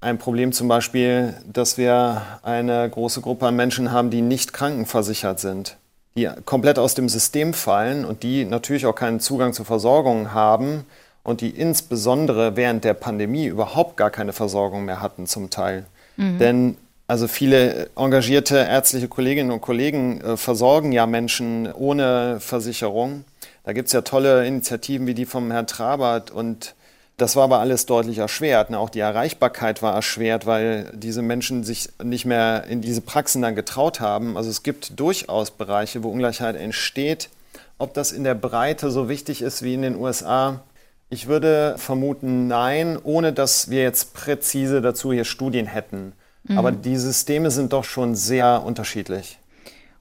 Ein 0.01 0.19
Problem 0.19 0.53
zum 0.53 0.69
Beispiel, 0.69 1.35
dass 1.51 1.79
wir 1.79 2.23
eine 2.43 2.91
große 2.91 3.21
Gruppe 3.21 3.47
an 3.47 3.57
Menschen 3.57 3.91
haben, 3.93 4.11
die 4.11 4.23
nicht 4.23 4.53
krankenversichert 4.53 5.41
sind 5.41 5.77
die 6.17 6.29
komplett 6.45 6.79
aus 6.79 6.95
dem 6.95 7.09
System 7.09 7.55
fallen 7.55 8.05
und 8.05 8.23
die 8.23 8.45
natürlich 8.45 8.87
auch 8.87 8.95
keinen 8.95 9.21
Zugang 9.21 9.53
zur 9.53 9.65
Versorgung 9.65 10.33
haben 10.33 10.85
und 11.25 11.41
die 11.41 11.51
insbesondere 11.51 12.57
während 12.57 12.85
der 12.85 12.95
Pandemie 12.95 13.47
überhaupt 13.47 13.97
gar 13.97 14.11
keine 14.11 14.33
Versorgung 14.33 14.85
mehr 14.85 15.01
hatten 15.01 15.27
zum 15.27 15.51
Teil. 15.51 15.87
Mhm. 16.17 16.39
Denn 16.39 16.77
also 17.07 17.29
viele 17.29 17.91
engagierte 17.97 18.57
ärztliche 18.57 19.09
Kolleginnen 19.09 19.51
und 19.51 19.61
Kollegen 19.61 20.21
äh, 20.21 20.37
versorgen 20.37 20.93
ja 20.93 21.07
Menschen 21.07 21.71
ohne 21.73 22.39
Versicherung. 22.41 23.25
Da 23.65 23.73
gibt 23.73 23.89
es 23.89 23.93
ja 23.93 24.03
tolle 24.03 24.47
Initiativen 24.47 25.07
wie 25.07 25.15
die 25.15 25.27
vom 25.27 25.51
Herrn 25.51 25.67
Trabert 25.67 26.31
und 26.31 26.75
das 27.17 27.37
war 27.37 27.45
aber 27.45 27.61
alles 27.61 27.87
deutlich 27.87 28.19
erschwert. 28.19 28.71
Ne? 28.71 28.79
Auch 28.79 28.91
die 28.91 29.01
Erreichbarkeit 29.01 29.83
war 29.83 29.95
erschwert, 29.95 30.47
weil 30.47 30.91
diese 30.95 31.23
Menschen 31.23 31.63
sich 31.63 31.91
nicht 32.03 32.25
mehr 32.25 32.65
in 32.65 32.81
diese 32.81 33.01
Praxen 33.01 33.41
dann 33.43 33.55
getraut 33.55 34.01
haben. 34.01 34.37
Also 34.37 34.51
es 34.51 34.63
gibt 34.63 34.99
durchaus 34.99 35.53
Bereiche, 35.53 36.03
wo 36.03 36.11
Ungleichheit 36.11 36.57
entsteht. 36.57 37.31
Ob 37.79 37.95
das 37.95 38.13
in 38.13 38.25
der 38.25 38.35
Breite 38.35 38.91
so 38.91 39.09
wichtig 39.09 39.43
ist 39.43 39.63
wie 39.63 39.75
in 39.75 39.83
den 39.83 39.97
USA, 39.97 40.63
ich 41.09 41.29
würde 41.29 41.77
vermuten, 41.79 42.49
nein, 42.49 42.99
ohne 43.01 43.33
dass 43.33 43.71
wir 43.71 43.83
jetzt 43.83 44.15
präzise 44.15 44.81
dazu 44.81 45.13
hier 45.13 45.25
Studien 45.25 45.67
hätten. 45.67 46.13
Mhm. 46.45 46.59
Aber 46.59 46.73
die 46.73 46.97
Systeme 46.97 47.51
sind 47.53 47.73
doch 47.73 47.85
schon 47.85 48.17
sehr 48.17 48.63
unterschiedlich. 48.65 49.39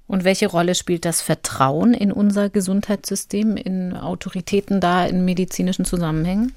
Und 0.07 0.23
welche 0.23 0.47
Rolle 0.47 0.75
spielt 0.75 1.05
das 1.05 1.21
Vertrauen 1.21 1.93
in 1.93 2.11
unser 2.11 2.49
Gesundheitssystem, 2.49 3.55
in 3.55 3.95
Autoritäten 3.95 4.79
da, 4.79 5.05
in 5.05 5.25
medizinischen 5.25 5.85
Zusammenhängen? 5.85 6.53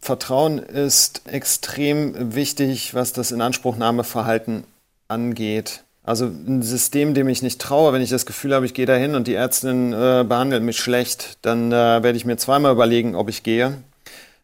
Vertrauen 0.00 0.58
ist 0.58 1.22
extrem 1.26 2.34
wichtig, 2.34 2.94
was 2.94 3.12
das 3.12 3.32
Inanspruchnahmeverhalten 3.32 4.64
angeht. 5.08 5.84
Also 6.04 6.26
ein 6.26 6.62
System, 6.62 7.14
dem 7.14 7.28
ich 7.28 7.42
nicht 7.42 7.60
traue, 7.60 7.92
wenn 7.92 8.02
ich 8.02 8.10
das 8.10 8.26
Gefühl 8.26 8.54
habe, 8.54 8.64
ich 8.64 8.74
gehe 8.74 8.86
dahin 8.86 9.16
und 9.16 9.26
die 9.26 9.34
Ärztin 9.34 9.92
äh, 9.92 10.24
behandelt 10.26 10.62
mich 10.62 10.78
schlecht, 10.78 11.38
dann 11.42 11.72
äh, 11.72 11.74
werde 11.74 12.16
ich 12.16 12.24
mir 12.24 12.36
zweimal 12.36 12.72
überlegen, 12.72 13.16
ob 13.16 13.28
ich 13.28 13.42
gehe. 13.42 13.78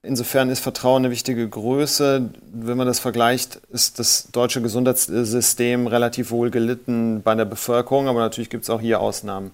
Insofern 0.02 0.50
ist 0.50 0.58
Vertrauen 0.58 1.04
eine 1.04 1.12
wichtige 1.12 1.48
Größe. 1.48 2.30
Wenn 2.52 2.76
man 2.76 2.88
das 2.88 2.98
vergleicht, 2.98 3.60
ist 3.70 4.00
das 4.00 4.26
deutsche 4.32 4.60
Gesundheitssystem 4.60 5.86
relativ 5.86 6.32
wohl 6.32 6.50
gelitten 6.50 7.22
bei 7.22 7.36
der 7.36 7.44
Bevölkerung, 7.44 8.08
aber 8.08 8.18
natürlich 8.18 8.50
gibt 8.50 8.64
es 8.64 8.70
auch 8.70 8.80
hier 8.80 8.98
Ausnahmen. 8.98 9.52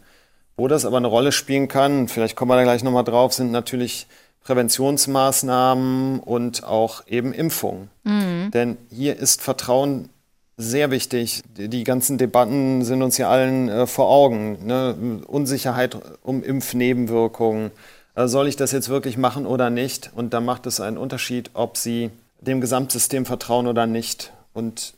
Wo 0.57 0.67
das 0.67 0.87
aber 0.87 0.97
eine 0.97 1.07
Rolle 1.09 1.33
spielen 1.33 1.69
kann, 1.69 2.09
vielleicht 2.09 2.35
kommen 2.35 2.51
wir 2.51 2.57
da 2.57 2.63
gleich 2.63 2.83
nochmal 2.83 3.05
drauf, 3.05 3.35
sind 3.35 3.53
natürlich 3.53 4.07
Präventionsmaßnahmen 4.49 6.21
und 6.21 6.65
auch 6.65 7.07
eben 7.07 7.35
Impfung. 7.35 7.89
Mhm. 8.05 8.51
Denn 8.55 8.79
hier 8.91 9.19
ist 9.19 9.43
Vertrauen 9.43 10.09
sehr 10.57 10.91
wichtig. 10.91 11.43
Die 11.55 11.85
ganzen 11.85 12.17
Debatten 12.17 12.83
sind 12.83 13.03
uns 13.03 13.19
ja 13.19 13.29
allen 13.29 13.69
äh, 13.69 13.87
vor 13.87 14.09
Augen. 14.09 14.65
Ne? 14.65 15.21
Unsicherheit 15.27 15.99
um 16.23 16.43
Impfnebenwirkungen, 16.43 17.73
äh, 18.15 18.27
soll 18.27 18.49
ich 18.49 18.57
das 18.57 18.73
jetzt 18.73 18.89
wirklich 18.89 19.19
machen 19.19 19.45
oder 19.45 19.69
nicht? 19.69 20.13
Und 20.15 20.33
da 20.33 20.41
macht 20.41 20.65
es 20.65 20.81
einen 20.81 20.97
Unterschied, 20.97 21.51
ob 21.53 21.77
Sie 21.77 22.11
dem 22.41 22.63
Gesamtsystem 22.63 23.27
vertrauen 23.27 23.67
oder 23.67 23.87
nicht. 23.87 24.33
Und 24.55 24.95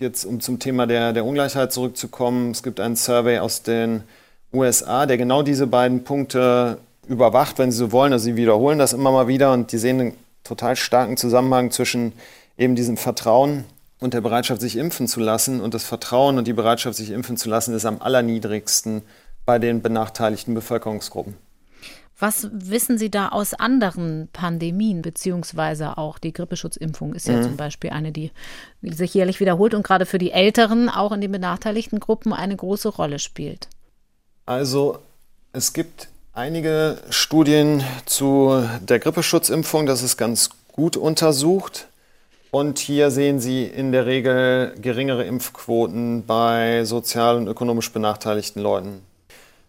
jetzt, 0.00 0.24
um 0.24 0.40
zum 0.40 0.58
Thema 0.58 0.88
der, 0.88 1.12
der 1.12 1.24
Ungleichheit 1.24 1.72
zurückzukommen, 1.72 2.50
es 2.50 2.64
gibt 2.64 2.80
einen 2.80 2.96
Survey 2.96 3.38
aus 3.38 3.62
den 3.62 4.02
USA, 4.52 5.06
der 5.06 5.18
genau 5.18 5.42
diese 5.42 5.68
beiden 5.68 6.02
Punkte 6.02 6.78
überwacht, 7.06 7.58
wenn 7.58 7.70
Sie 7.72 7.78
so 7.78 7.92
wollen. 7.92 8.12
Also 8.12 8.24
Sie 8.24 8.36
wiederholen 8.36 8.78
das 8.78 8.92
immer 8.92 9.10
mal 9.10 9.28
wieder 9.28 9.52
und 9.52 9.72
die 9.72 9.78
sehen 9.78 10.00
einen 10.00 10.16
total 10.44 10.76
starken 10.76 11.16
Zusammenhang 11.16 11.70
zwischen 11.70 12.12
eben 12.56 12.74
diesem 12.74 12.96
Vertrauen 12.96 13.64
und 14.00 14.14
der 14.14 14.20
Bereitschaft, 14.20 14.60
sich 14.60 14.76
impfen 14.76 15.06
zu 15.08 15.20
lassen. 15.20 15.60
Und 15.60 15.74
das 15.74 15.84
Vertrauen 15.84 16.38
und 16.38 16.46
die 16.46 16.52
Bereitschaft, 16.52 16.96
sich 16.96 17.10
impfen 17.10 17.36
zu 17.36 17.48
lassen, 17.48 17.74
ist 17.74 17.86
am 17.86 18.00
allerniedrigsten 18.00 19.02
bei 19.44 19.58
den 19.58 19.82
benachteiligten 19.82 20.54
Bevölkerungsgruppen. 20.54 21.34
Was 22.18 22.48
wissen 22.52 22.98
Sie 22.98 23.10
da 23.10 23.30
aus 23.30 23.52
anderen 23.52 24.28
Pandemien, 24.32 25.02
beziehungsweise 25.02 25.98
auch 25.98 26.20
die 26.20 26.32
Grippeschutzimpfung 26.32 27.14
ist 27.14 27.26
ja 27.26 27.38
mhm. 27.38 27.42
zum 27.42 27.56
Beispiel 27.56 27.90
eine, 27.90 28.12
die 28.12 28.30
sich 28.82 29.12
jährlich 29.14 29.40
wiederholt 29.40 29.74
und 29.74 29.82
gerade 29.82 30.06
für 30.06 30.18
die 30.18 30.30
Älteren 30.30 30.88
auch 30.88 31.10
in 31.10 31.20
den 31.20 31.32
benachteiligten 31.32 31.98
Gruppen 31.98 32.32
eine 32.32 32.54
große 32.54 32.90
Rolle 32.90 33.18
spielt? 33.18 33.68
Also 34.46 35.00
es 35.52 35.72
gibt 35.72 36.11
einige 36.32 36.98
Studien 37.10 37.84
zu 38.06 38.66
der 38.80 38.98
Grippeschutzimpfung, 38.98 39.86
das 39.86 40.02
ist 40.02 40.16
ganz 40.16 40.50
gut 40.72 40.96
untersucht. 40.96 41.88
Und 42.50 42.78
hier 42.78 43.10
sehen 43.10 43.40
Sie 43.40 43.64
in 43.64 43.92
der 43.92 44.04
Regel 44.04 44.74
geringere 44.80 45.24
Impfquoten 45.24 46.26
bei 46.26 46.84
sozial 46.84 47.36
und 47.36 47.48
ökonomisch 47.48 47.92
benachteiligten 47.92 48.60
Leuten. 48.60 49.00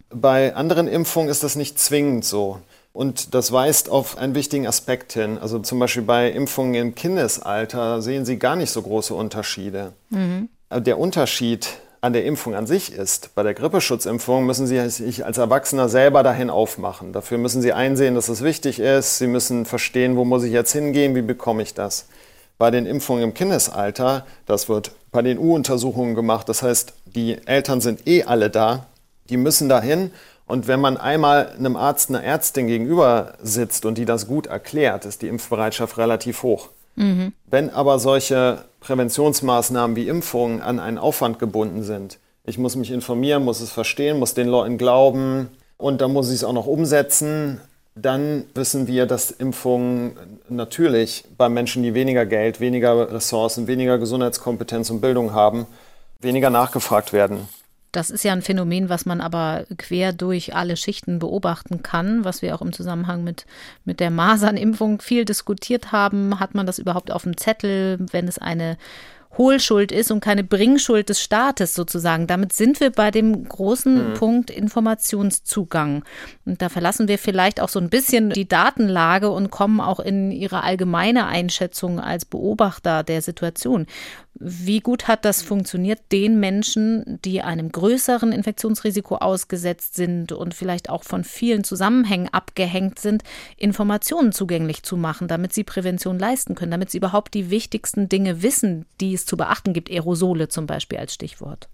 Bei 0.09 0.53
anderen 0.55 0.87
Impfungen 0.87 1.29
ist 1.29 1.43
das 1.43 1.55
nicht 1.55 1.79
zwingend 1.79 2.25
so. 2.25 2.59
Und 2.91 3.33
das 3.33 3.51
weist 3.51 3.89
auf 3.89 4.17
einen 4.17 4.35
wichtigen 4.35 4.67
Aspekt 4.67 5.13
hin. 5.13 5.39
Also 5.39 5.59
zum 5.59 5.79
Beispiel 5.79 6.03
bei 6.03 6.29
Impfungen 6.29 6.75
im 6.75 6.93
Kindesalter 6.93 8.01
sehen 8.01 8.25
Sie 8.25 8.37
gar 8.37 8.55
nicht 8.55 8.69
so 8.69 8.81
große 8.81 9.15
Unterschiede. 9.15 9.93
Mhm. 10.09 10.49
Der 10.69 10.99
Unterschied 10.99 11.69
an 12.03 12.13
der 12.13 12.25
Impfung 12.25 12.53
an 12.53 12.67
sich 12.67 12.93
ist, 12.93 13.33
bei 13.33 13.43
der 13.43 13.53
Grippeschutzimpfung 13.53 14.45
müssen 14.45 14.67
Sie 14.67 14.89
sich 14.89 15.25
als 15.25 15.37
Erwachsener 15.37 15.89
selber 15.89 16.21
dahin 16.21 16.49
aufmachen. 16.49 17.13
Dafür 17.13 17.37
müssen 17.37 17.61
Sie 17.61 17.73
einsehen, 17.73 18.15
dass 18.15 18.29
es 18.29 18.43
wichtig 18.43 18.79
ist. 18.79 19.17
Sie 19.17 19.27
müssen 19.27 19.65
verstehen, 19.65 20.17
wo 20.17 20.25
muss 20.25 20.43
ich 20.43 20.51
jetzt 20.51 20.73
hingehen, 20.73 21.15
wie 21.15 21.21
bekomme 21.21 21.63
ich 21.63 21.73
das. 21.73 22.07
Bei 22.57 22.71
den 22.71 22.85
Impfungen 22.85 23.23
im 23.23 23.33
Kindesalter, 23.33 24.25
das 24.45 24.69
wird 24.69 24.91
bei 25.11 25.21
den 25.21 25.39
U-Untersuchungen 25.39 26.13
gemacht. 26.13 26.49
Das 26.49 26.61
heißt, 26.61 26.93
die 27.05 27.37
Eltern 27.47 27.81
sind 27.81 28.07
eh 28.07 28.23
alle 28.23 28.49
da 28.49 28.87
die 29.29 29.37
müssen 29.37 29.69
dahin. 29.69 30.11
Und 30.45 30.67
wenn 30.67 30.81
man 30.81 30.97
einmal 30.97 31.53
einem 31.57 31.75
Arzt, 31.75 32.09
einer 32.09 32.23
Ärztin 32.23 32.67
gegenüber 32.67 33.33
sitzt 33.41 33.85
und 33.85 33.97
die 33.97 34.05
das 34.05 34.27
gut 34.27 34.47
erklärt, 34.47 35.05
ist 35.05 35.21
die 35.21 35.27
Impfbereitschaft 35.27 35.97
relativ 35.97 36.43
hoch. 36.43 36.69
Mhm. 36.95 37.33
Wenn 37.49 37.69
aber 37.69 37.99
solche 37.99 38.65
Präventionsmaßnahmen 38.81 39.95
wie 39.95 40.07
Impfungen 40.07 40.61
an 40.61 40.79
einen 40.79 40.97
Aufwand 40.97 41.39
gebunden 41.39 41.83
sind, 41.83 42.19
ich 42.45 42.57
muss 42.57 42.75
mich 42.75 42.91
informieren, 42.91 43.43
muss 43.43 43.61
es 43.61 43.71
verstehen, 43.71 44.19
muss 44.19 44.33
den 44.33 44.47
Leuten 44.47 44.77
glauben 44.77 45.49
und 45.77 46.01
dann 46.01 46.11
muss 46.11 46.29
ich 46.29 46.35
es 46.35 46.43
auch 46.43 46.53
noch 46.53 46.67
umsetzen, 46.67 47.61
dann 47.95 48.45
wissen 48.55 48.87
wir, 48.87 49.05
dass 49.05 49.31
Impfungen 49.31 50.17
natürlich 50.49 51.25
bei 51.37 51.47
Menschen, 51.47 51.83
die 51.83 51.93
weniger 51.93 52.25
Geld, 52.25 52.59
weniger 52.59 53.11
Ressourcen, 53.11 53.67
weniger 53.67 53.97
Gesundheitskompetenz 53.97 54.89
und 54.89 54.99
Bildung 54.99 55.33
haben, 55.33 55.67
weniger 56.19 56.49
nachgefragt 56.49 57.13
werden. 57.13 57.47
Das 57.93 58.09
ist 58.09 58.23
ja 58.23 58.33
ein 58.33 58.41
Phänomen, 58.41 58.89
was 58.89 59.05
man 59.05 59.21
aber 59.21 59.65
quer 59.77 60.11
durch 60.11 60.55
alle 60.55 60.75
Schichten 60.75 61.19
beobachten 61.19 61.83
kann, 61.83 62.25
was 62.25 62.41
wir 62.41 62.55
auch 62.55 62.61
im 62.61 62.73
Zusammenhang 62.73 63.23
mit, 63.23 63.45
mit 63.85 63.99
der 63.99 64.09
Masernimpfung 64.09 64.99
viel 64.99 65.25
diskutiert 65.25 65.91
haben. 65.91 66.39
Hat 66.39 66.55
man 66.55 66.65
das 66.65 66.79
überhaupt 66.79 67.11
auf 67.11 67.23
dem 67.23 67.37
Zettel, 67.37 67.99
wenn 68.11 68.27
es 68.27 68.39
eine 68.39 68.77
Hohlschuld 69.37 69.91
ist 69.91 70.11
und 70.11 70.19
keine 70.19 70.43
Bringschuld 70.43 71.09
des 71.09 71.21
Staates 71.21 71.73
sozusagen. 71.73 72.27
Damit 72.27 72.53
sind 72.53 72.79
wir 72.79 72.91
bei 72.91 73.11
dem 73.11 73.47
großen 73.47 74.11
mhm. 74.11 74.13
Punkt 74.13 74.49
Informationszugang. 74.49 76.03
Und 76.45 76.61
da 76.61 76.69
verlassen 76.69 77.07
wir 77.07 77.17
vielleicht 77.17 77.59
auch 77.59 77.69
so 77.69 77.79
ein 77.79 77.89
bisschen 77.89 78.29
die 78.29 78.47
Datenlage 78.47 79.29
und 79.29 79.49
kommen 79.49 79.79
auch 79.79 79.99
in 79.99 80.31
ihre 80.31 80.63
allgemeine 80.63 81.25
Einschätzung 81.25 81.99
als 81.99 82.25
Beobachter 82.25 83.03
der 83.03 83.21
Situation. 83.21 83.87
Wie 84.45 84.81
gut 84.81 85.07
hat 85.07 85.23
das 85.23 85.41
funktioniert, 85.41 85.99
den 86.11 86.37
Menschen, 86.37 87.17
die 87.23 87.41
einem 87.41 87.71
größeren 87.71 88.33
Infektionsrisiko 88.33 89.15
ausgesetzt 89.15 89.95
sind 89.95 90.33
und 90.33 90.53
vielleicht 90.53 90.89
auch 90.89 91.05
von 91.05 91.23
vielen 91.23 91.63
Zusammenhängen 91.63 92.27
abgehängt 92.33 92.99
sind, 92.99 93.23
Informationen 93.55 94.33
zugänglich 94.33 94.83
zu 94.83 94.97
machen, 94.97 95.29
damit 95.29 95.53
sie 95.53 95.63
Prävention 95.63 96.19
leisten 96.19 96.55
können, 96.55 96.71
damit 96.71 96.91
sie 96.91 96.97
überhaupt 96.97 97.33
die 97.35 97.49
wichtigsten 97.49 98.09
Dinge 98.09 98.41
wissen, 98.43 98.85
die 98.99 99.13
es 99.13 99.25
zu 99.25 99.37
beachten 99.37 99.71
gibt, 99.71 99.89
Aerosole 99.89 100.49
zum 100.49 100.67
Beispiel 100.67 100.97
als 100.97 101.13
Stichwort? 101.13 101.69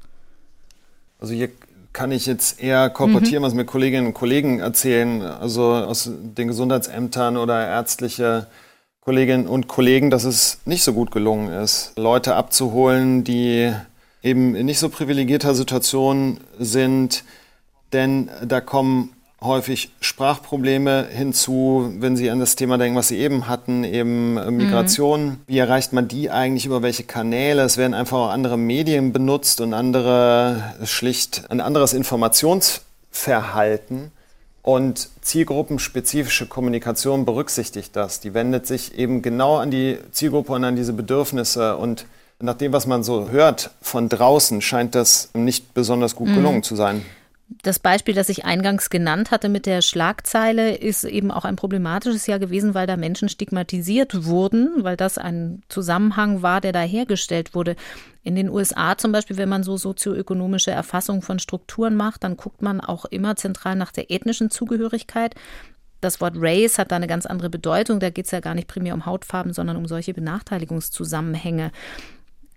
Also 1.19 1.33
hier 1.33 1.49
kann 1.91 2.11
ich 2.11 2.27
jetzt 2.27 2.61
eher 2.61 2.91
korportieren, 2.91 3.41
mhm. 3.41 3.47
was 3.47 3.53
mir 3.55 3.65
Kolleginnen 3.65 4.05
und 4.05 4.13
Kollegen 4.13 4.59
erzählen, 4.59 5.23
also 5.23 5.73
aus 5.73 6.07
den 6.13 6.47
Gesundheitsämtern 6.47 7.35
oder 7.35 7.65
ärztliche 7.65 8.45
Kolleginnen 9.09 9.47
und 9.47 9.67
Kollegen, 9.67 10.11
dass 10.11 10.23
es 10.23 10.59
nicht 10.65 10.83
so 10.83 10.93
gut 10.93 11.09
gelungen 11.09 11.51
ist, 11.51 11.93
Leute 11.95 12.35
abzuholen, 12.35 13.23
die 13.23 13.73
eben 14.21 14.53
in 14.53 14.67
nicht 14.67 14.77
so 14.77 14.89
privilegierter 14.89 15.55
Situation 15.55 16.39
sind, 16.59 17.23
denn 17.91 18.29
da 18.45 18.61
kommen 18.61 19.13
häufig 19.41 19.89
Sprachprobleme 19.99 21.07
hinzu, 21.09 21.91
wenn 21.97 22.17
Sie 22.17 22.29
an 22.29 22.39
das 22.39 22.55
Thema 22.55 22.77
denken, 22.77 22.99
was 22.99 23.07
Sie 23.07 23.17
eben 23.17 23.47
hatten, 23.47 23.83
eben 23.83 24.35
Migration. 24.55 25.25
Mhm. 25.25 25.37
Wie 25.47 25.57
erreicht 25.57 25.91
man 25.91 26.07
die 26.07 26.29
eigentlich 26.29 26.67
über 26.67 26.83
welche 26.83 27.03
Kanäle? 27.03 27.63
Es 27.63 27.77
werden 27.77 27.95
einfach 27.95 28.19
auch 28.19 28.29
andere 28.29 28.59
Medien 28.59 29.11
benutzt 29.11 29.59
und 29.59 29.73
andere 29.73 30.75
schlicht 30.83 31.49
ein 31.49 31.61
anderes 31.61 31.93
Informationsverhalten. 31.93 34.11
Und 34.69 35.09
zielgruppenspezifische 35.21 36.45
Kommunikation 36.45 37.25
berücksichtigt 37.25 37.95
das. 37.95 38.19
Die 38.19 38.35
wendet 38.35 38.67
sich 38.67 38.95
eben 38.99 39.23
genau 39.23 39.57
an 39.57 39.71
die 39.71 39.97
Zielgruppe 40.11 40.51
und 40.51 40.63
an 40.63 40.75
diese 40.75 40.93
Bedürfnisse. 40.93 41.75
Und 41.75 42.05
nach 42.39 42.53
dem, 42.53 42.71
was 42.71 42.85
man 42.85 43.01
so 43.01 43.31
hört 43.31 43.71
von 43.81 44.09
draußen, 44.09 44.61
scheint 44.61 44.93
das 44.93 45.31
nicht 45.33 45.73
besonders 45.73 46.15
gut 46.15 46.27
mhm. 46.27 46.35
gelungen 46.35 46.57
mhm. 46.57 46.63
zu 46.63 46.75
sein. 46.75 47.03
Das 47.63 47.79
Beispiel, 47.79 48.13
das 48.13 48.29
ich 48.29 48.45
eingangs 48.45 48.91
genannt 48.91 49.31
hatte 49.31 49.49
mit 49.49 49.65
der 49.65 49.81
Schlagzeile, 49.81 50.75
ist 50.75 51.03
eben 51.03 51.31
auch 51.31 51.45
ein 51.45 51.55
problematisches 51.55 52.27
Jahr 52.27 52.37
gewesen, 52.37 52.75
weil 52.75 52.85
da 52.85 52.95
Menschen 52.95 53.27
stigmatisiert 53.27 54.25
wurden, 54.25 54.83
weil 54.83 54.95
das 54.95 55.17
ein 55.17 55.63
Zusammenhang 55.67 56.43
war, 56.43 56.61
der 56.61 56.73
da 56.73 56.81
hergestellt 56.81 57.55
wurde. 57.55 57.75
In 58.21 58.35
den 58.35 58.49
USA 58.49 58.97
zum 58.99 59.11
Beispiel, 59.11 59.37
wenn 59.37 59.49
man 59.49 59.63
so 59.63 59.77
sozioökonomische 59.77 60.69
Erfassung 60.69 61.23
von 61.23 61.39
Strukturen 61.39 61.95
macht, 61.95 62.23
dann 62.23 62.37
guckt 62.37 62.61
man 62.61 62.81
auch 62.81 63.05
immer 63.05 63.35
zentral 63.35 63.75
nach 63.75 63.91
der 63.91 64.11
ethnischen 64.11 64.51
Zugehörigkeit. 64.51 65.33
Das 66.01 66.21
Wort 66.21 66.35
Race 66.37 66.77
hat 66.77 66.91
da 66.91 66.97
eine 66.97 67.07
ganz 67.07 67.25
andere 67.25 67.49
Bedeutung. 67.49 67.99
Da 67.99 68.11
geht 68.11 68.25
es 68.25 68.31
ja 68.31 68.41
gar 68.41 68.53
nicht 68.53 68.67
primär 68.67 68.93
um 68.93 69.07
Hautfarben, 69.07 69.53
sondern 69.53 69.75
um 69.75 69.87
solche 69.87 70.13
Benachteiligungszusammenhänge. 70.13 71.71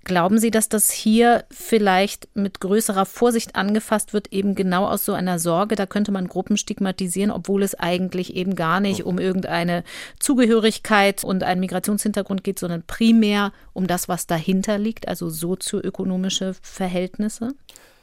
Glauben 0.05 0.39
Sie, 0.39 0.51
dass 0.51 0.69
das 0.69 0.91
hier 0.91 1.45
vielleicht 1.51 2.29
mit 2.35 2.59
größerer 2.59 3.07
Vorsicht 3.07 3.55
angefasst 3.55 4.13
wird, 4.13 4.33
eben 4.33 4.57
genau 4.57 4.87
aus 4.87 5.05
so 5.05 5.13
einer 5.13 5.39
Sorge, 5.39 5.77
da 5.77 5.87
könnte 5.87 6.11
man 6.11 6.27
Gruppen 6.27 6.57
stigmatisieren, 6.57 7.31
obwohl 7.31 7.63
es 7.63 7.77
eigentlich 7.77 8.35
eben 8.35 8.57
gar 8.57 8.81
nicht 8.81 9.05
um 9.05 9.21
irgendeine 9.21 9.85
Zugehörigkeit 10.19 11.23
und 11.23 11.45
einen 11.45 11.61
Migrationshintergrund 11.61 12.43
geht, 12.43 12.59
sondern 12.59 12.83
primär 12.83 13.53
um 13.75 13.87
das, 13.87 14.09
was 14.09 14.27
dahinter 14.27 14.77
liegt, 14.77 15.07
also 15.07 15.31
sozioökonomische 15.31 16.55
Verhältnisse? 16.63 17.51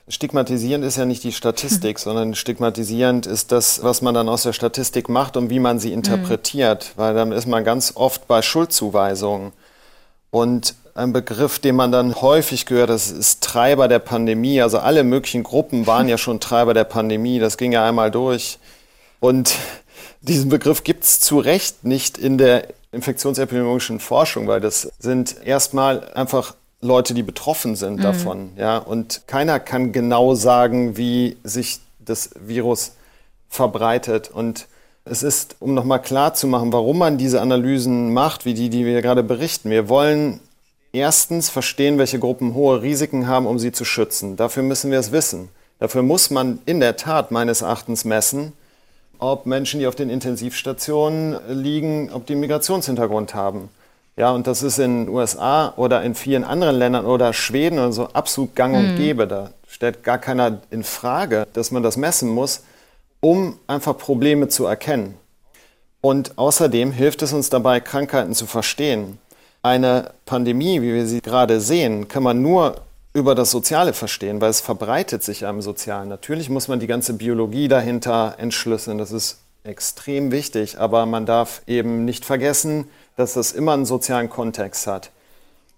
Stigmatisierend 0.07 0.85
ist 0.85 0.97
ja 0.97 1.05
nicht 1.05 1.25
die 1.25 1.33
Statistik, 1.33 1.99
sondern 1.99 2.33
stigmatisierend 2.33 3.25
ist 3.25 3.51
das, 3.51 3.83
was 3.83 4.01
man 4.01 4.13
dann 4.13 4.29
aus 4.29 4.43
der 4.43 4.53
Statistik 4.53 5.09
macht 5.09 5.35
und 5.35 5.49
wie 5.49 5.59
man 5.59 5.79
sie 5.79 5.91
interpretiert, 5.91 6.93
mhm. 6.95 7.01
weil 7.01 7.13
dann 7.13 7.31
ist 7.33 7.45
man 7.45 7.65
ganz 7.65 7.91
oft 7.95 8.25
bei 8.27 8.41
Schuldzuweisungen. 8.41 9.51
Und 10.31 10.75
ein 10.99 11.13
Begriff, 11.13 11.59
den 11.59 11.75
man 11.75 11.91
dann 11.91 12.21
häufig 12.21 12.65
gehört, 12.65 12.89
das 12.89 13.09
ist 13.09 13.41
Treiber 13.41 13.87
der 13.87 13.99
Pandemie. 13.99 14.61
Also 14.61 14.79
alle 14.79 15.03
möglichen 15.03 15.43
Gruppen 15.43 15.87
waren 15.87 16.07
ja 16.07 16.17
schon 16.17 16.39
Treiber 16.39 16.73
der 16.73 16.83
Pandemie. 16.83 17.39
Das 17.39 17.57
ging 17.57 17.71
ja 17.71 17.87
einmal 17.87 18.11
durch. 18.11 18.59
Und 19.19 19.55
diesen 20.21 20.49
Begriff 20.49 20.83
gibt 20.83 21.05
es 21.05 21.19
zu 21.19 21.39
Recht 21.39 21.83
nicht 21.83 22.17
in 22.17 22.37
der 22.37 22.67
infektionsepidemiologischen 22.91 23.99
Forschung, 23.99 24.47
weil 24.47 24.61
das 24.61 24.91
sind 24.99 25.37
erstmal 25.45 26.11
einfach 26.13 26.55
Leute, 26.81 27.13
die 27.13 27.23
betroffen 27.23 27.75
sind 27.75 27.97
mhm. 27.97 28.01
davon. 28.01 28.49
Ja? 28.57 28.77
Und 28.77 29.21
keiner 29.27 29.59
kann 29.59 29.91
genau 29.91 30.35
sagen, 30.35 30.97
wie 30.97 31.37
sich 31.43 31.79
das 31.99 32.31
Virus 32.39 32.93
verbreitet. 33.49 34.29
Und 34.31 34.67
es 35.05 35.23
ist, 35.23 35.55
um 35.59 35.73
nochmal 35.73 36.01
klar 36.01 36.33
zu 36.33 36.47
machen, 36.47 36.73
warum 36.73 36.97
man 36.97 37.17
diese 37.17 37.41
Analysen 37.41 38.13
macht, 38.13 38.45
wie 38.45 38.53
die, 38.53 38.69
die 38.69 38.85
wir 38.85 39.01
gerade 39.01 39.23
berichten. 39.23 39.69
Wir 39.69 39.89
wollen 39.89 40.39
erstens 40.91 41.49
verstehen, 41.49 41.97
welche 41.97 42.19
Gruppen 42.19 42.53
hohe 42.53 42.81
Risiken 42.81 43.27
haben, 43.27 43.45
um 43.45 43.59
sie 43.59 43.71
zu 43.71 43.85
schützen. 43.85 44.35
Dafür 44.35 44.63
müssen 44.63 44.91
wir 44.91 44.99
es 44.99 45.11
wissen. 45.11 45.49
Dafür 45.79 46.01
muss 46.03 46.29
man 46.29 46.59
in 46.65 46.79
der 46.79 46.97
Tat 46.97 47.31
meines 47.31 47.61
Erachtens 47.61 48.05
messen, 48.05 48.53
ob 49.17 49.45
Menschen, 49.45 49.79
die 49.79 49.87
auf 49.87 49.95
den 49.95 50.09
Intensivstationen 50.09 51.37
liegen, 51.49 52.11
ob 52.11 52.25
die 52.25 52.33
einen 52.33 52.41
Migrationshintergrund 52.41 53.33
haben. 53.33 53.69
Ja, 54.17 54.31
und 54.31 54.47
das 54.47 54.63
ist 54.63 54.79
in 54.79 55.05
den 55.05 55.13
USA 55.13 55.73
oder 55.77 56.03
in 56.03 56.13
vielen 56.13 56.43
anderen 56.43 56.75
Ländern 56.75 57.05
oder 57.05 57.31
Schweden 57.31 57.79
oder 57.79 57.93
so 57.93 58.07
absolut 58.07 58.55
gang 58.55 58.75
und 58.75 58.93
mhm. 58.93 58.97
gäbe. 58.97 59.27
Da 59.27 59.51
stellt 59.67 60.03
gar 60.03 60.17
keiner 60.17 60.61
in 60.71 60.83
Frage, 60.83 61.47
dass 61.53 61.71
man 61.71 61.83
das 61.83 61.95
messen 61.95 62.29
muss, 62.29 62.63
um 63.21 63.57
einfach 63.67 63.97
Probleme 63.97 64.49
zu 64.49 64.65
erkennen. 64.65 65.15
Und 66.01 66.37
außerdem 66.37 66.91
hilft 66.91 67.21
es 67.21 67.31
uns 67.31 67.49
dabei, 67.49 67.79
Krankheiten 67.79 68.33
zu 68.33 68.45
verstehen. 68.45 69.19
Eine 69.61 70.11
Pandemie, 70.25 70.81
wie 70.81 70.93
wir 70.93 71.05
sie 71.05 71.21
gerade 71.21 71.59
sehen, 71.59 72.07
kann 72.07 72.23
man 72.23 72.41
nur 72.41 72.75
über 73.13 73.35
das 73.35 73.51
Soziale 73.51 73.93
verstehen, 73.93 74.39
weil 74.39 74.49
es 74.51 74.61
verbreitet 74.61 75.23
sich 75.23 75.45
am 75.45 75.61
Sozialen. 75.61 76.07
Natürlich 76.07 76.49
muss 76.49 76.67
man 76.67 76.79
die 76.79 76.87
ganze 76.87 77.13
Biologie 77.13 77.67
dahinter 77.67 78.35
entschlüsseln, 78.37 78.97
das 78.97 79.11
ist 79.11 79.39
extrem 79.63 80.31
wichtig, 80.31 80.79
aber 80.79 81.05
man 81.05 81.25
darf 81.25 81.61
eben 81.67 82.05
nicht 82.05 82.23
vergessen, 82.23 82.87
dass 83.17 83.33
das 83.33 83.51
immer 83.51 83.73
einen 83.73 83.85
sozialen 83.85 84.29
Kontext 84.29 84.87
hat. 84.87 85.11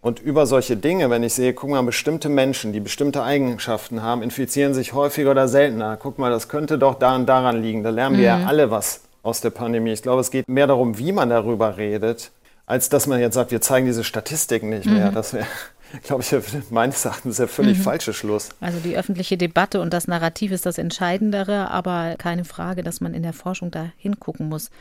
Und 0.01 0.19
über 0.19 0.45
solche 0.45 0.77
Dinge, 0.77 1.09
wenn 1.09 1.23
ich 1.23 1.33
sehe, 1.33 1.53
guck 1.53 1.69
mal, 1.69 1.81
bestimmte 1.83 2.27
Menschen, 2.27 2.73
die 2.73 2.79
bestimmte 2.79 3.23
Eigenschaften 3.23 4.01
haben, 4.01 4.23
infizieren 4.23 4.73
sich 4.73 4.93
häufiger 4.93 5.31
oder 5.31 5.47
seltener. 5.47 5.97
Guck 5.97 6.17
mal, 6.17 6.31
das 6.31 6.47
könnte 6.47 6.79
doch 6.79 6.95
da 6.95 7.15
und 7.15 7.27
daran 7.27 7.61
liegen. 7.61 7.83
Da 7.83 7.91
lernen 7.91 8.17
wir 8.17 8.35
mhm. 8.35 8.41
ja 8.41 8.47
alle 8.47 8.71
was 8.71 9.01
aus 9.21 9.41
der 9.41 9.51
Pandemie. 9.51 9.91
Ich 9.91 10.01
glaube, 10.01 10.21
es 10.21 10.31
geht 10.31 10.47
mehr 10.49 10.65
darum, 10.65 10.97
wie 10.97 11.11
man 11.11 11.29
darüber 11.29 11.77
redet, 11.77 12.31
als 12.71 12.87
dass 12.87 13.05
man 13.05 13.19
jetzt 13.19 13.33
sagt, 13.33 13.51
wir 13.51 13.59
zeigen 13.59 13.85
diese 13.85 14.05
Statistiken 14.05 14.69
nicht 14.69 14.85
mehr. 14.85 15.11
Mhm. 15.11 15.15
Das 15.15 15.33
wäre 15.33 15.45
glaube 16.03 16.23
ich, 16.23 16.71
meines 16.71 17.03
Erachtens 17.03 17.35
der 17.35 17.49
völlig 17.49 17.79
mhm. 17.79 17.83
falsche 17.83 18.13
Schluss. 18.13 18.47
Also 18.61 18.79
die 18.79 18.95
öffentliche 18.95 19.35
Debatte 19.37 19.81
und 19.81 19.91
das 19.91 20.07
Narrativ 20.07 20.53
ist 20.53 20.65
das 20.65 20.77
Entscheidendere, 20.77 21.69
aber 21.69 22.15
keine 22.17 22.45
Frage, 22.45 22.81
dass 22.81 23.01
man 23.01 23.13
in 23.13 23.23
der 23.23 23.33
Forschung 23.33 23.71
da 23.71 23.91
hingucken 23.97 24.47
muss. 24.47 24.71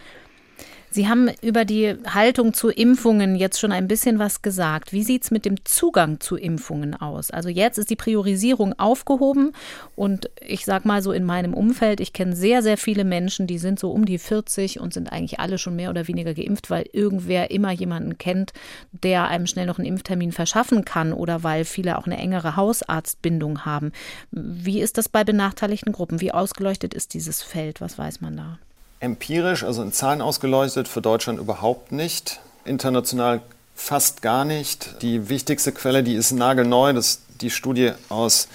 Sie 0.92 1.08
haben 1.08 1.30
über 1.40 1.64
die 1.64 1.94
Haltung 2.04 2.52
zu 2.52 2.68
Impfungen 2.68 3.36
jetzt 3.36 3.60
schon 3.60 3.70
ein 3.70 3.86
bisschen 3.86 4.18
was 4.18 4.42
gesagt. 4.42 4.92
Wie 4.92 5.04
sieht 5.04 5.22
es 5.22 5.30
mit 5.30 5.44
dem 5.44 5.64
Zugang 5.64 6.18
zu 6.18 6.36
Impfungen 6.36 6.94
aus? 7.00 7.30
Also 7.30 7.48
jetzt 7.48 7.78
ist 7.78 7.90
die 7.90 7.96
Priorisierung 7.96 8.76
aufgehoben 8.76 9.52
und 9.94 10.30
ich 10.40 10.64
sage 10.64 10.88
mal 10.88 11.00
so 11.00 11.12
in 11.12 11.24
meinem 11.24 11.54
Umfeld, 11.54 12.00
ich 12.00 12.12
kenne 12.12 12.34
sehr, 12.34 12.62
sehr 12.62 12.76
viele 12.76 13.04
Menschen, 13.04 13.46
die 13.46 13.58
sind 13.58 13.78
so 13.78 13.92
um 13.92 14.04
die 14.04 14.18
40 14.18 14.80
und 14.80 14.92
sind 14.92 15.12
eigentlich 15.12 15.38
alle 15.38 15.58
schon 15.58 15.76
mehr 15.76 15.90
oder 15.90 16.08
weniger 16.08 16.34
geimpft, 16.34 16.70
weil 16.70 16.86
irgendwer 16.92 17.52
immer 17.52 17.70
jemanden 17.70 18.18
kennt, 18.18 18.52
der 18.90 19.28
einem 19.28 19.46
schnell 19.46 19.66
noch 19.66 19.78
einen 19.78 19.86
Impftermin 19.86 20.32
verschaffen 20.32 20.84
kann 20.84 21.12
oder 21.12 21.44
weil 21.44 21.64
viele 21.64 21.98
auch 21.98 22.06
eine 22.06 22.18
engere 22.18 22.56
Hausarztbindung 22.56 23.64
haben. 23.64 23.92
Wie 24.32 24.80
ist 24.80 24.98
das 24.98 25.08
bei 25.08 25.22
benachteiligten 25.22 25.92
Gruppen? 25.92 26.20
Wie 26.20 26.32
ausgeleuchtet 26.32 26.94
ist 26.94 27.14
dieses 27.14 27.42
Feld? 27.42 27.80
Was 27.80 27.96
weiß 27.96 28.20
man 28.20 28.36
da? 28.36 28.58
Empirisch, 29.00 29.64
also 29.64 29.82
in 29.82 29.92
Zahlen 29.92 30.20
ausgeleuchtet, 30.20 30.86
für 30.86 31.02
Deutschland 31.02 31.38
überhaupt 31.38 31.90
nicht. 31.90 32.40
International 32.64 33.40
fast 33.74 34.22
gar 34.22 34.44
nicht. 34.44 35.02
Die 35.02 35.28
wichtigste 35.28 35.72
Quelle, 35.72 36.02
die 36.02 36.14
ist 36.14 36.32
nagelneu, 36.32 36.92
das 36.92 37.06
ist 37.06 37.22
die 37.40 37.50
Studie 37.50 37.92
aus 38.10 38.48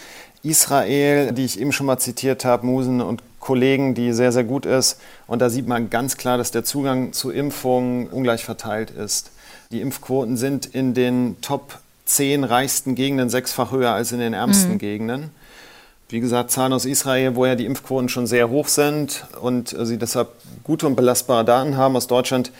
Israel, 0.44 1.32
die 1.32 1.46
ich 1.46 1.60
eben 1.60 1.72
schon 1.72 1.88
mal 1.88 1.98
zitiert 1.98 2.46
habe, 2.46 2.66
Musen 2.66 3.02
und 3.02 3.24
Kollegen, 3.40 3.96
die 3.96 4.14
sehr, 4.14 4.32
sehr 4.32 4.44
gut 4.44 4.66
ist. 4.66 5.00
Und 5.28 5.40
da 5.40 5.50
sieht 5.50 5.68
man 5.68 5.90
ganz 5.90 6.18
klar, 6.18 6.38
dass 6.38 6.52
der 6.52 6.64
Zugang 6.64 7.14
zu 7.14 7.32
Impfungen 7.32 8.08
ungleich 8.08 8.46
verteilt 8.46 8.92
ist. 8.92 9.32
Die 9.72 9.82
Impfquoten 9.82 10.38
sind 10.38 10.68
in 10.68 10.94
den 10.94 11.42
Top 11.42 11.80
10 12.06 12.44
reichsten 12.44 12.94
Gegenden 12.94 13.30
sechsfach 13.30 13.72
höher 13.72 13.92
als 13.92 14.12
in 14.12 14.20
den 14.20 14.34
ärmsten 14.34 14.74
mhm. 14.74 14.78
Gegenden. 14.78 15.32
Wie 16.08 16.20
gesagt, 16.20 16.52
Zahlen 16.52 16.72
aus 16.72 16.86
Israel, 16.86 17.36
wo 17.36 17.48
ja 17.48 17.56
die 17.56 17.66
Impfquoten 17.66 18.10
schon 18.10 18.28
sehr 18.28 18.50
hoch 18.50 18.68
sind 18.68 19.26
und 19.42 19.76
sie 19.76 19.98
deshalb 19.98 20.30
gute 20.64 20.86
und 20.86 20.96
belastbare 20.96 21.44
Daten 21.44 21.78
haben. 21.78 21.96
Aus 21.96 22.06
Deutschland 22.06 22.52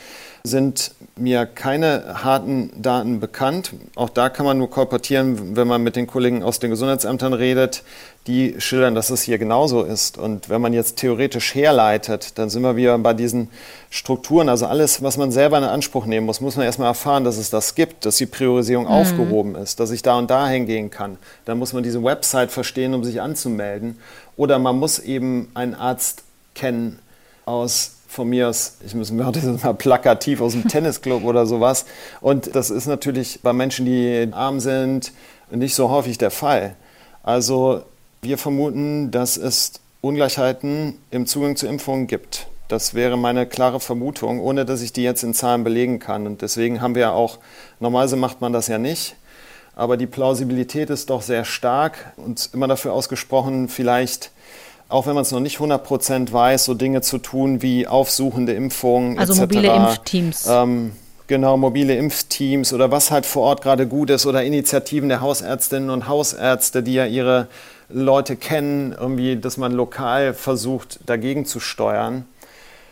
sind 0.46 0.92
mir 1.18 1.46
keine 1.46 2.24
harten 2.24 2.72
Daten 2.82 3.20
bekannt. 3.20 3.74
Auch 3.96 4.10
da 4.10 4.30
kann 4.30 4.46
man 4.46 4.58
nur 4.58 4.70
kolportieren, 4.70 5.56
wenn 5.56 5.68
man 5.68 5.82
mit 5.82 5.96
den 5.96 6.08
Kollegen 6.08 6.44
aus 6.44 6.60
den 6.60 6.70
Gesundheitsämtern 6.70 7.34
redet. 7.34 7.84
Die 8.28 8.56
schildern, 8.60 8.96
dass 8.96 9.10
es 9.10 9.22
hier 9.22 9.38
genauso 9.38 9.84
ist. 9.84 10.18
Und 10.18 10.50
wenn 10.50 10.62
man 10.62 10.74
jetzt 10.74 10.98
theoretisch 10.98 11.56
herleitet, 11.56 12.38
dann 12.38 12.50
sind 12.50 12.64
wir 12.64 12.76
wieder 12.76 12.98
bei 12.98 13.14
diesen 13.14 13.50
Strukturen. 13.90 14.50
Also 14.50 14.66
alles, 14.66 15.02
was 15.02 15.18
man 15.18 15.32
selber 15.32 15.58
in 15.58 15.64
Anspruch 15.64 16.06
nehmen 16.06 16.26
muss, 16.26 16.42
muss 16.42 16.56
man 16.56 16.66
erstmal 16.66 16.88
erfahren, 16.88 17.24
dass 17.24 17.38
es 17.38 17.50
das 17.50 17.76
gibt, 17.76 18.06
dass 18.06 18.18
die 18.18 18.26
Priorisierung 18.26 18.86
mhm. 18.86 18.92
aufgehoben 18.92 19.56
ist, 19.56 19.80
dass 19.80 19.92
ich 19.92 20.02
da 20.02 20.18
und 20.18 20.30
da 20.30 20.48
hingehen 20.48 20.90
kann. 20.90 21.18
Dann 21.46 21.60
muss 21.60 21.74
man 21.74 21.84
diese 21.84 22.04
Website 22.04 22.52
verstehen, 22.52 22.94
um 22.94 23.04
sich 23.04 23.22
anzumelden. 23.22 24.00
Oder 24.38 24.60
man 24.60 24.78
muss 24.78 25.00
eben 25.00 25.50
einen 25.54 25.76
Arzt 25.76 26.24
kennen 26.56 27.00
aus 27.46 27.95
von 28.16 28.30
mir 28.30 28.50
aus, 28.50 28.78
ich 28.86 28.96
muss 28.96 29.12
mir 29.12 29.30
das 29.32 29.64
mal 29.64 29.74
plakativ 29.74 30.42
aus 30.42 30.54
dem 30.54 30.68
Tennisclub 30.68 31.24
oder 31.24 31.46
sowas. 31.46 31.86
Und 32.22 32.56
das 32.56 32.70
ist 32.70 32.88
natürlich 32.88 33.42
bei 33.44 33.54
Menschen, 33.54 33.86
die 33.86 34.28
arm 34.32 34.60
sind, 34.60 35.12
nicht 35.52 35.76
so 35.76 35.90
häufig 35.90 36.18
der 36.18 36.32
Fall. 36.32 36.76
Also 37.22 37.84
wir 38.22 38.38
vermuten, 38.38 39.12
dass 39.12 39.38
es 39.38 39.74
Ungleichheiten 40.02 40.98
im 41.12 41.28
Zugang 41.28 41.56
zu 41.56 41.68
Impfungen 41.68 42.08
gibt. 42.08 42.48
Das 42.68 42.94
wäre 42.94 43.18
meine 43.18 43.46
klare 43.46 43.80
Vermutung, 43.80 44.40
ohne 44.40 44.66
dass 44.66 44.82
ich 44.82 44.92
die 44.94 45.04
jetzt 45.04 45.24
in 45.24 45.34
Zahlen 45.34 45.64
belegen 45.64 46.00
kann. 46.00 46.26
Und 46.26 46.42
deswegen 46.42 46.82
haben 46.82 46.96
wir 46.96 47.04
ja 47.04 47.12
auch, 47.12 47.38
normalerweise 47.80 48.16
macht 48.16 48.42
man 48.42 48.54
das 48.54 48.68
ja 48.68 48.78
nicht, 48.78 49.16
aber 49.76 49.98
die 49.98 50.08
Plausibilität 50.08 50.90
ist 50.90 51.10
doch 51.10 51.22
sehr 51.22 51.46
stark 51.46 52.14
und 52.16 52.50
immer 52.54 52.68
dafür 52.68 52.94
ausgesprochen, 52.94 53.68
vielleicht 53.68 54.32
auch 54.90 55.08
wenn 55.08 55.16
man 55.16 55.24
es 55.24 55.32
noch 55.32 55.40
nicht 55.40 55.58
100% 55.58 56.32
weiß, 56.32 56.66
so 56.66 56.74
Dinge 56.74 57.02
zu 57.02 57.18
tun 57.18 57.62
wie 57.62 57.88
aufsuchende 57.88 58.54
Impfungen. 58.54 59.18
Also 59.18 59.34
etc. 59.34 59.56
mobile 59.56 59.76
Impfteams. 59.76 60.48
Ähm, 60.48 60.92
genau, 61.28 61.58
mobile 61.58 61.96
Impfteams 61.96 62.74
oder 62.74 62.92
was 62.92 63.12
halt 63.12 63.26
vor 63.26 63.44
Ort 63.44 63.62
gerade 63.62 63.88
gut 63.88 64.10
ist 64.10 64.26
oder 64.26 64.44
Initiativen 64.44 65.10
der 65.10 65.22
Hausärztinnen 65.22 65.90
und 65.90 66.08
Hausärzte, 66.08 66.84
die 66.84 66.94
ja 66.94 67.06
ihre 67.06 67.48
Leute 67.90 68.36
kennen, 68.36 68.96
irgendwie, 69.00 69.36
dass 69.36 69.58
man 69.58 69.72
lokal 69.72 70.34
versucht, 70.34 71.00
dagegen 71.06 71.46
zu 71.46 71.60
steuern 71.60 72.26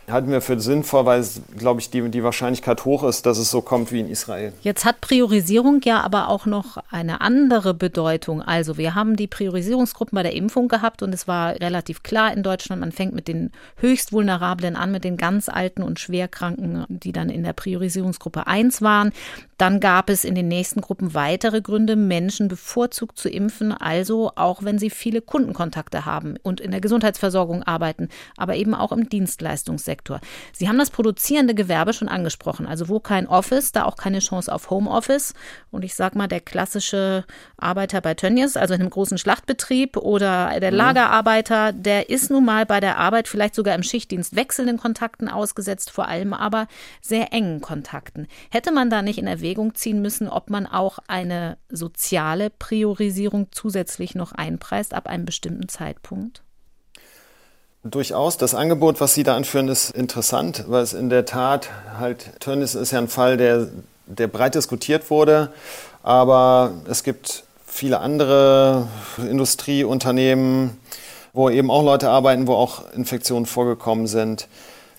halten 0.10 0.32
wir 0.32 0.42
für 0.42 0.60
sinnvoll, 0.60 1.06
weil, 1.06 1.26
glaube 1.58 1.80
ich, 1.80 1.90
die, 1.90 2.10
die 2.10 2.24
Wahrscheinlichkeit 2.24 2.86
hoch 2.86 3.04
ist, 3.04 3.26
dass 3.26 3.38
es 3.38 3.50
so 3.50 3.62
kommt 3.62 3.92
wie 3.92 4.00
in 4.00 4.10
Israel. 4.10 4.54
Jetzt 4.62 4.86
hat 4.86 5.02
Priorisierung 5.02 5.82
ja 5.84 6.02
aber 6.02 6.30
auch 6.30 6.46
noch 6.46 6.78
eine 6.90 7.22
andere 7.22 7.74
Bedeutung. 7.74 8.42
Also 8.42 8.78
wir 8.78 8.96
haben 8.96 9.16
die 9.16 9.28
Priorisierungsgruppen 9.28 10.16
bei 10.16 10.24
der 10.24 10.36
Impfung 10.36 10.68
gehabt 10.68 11.02
und 11.04 11.14
es 11.14 11.28
war 11.28 11.56
relativ 11.56 12.04
klar 12.04 12.34
in 12.34 12.44
Deutschland, 12.44 12.82
man 12.82 12.92
fängt 12.92 13.14
mit 13.14 13.28
den 13.28 13.52
höchst 13.78 14.12
vulnerablen 14.12 14.76
an, 14.76 14.92
mit 14.92 15.04
den 15.04 15.18
ganz 15.18 15.50
alten 15.50 15.84
und 15.84 16.00
schwerkranken, 16.00 16.86
die 16.90 17.12
dann 17.12 17.30
in 17.30 17.44
der 17.44 17.54
Priorisierungsgruppe 17.54 18.48
1 18.48 18.82
waren. 18.82 19.12
Dann 19.58 19.80
gab 19.80 20.10
es 20.10 20.26
in 20.26 20.36
den 20.36 20.48
nächsten 20.48 20.82
Gruppen 20.82 21.14
weitere 21.14 21.62
Gründe, 21.62 21.96
Menschen 21.96 22.48
bevorzugt 22.48 23.18
zu 23.18 23.30
impfen, 23.30 23.72
also 23.72 24.32
auch 24.36 24.64
wenn 24.64 24.78
sie 24.78 24.90
viele 24.90 25.22
Kundenkontakte 25.22 26.06
haben 26.06 26.36
und 26.44 26.60
in 26.60 26.72
der 26.72 26.82
Gesundheitsversorgung 26.82 27.64
arbeiten, 27.64 28.10
aber 28.38 28.56
eben 28.56 28.74
auch 28.76 28.92
im 28.92 29.10
Dienstleistungssektor. 29.10 29.94
Sektor. 29.94 30.20
Sie 30.52 30.68
haben 30.68 30.78
das 30.78 30.90
produzierende 30.90 31.56
Gewerbe 31.56 31.94
schon 31.94 32.08
angesprochen. 32.08 32.66
Also 32.66 32.90
wo 32.90 33.00
kein 33.00 33.28
Office, 33.28 33.72
da 33.72 33.86
auch 33.86 33.96
keine 33.96 34.20
Chance 34.20 34.52
auf 34.52 34.70
Homeoffice. 34.70 35.34
Und 35.72 35.84
ich 35.84 35.96
sag 35.96 36.16
mal, 36.16 36.28
der 36.28 36.42
klassisische 36.42 37.26
Arbeiter 37.58 38.02
bei 38.02 38.14
Tönnies, 38.14 38.58
also 38.58 38.74
in 38.74 38.82
einem 38.82 38.90
großen 38.90 39.18
Schlachtbetrieb 39.18 39.98
oder 39.98 40.60
der 40.60 40.72
mhm. 40.72 40.78
Lagerarbeiter, 40.78 41.74
der 41.74 42.10
ist 42.10 42.30
nun 42.30 42.46
mal 42.46 42.66
bei 42.66 42.80
der 42.80 42.98
Arbeit 42.98 43.28
vielleicht 43.28 43.56
sogar 43.56 43.76
im 43.76 43.84
Schichtdienst 43.84 44.36
wechselnden 44.36 44.78
Kontakten 44.78 45.30
ausgesetzt, 45.30 45.92
vor 45.92 46.08
allem 46.08 46.34
aber 46.34 46.68
sehr 47.02 47.32
engen 47.32 47.62
Kontakten. 47.62 48.28
Hätte 48.50 48.72
man 48.72 48.90
da 48.90 49.02
nicht 49.02 49.20
in 49.20 49.28
Erwägung 49.44 49.76
ziehen 49.76 50.02
müssen, 50.02 50.30
ob 50.30 50.50
man 50.50 50.66
auch 50.66 51.00
eine 51.08 51.58
soziale 51.70 52.50
Priorisierung 52.50 53.48
zusätzlich 53.52 54.16
noch 54.16 54.32
einpreist 54.32 54.94
ab 54.94 55.06
einem 55.06 55.26
bestimmten 55.26 55.68
Zeitpunkt? 55.68 56.44
Durchaus. 57.84 58.38
Das 58.38 58.56
Angebot, 58.56 59.02
was 59.02 59.14
Sie 59.14 59.24
da 59.24 59.36
anführen, 59.36 59.68
ist 59.68 59.90
interessant, 59.90 60.64
weil 60.70 60.82
es 60.82 60.94
in 60.94 61.10
der 61.10 61.26
Tat 61.26 61.70
halt, 62.00 62.40
Tönnies 62.40 62.74
ist 62.74 62.92
ja 62.92 63.00
ein 63.00 63.10
Fall, 63.10 63.36
der, 63.36 63.68
der 64.06 64.28
breit 64.28 64.56
diskutiert 64.56 65.10
wurde, 65.10 65.52
aber 66.04 66.72
es 66.90 67.04
gibt 67.04 67.44
viele 67.68 68.00
andere 68.00 68.88
Industrieunternehmen, 69.18 70.78
wo 71.34 71.50
eben 71.50 71.70
auch 71.70 71.84
Leute 71.84 72.10
arbeiten, 72.10 72.48
wo 72.48 72.54
auch 72.54 72.94
Infektionen 72.94 73.46
vorgekommen 73.46 74.08
sind. 74.08 74.48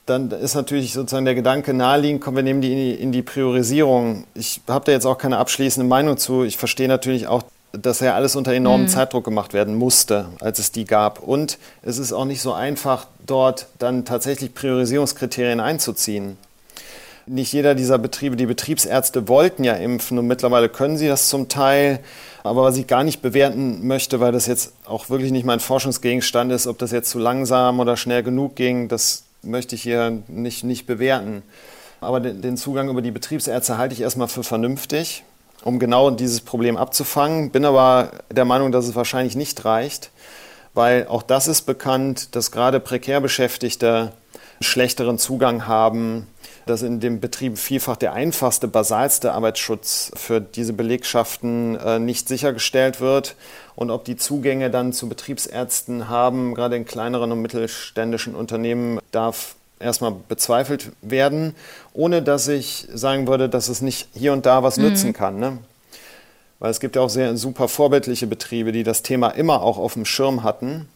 Dann 0.06 0.30
ist 0.30 0.54
natürlich 0.54 0.92
sozusagen 0.92 1.24
der 1.24 1.34
Gedanke 1.34 1.72
naheliegend, 1.72 2.20
kommen 2.20 2.36
wir 2.36 2.42
nehmen 2.42 2.60
die 2.60 2.72
in 2.72 2.76
die, 2.76 3.02
in 3.02 3.12
die 3.12 3.22
Priorisierung. 3.22 4.24
Ich 4.34 4.60
habe 4.68 4.84
da 4.84 4.92
jetzt 4.92 5.06
auch 5.06 5.16
keine 5.16 5.38
abschließende 5.38 5.88
Meinung 5.88 6.18
zu. 6.18 6.44
Ich 6.44 6.58
verstehe 6.58 6.88
natürlich 6.88 7.26
auch 7.26 7.42
dass 7.80 8.00
ja 8.00 8.14
alles 8.14 8.36
unter 8.36 8.52
enormem 8.52 8.86
mhm. 8.86 8.90
Zeitdruck 8.90 9.24
gemacht 9.24 9.52
werden 9.52 9.74
musste, 9.74 10.26
als 10.40 10.58
es 10.58 10.72
die 10.72 10.84
gab. 10.84 11.20
Und 11.20 11.58
es 11.82 11.98
ist 11.98 12.12
auch 12.12 12.24
nicht 12.24 12.40
so 12.40 12.52
einfach, 12.52 13.06
dort 13.26 13.66
dann 13.78 14.04
tatsächlich 14.04 14.54
Priorisierungskriterien 14.54 15.60
einzuziehen. 15.60 16.36
Nicht 17.26 17.52
jeder 17.52 17.74
dieser 17.74 17.98
Betriebe, 17.98 18.36
die 18.36 18.46
Betriebsärzte 18.46 19.28
wollten 19.28 19.64
ja 19.64 19.74
impfen 19.74 20.18
und 20.18 20.26
mittlerweile 20.26 20.68
können 20.68 20.98
sie 20.98 21.08
das 21.08 21.28
zum 21.28 21.48
Teil. 21.48 22.00
Aber 22.42 22.62
was 22.62 22.76
ich 22.76 22.86
gar 22.86 23.02
nicht 23.02 23.22
bewerten 23.22 23.86
möchte, 23.86 24.20
weil 24.20 24.32
das 24.32 24.46
jetzt 24.46 24.72
auch 24.84 25.08
wirklich 25.08 25.32
nicht 25.32 25.46
mein 25.46 25.60
Forschungsgegenstand 25.60 26.52
ist, 26.52 26.66
ob 26.66 26.78
das 26.78 26.92
jetzt 26.92 27.08
zu 27.08 27.18
langsam 27.18 27.80
oder 27.80 27.96
schnell 27.96 28.22
genug 28.22 28.56
ging, 28.56 28.88
das 28.88 29.23
möchte 29.44 29.74
ich 29.74 29.82
hier 29.82 30.22
nicht, 30.28 30.64
nicht 30.64 30.86
bewerten. 30.86 31.42
Aber 32.00 32.20
den 32.20 32.56
Zugang 32.56 32.88
über 32.88 33.02
die 33.02 33.10
Betriebsärzte 33.10 33.78
halte 33.78 33.94
ich 33.94 34.00
erstmal 34.00 34.28
für 34.28 34.42
vernünftig, 34.42 35.24
um 35.62 35.78
genau 35.78 36.10
dieses 36.10 36.40
Problem 36.40 36.76
abzufangen. 36.76 37.50
Bin 37.50 37.64
aber 37.64 38.10
der 38.30 38.44
Meinung, 38.44 38.72
dass 38.72 38.86
es 38.86 38.94
wahrscheinlich 38.94 39.36
nicht 39.36 39.64
reicht, 39.64 40.10
weil 40.74 41.06
auch 41.06 41.22
das 41.22 41.48
ist 41.48 41.62
bekannt, 41.62 42.34
dass 42.36 42.50
gerade 42.50 42.80
prekär 42.80 43.20
Beschäftigte 43.20 44.12
schlechteren 44.60 45.18
Zugang 45.18 45.66
haben, 45.66 46.26
dass 46.66 46.82
in 46.82 47.00
dem 47.00 47.20
Betrieb 47.20 47.58
vielfach 47.58 47.96
der 47.96 48.12
einfachste, 48.12 48.68
basalste 48.68 49.32
Arbeitsschutz 49.32 50.10
für 50.14 50.40
diese 50.40 50.72
Belegschaften 50.72 51.76
äh, 51.76 51.98
nicht 51.98 52.28
sichergestellt 52.28 53.00
wird. 53.00 53.36
Und 53.76 53.90
ob 53.90 54.04
die 54.04 54.16
Zugänge 54.16 54.70
dann 54.70 54.92
zu 54.92 55.08
Betriebsärzten 55.08 56.08
haben, 56.08 56.54
gerade 56.54 56.76
in 56.76 56.84
kleineren 56.84 57.32
und 57.32 57.42
mittelständischen 57.42 58.34
Unternehmen, 58.34 59.00
darf 59.10 59.56
erstmal 59.80 60.14
bezweifelt 60.28 60.92
werden, 61.02 61.54
ohne 61.92 62.22
dass 62.22 62.48
ich 62.48 62.88
sagen 62.92 63.26
würde, 63.26 63.48
dass 63.48 63.68
es 63.68 63.82
nicht 63.82 64.08
hier 64.14 64.32
und 64.32 64.46
da 64.46 64.62
was 64.62 64.76
mhm. 64.76 64.84
nützen 64.84 65.12
kann. 65.12 65.38
Ne? 65.38 65.58
Weil 66.60 66.70
es 66.70 66.80
gibt 66.80 66.96
ja 66.96 67.02
auch 67.02 67.10
sehr 67.10 67.36
super 67.36 67.68
vorbildliche 67.68 68.26
Betriebe, 68.26 68.72
die 68.72 68.84
das 68.84 69.02
Thema 69.02 69.30
immer 69.30 69.62
auch 69.62 69.76
auf 69.76 69.94
dem 69.94 70.04
Schirm 70.04 70.42
hatten 70.42 70.88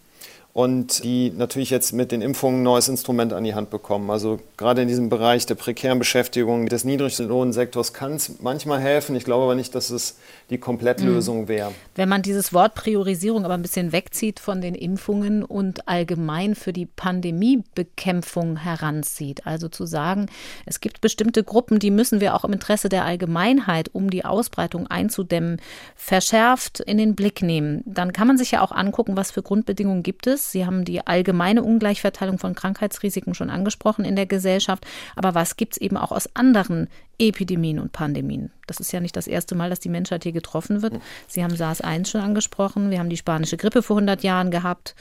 und 0.59 1.05
die 1.05 1.31
natürlich 1.37 1.71
jetzt 1.71 1.93
mit 1.93 2.11
den 2.11 2.21
Impfungen 2.21 2.59
ein 2.59 2.63
neues 2.65 2.89
Instrument 2.89 3.33
an 3.33 3.45
die 3.45 3.55
Hand 3.55 3.71
bekommen. 3.71 4.11
Also 4.11 4.41
gerade 4.57 4.83
in 4.83 4.89
diesem 4.89 5.09
Bereich 5.09 5.47
der 5.47 5.55
prekären 5.55 6.01
Beschäftigung 6.01 6.67
des 6.67 6.83
Niedriglohnsektors 6.83 7.93
kann 7.93 8.15
es 8.15 8.41
manchmal 8.41 8.81
helfen. 8.81 9.15
Ich 9.15 9.23
glaube 9.23 9.45
aber 9.45 9.55
nicht, 9.55 9.77
dass 9.77 9.91
es 9.91 10.17
die 10.51 10.59
Komplettlösung 10.59 11.43
mhm. 11.43 11.49
wäre. 11.49 11.73
Wenn 11.95 12.09
man 12.09 12.23
dieses 12.23 12.53
Wort 12.53 12.75
Priorisierung 12.75 13.45
aber 13.45 13.55
ein 13.55 13.63
bisschen 13.63 13.93
wegzieht 13.93 14.41
von 14.41 14.61
den 14.61 14.75
Impfungen 14.75 15.45
und 15.45 15.89
allgemein 15.89 16.55
für 16.55 16.73
die 16.73 16.87
Pandemiebekämpfung 16.87 18.57
heranzieht, 18.57 19.47
also 19.47 19.69
zu 19.69 19.87
sagen, 19.87 20.27
es 20.67 20.81
gibt 20.81 21.01
bestimmte 21.01 21.45
Gruppen, 21.45 21.79
die 21.79 21.91
müssen 21.91 22.21
wir 22.21 22.35
auch 22.35 22.45
im 22.45 22.53
Interesse 22.53 22.89
der 22.89 23.05
Allgemeinheit, 23.05 23.91
um 23.93 24.11
die 24.11 24.25
Ausbreitung 24.25 24.87
einzudämmen, 24.87 25.61
verschärft 25.95 26.81
in 26.81 26.99
den 26.99 27.15
Blick 27.15 27.43
nehmen, 27.43 27.83
dann 27.87 28.13
kann 28.13 28.27
man 28.27 28.39
sich 28.39 28.51
ja 28.51 28.63
auch 28.63 28.73
angucken, 28.73 29.17
was 29.17 29.31
für 29.31 29.43
Grundbedingungen 29.43 30.03
gibt 30.03 30.27
es 30.27 30.49
Sie 30.51 30.67
haben 30.67 30.85
die 30.85 31.07
allgemeine 31.07 31.63
Ungleichverteilung 31.63 32.39
von 32.39 32.55
Krankheitsrisiken 32.55 33.35
schon 33.35 33.51
angesprochen 33.51 34.05
in 34.05 34.17
der 34.17 34.27
Gesellschaft. 34.27 34.87
Aber 35.17 35.35
was 35.35 35.57
gibt 35.57 35.75
es 35.75 35.81
eben 35.81 35.97
auch 35.97 36.13
aus 36.13 36.35
anderen 36.35 36.89
Epidemien 37.19 37.79
und 37.79 37.93
Pandemien? 37.93 38.51
Das 38.67 38.81
ist 38.81 38.93
ja 38.93 39.01
nicht 39.01 39.17
das 39.17 39.27
erste 39.27 39.55
Mal, 39.55 39.71
dass 39.71 39.81
die 39.81 39.89
Menschheit 39.89 40.23
hier 40.23 40.33
getroffen 40.33 40.83
wird. 40.83 40.95
Sie 41.27 41.43
haben 41.43 41.55
SARS-1 41.55 42.09
schon 42.09 42.21
angesprochen. 42.21 42.91
Wir 42.91 42.99
haben 42.99 43.11
die 43.11 43.17
spanische 43.17 43.57
Grippe 43.57 43.83
vor 43.83 43.97
100 43.97 44.23
Jahren 44.23 44.51
gehabt. 44.51 44.95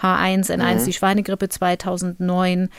H1N1, 0.00 0.80
mhm. 0.80 0.84
die 0.86 0.92
Schweinegrippe 0.92 1.48
2009. 1.48 2.70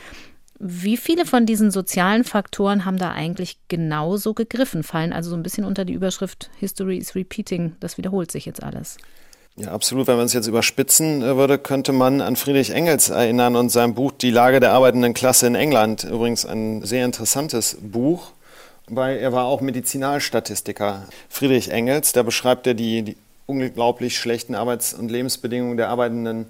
Wie 0.58 0.96
viele 0.96 1.26
von 1.26 1.46
diesen 1.46 1.70
sozialen 1.70 2.24
Faktoren 2.24 2.84
haben 2.84 2.96
da 2.96 3.12
eigentlich 3.12 3.58
genauso 3.68 4.34
gegriffen? 4.34 4.82
Fallen 4.82 5.12
also 5.12 5.30
so 5.30 5.36
ein 5.36 5.42
bisschen 5.42 5.64
unter 5.64 5.84
die 5.84 5.92
Überschrift 5.92 6.50
History 6.58 6.96
is 6.96 7.14
repeating. 7.14 7.76
Das 7.80 7.98
wiederholt 7.98 8.30
sich 8.30 8.46
jetzt 8.46 8.62
alles. 8.62 8.96
Ja, 9.56 9.70
absolut. 9.72 10.06
Wenn 10.08 10.16
man 10.16 10.26
es 10.26 10.32
jetzt 10.32 10.48
überspitzen 10.48 11.22
äh, 11.22 11.36
würde, 11.36 11.58
könnte 11.58 11.92
man 11.92 12.20
an 12.20 12.36
Friedrich 12.36 12.70
Engels 12.70 13.10
erinnern 13.10 13.56
und 13.56 13.70
sein 13.70 13.94
Buch 13.94 14.12
Die 14.12 14.30
Lage 14.30 14.58
der 14.58 14.72
arbeitenden 14.72 15.14
Klasse 15.14 15.46
in 15.46 15.54
England. 15.54 16.04
Übrigens 16.04 16.44
ein 16.44 16.82
sehr 16.82 17.04
interessantes 17.04 17.78
Buch, 17.80 18.32
weil 18.88 19.18
er 19.18 19.32
war 19.32 19.46
auch 19.46 19.60
Medizinalstatistiker. 19.60 21.06
Friedrich 21.28 21.70
Engels, 21.70 22.12
da 22.12 22.22
beschreibt 22.22 22.66
er 22.66 22.74
die, 22.74 23.02
die 23.02 23.16
unglaublich 23.46 24.18
schlechten 24.18 24.54
Arbeits- 24.54 24.94
und 24.94 25.10
Lebensbedingungen 25.10 25.76
der 25.76 25.88
arbeitenden 25.88 26.46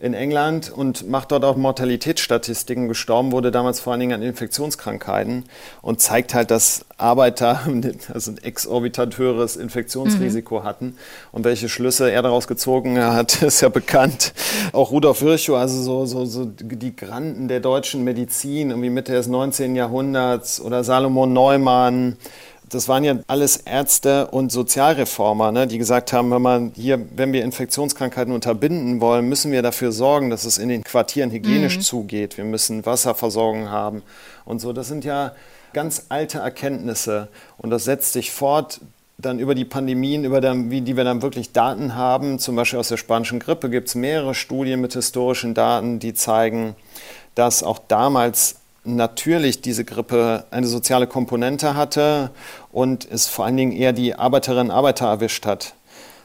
in 0.00 0.12
England 0.12 0.70
und 0.70 1.08
macht 1.08 1.30
dort 1.30 1.44
auch 1.44 1.56
Mortalitätsstatistiken. 1.56 2.88
Gestorben 2.88 3.32
wurde 3.32 3.50
damals 3.50 3.80
vor 3.80 3.92
allen 3.92 4.00
Dingen 4.00 4.12
an 4.12 4.22
Infektionskrankheiten 4.22 5.44
und 5.82 6.00
zeigt 6.00 6.34
halt, 6.34 6.50
dass 6.50 6.84
Arbeiter 6.96 7.60
also 8.12 8.32
ein 8.32 8.38
exorbitant 8.38 9.18
höheres 9.18 9.56
Infektionsrisiko 9.56 10.60
mhm. 10.60 10.64
hatten. 10.64 10.96
Und 11.32 11.44
welche 11.44 11.68
Schlüsse 11.68 12.10
er 12.10 12.22
daraus 12.22 12.48
gezogen 12.48 12.98
hat, 12.98 13.42
ist 13.42 13.60
ja 13.60 13.68
bekannt. 13.68 14.34
Auch 14.72 14.90
Rudolf 14.90 15.22
Virchow, 15.22 15.56
also 15.56 15.80
so, 15.80 16.06
so, 16.06 16.24
so 16.24 16.44
die 16.44 16.96
Granden 16.96 17.48
der 17.48 17.60
deutschen 17.60 18.04
Medizin, 18.04 18.70
irgendwie 18.70 18.90
Mitte 18.90 19.12
des 19.12 19.28
19. 19.28 19.76
Jahrhunderts 19.76 20.60
oder 20.60 20.82
Salomon 20.82 21.32
Neumann, 21.32 22.16
das 22.74 22.88
waren 22.88 23.04
ja 23.04 23.16
alles 23.26 23.56
Ärzte 23.56 24.26
und 24.26 24.50
Sozialreformer, 24.50 25.52
ne, 25.52 25.66
die 25.66 25.78
gesagt 25.78 26.12
haben, 26.12 26.30
wenn, 26.30 26.42
man 26.42 26.72
hier, 26.74 27.00
wenn 27.16 27.32
wir 27.32 27.44
Infektionskrankheiten 27.44 28.34
unterbinden 28.34 29.00
wollen, 29.00 29.28
müssen 29.28 29.52
wir 29.52 29.62
dafür 29.62 29.92
sorgen, 29.92 30.30
dass 30.30 30.44
es 30.44 30.58
in 30.58 30.68
den 30.68 30.82
Quartieren 30.82 31.30
hygienisch 31.30 31.78
mhm. 31.78 31.82
zugeht. 31.82 32.36
Wir 32.36 32.44
müssen 32.44 32.84
Wasserversorgung 32.84 33.70
haben 33.70 34.02
und 34.44 34.60
so. 34.60 34.72
Das 34.72 34.88
sind 34.88 35.04
ja 35.04 35.32
ganz 35.72 36.06
alte 36.08 36.38
Erkenntnisse 36.38 37.28
und 37.58 37.70
das 37.70 37.84
setzt 37.84 38.12
sich 38.12 38.32
fort 38.32 38.80
dann 39.16 39.38
über 39.38 39.54
die 39.54 39.64
Pandemien, 39.64 40.24
über 40.24 40.40
dann, 40.40 40.70
wie 40.70 40.80
die 40.80 40.96
wir 40.96 41.04
dann 41.04 41.22
wirklich 41.22 41.52
Daten 41.52 41.94
haben. 41.94 42.38
Zum 42.38 42.56
Beispiel 42.56 42.78
aus 42.78 42.88
der 42.88 42.96
spanischen 42.96 43.38
Grippe 43.38 43.70
gibt 43.70 43.88
es 43.88 43.94
mehrere 43.94 44.34
Studien 44.34 44.80
mit 44.80 44.92
historischen 44.92 45.54
Daten, 45.54 46.00
die 46.00 46.14
zeigen, 46.14 46.74
dass 47.34 47.62
auch 47.62 47.78
damals 47.78 48.56
natürlich 48.84 49.60
diese 49.60 49.84
Grippe 49.84 50.44
eine 50.50 50.66
soziale 50.66 51.06
Komponente 51.06 51.74
hatte 51.74 52.30
und 52.72 53.08
es 53.10 53.26
vor 53.26 53.44
allen 53.44 53.56
Dingen 53.56 53.72
eher 53.72 53.92
die 53.92 54.14
Arbeiterinnen 54.14 54.70
und 54.70 54.76
Arbeiter 54.76 55.06
erwischt 55.06 55.46
hat. 55.46 55.74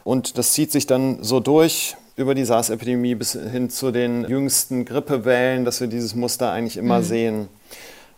Und 0.03 0.37
das 0.37 0.53
zieht 0.53 0.71
sich 0.71 0.87
dann 0.87 1.23
so 1.23 1.39
durch 1.39 1.95
über 2.15 2.35
die 2.35 2.43
SARS-Epidemie 2.43 3.15
bis 3.15 3.31
hin 3.31 3.69
zu 3.69 3.91
den 3.91 4.25
jüngsten 4.27 4.83
Grippewellen, 4.83 5.63
dass 5.63 5.79
wir 5.79 5.87
dieses 5.87 6.15
Muster 6.15 6.51
eigentlich 6.51 6.75
immer 6.75 6.99
mhm. 6.99 7.03
sehen. 7.03 7.47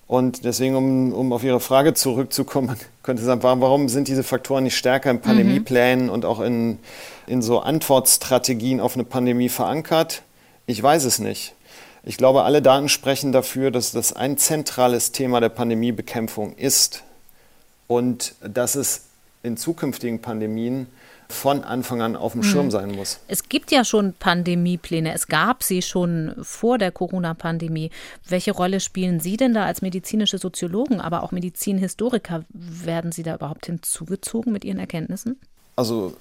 Und 0.08 0.44
deswegen, 0.44 0.76
um, 0.76 1.14
um 1.14 1.32
auf 1.32 1.44
Ihre 1.44 1.60
Frage 1.60 1.94
zurückzukommen, 1.94 2.76
könnte 3.04 3.22
ich 3.22 3.26
sagen, 3.26 3.42
warum 3.44 3.89
sind 3.89 4.08
diese 4.08 4.24
Faktoren 4.24 4.64
nicht 4.64 4.76
stärker 4.76 5.12
in 5.12 5.22
Pandemieplänen 5.22 6.08
mhm. 6.08 6.12
und 6.12 6.26
auch 6.26 6.39
in, 6.42 6.80
in 7.28 7.42
so 7.42 7.60
Antwortstrategien 7.60 8.80
auf 8.80 8.96
eine 8.96 9.04
Pandemie 9.04 9.50
verankert? 9.50 10.24
Ich 10.66 10.82
weiß 10.82 11.06
es 11.06 11.20
nicht. 11.20 11.54
Ich 12.04 12.18
glaube, 12.18 12.43
alle 12.43 12.62
Daten 12.62 12.89
sprechen 12.89 13.32
dafür, 13.32 13.70
dass 13.72 13.91
das 13.91 14.14
ein 14.14 14.38
zentrales 14.38 15.12
Thema 15.12 15.39
der 15.39 15.49
Pandemiebekämpfung 15.49 16.56
ist 16.56 17.04
und 17.88 18.36
dass 18.41 18.76
es 18.76 19.04
in 19.43 19.58
zukünftigen 19.58 20.22
Pandemien 20.22 20.88
von 21.32 21.64
Anfang 21.64 22.02
an 22.02 22.16
auf 22.16 22.34
dem 22.34 22.43
Schirm 22.43 22.66
mhm. 22.66 22.72
sein 22.72 22.91
muss. 22.91 23.20
Es 23.28 23.47
gibt 23.47 23.72
ja 23.72 23.86
schon 23.86 24.14
Pandemiepläne. 24.14 25.14
Es 25.14 25.28
gab 25.28 25.64
sie 25.64 25.82
schon 25.82 26.36
vor 26.41 26.78
der 26.78 26.91
Corona-Pandemie. 26.91 27.89
Welche 28.28 28.52
Rolle 28.52 28.80
spielen 28.80 29.20
Sie 29.20 29.38
denn 29.38 29.54
da 29.54 29.66
als 29.66 29.82
medizinische 29.82 30.38
Soziologen, 30.38 30.99
aber 30.99 31.24
auch 31.24 31.32
Medizinhistoriker? 31.32 32.43
Werden 32.49 33.12
Sie 33.12 33.24
da 33.24 33.36
überhaupt 33.36 33.66
hinzugezogen 33.66 34.52
mit 34.52 34.66
Ihren 34.66 34.80
Erkenntnissen? 34.80 35.39
Also, 35.76 36.16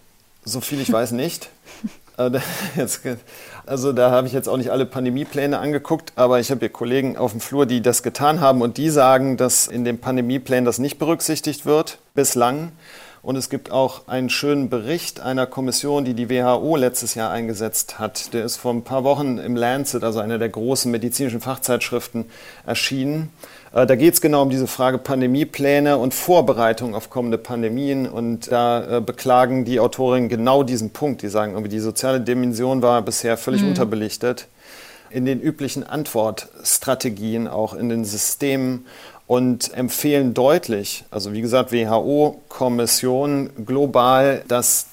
so 0.44 0.60
viel 0.60 0.80
ich 0.80 0.92
weiß 0.92 1.12
nicht. 1.12 1.50
also 3.66 3.92
da 3.92 4.10
habe 4.10 4.26
ich 4.26 4.32
jetzt 4.32 4.48
auch 4.48 4.56
nicht 4.56 4.70
alle 4.70 4.84
Pandemiepläne 4.84 5.58
angeguckt, 5.58 6.12
aber 6.16 6.40
ich 6.40 6.50
habe 6.50 6.60
hier 6.60 6.68
Kollegen 6.68 7.16
auf 7.16 7.30
dem 7.30 7.40
Flur, 7.40 7.66
die 7.66 7.80
das 7.80 8.02
getan 8.02 8.40
haben 8.40 8.60
und 8.60 8.76
die 8.76 8.90
sagen, 8.90 9.36
dass 9.36 9.66
in 9.66 9.84
den 9.84 9.98
Pandemieplänen 9.98 10.64
das 10.64 10.78
nicht 10.78 10.98
berücksichtigt 10.98 11.64
wird 11.64 11.98
bislang. 12.14 12.72
Und 13.22 13.36
es 13.36 13.50
gibt 13.50 13.70
auch 13.70 14.08
einen 14.08 14.30
schönen 14.30 14.70
Bericht 14.70 15.20
einer 15.20 15.46
Kommission, 15.46 16.06
die 16.06 16.14
die 16.14 16.30
WHO 16.30 16.76
letztes 16.76 17.14
Jahr 17.14 17.30
eingesetzt 17.30 17.98
hat. 17.98 18.32
Der 18.32 18.46
ist 18.46 18.56
vor 18.56 18.72
ein 18.72 18.82
paar 18.82 19.04
Wochen 19.04 19.36
im 19.36 19.56
Lancet, 19.56 20.02
also 20.04 20.20
einer 20.20 20.38
der 20.38 20.48
großen 20.48 20.90
medizinischen 20.90 21.42
Fachzeitschriften, 21.42 22.24
erschienen. 22.64 23.30
Äh, 23.72 23.86
da 23.86 23.94
geht 23.96 24.14
es 24.14 24.20
genau 24.20 24.42
um 24.42 24.50
diese 24.50 24.66
Frage 24.66 24.98
Pandemiepläne 24.98 25.96
und 25.98 26.14
Vorbereitung 26.14 26.94
auf 26.94 27.10
kommende 27.10 27.38
Pandemien. 27.38 28.06
Und 28.06 28.50
da 28.50 28.98
äh, 28.98 29.00
beklagen 29.00 29.64
die 29.64 29.80
Autorinnen 29.80 30.28
genau 30.28 30.62
diesen 30.62 30.90
Punkt. 30.90 31.22
Die 31.22 31.28
sagen, 31.28 31.52
irgendwie 31.52 31.70
die 31.70 31.80
soziale 31.80 32.20
Dimension 32.20 32.82
war 32.82 33.02
bisher 33.02 33.36
völlig 33.36 33.62
mhm. 33.62 33.68
unterbelichtet 33.68 34.46
in 35.10 35.24
den 35.24 35.40
üblichen 35.40 35.82
Antwortstrategien, 35.82 37.48
auch 37.48 37.74
in 37.74 37.88
den 37.88 38.04
Systemen 38.04 38.86
und 39.26 39.74
empfehlen 39.74 40.34
deutlich, 40.34 41.04
also 41.10 41.32
wie 41.32 41.40
gesagt, 41.40 41.72
WHO-Kommission 41.72 43.50
global, 43.64 44.42
das 44.48 44.86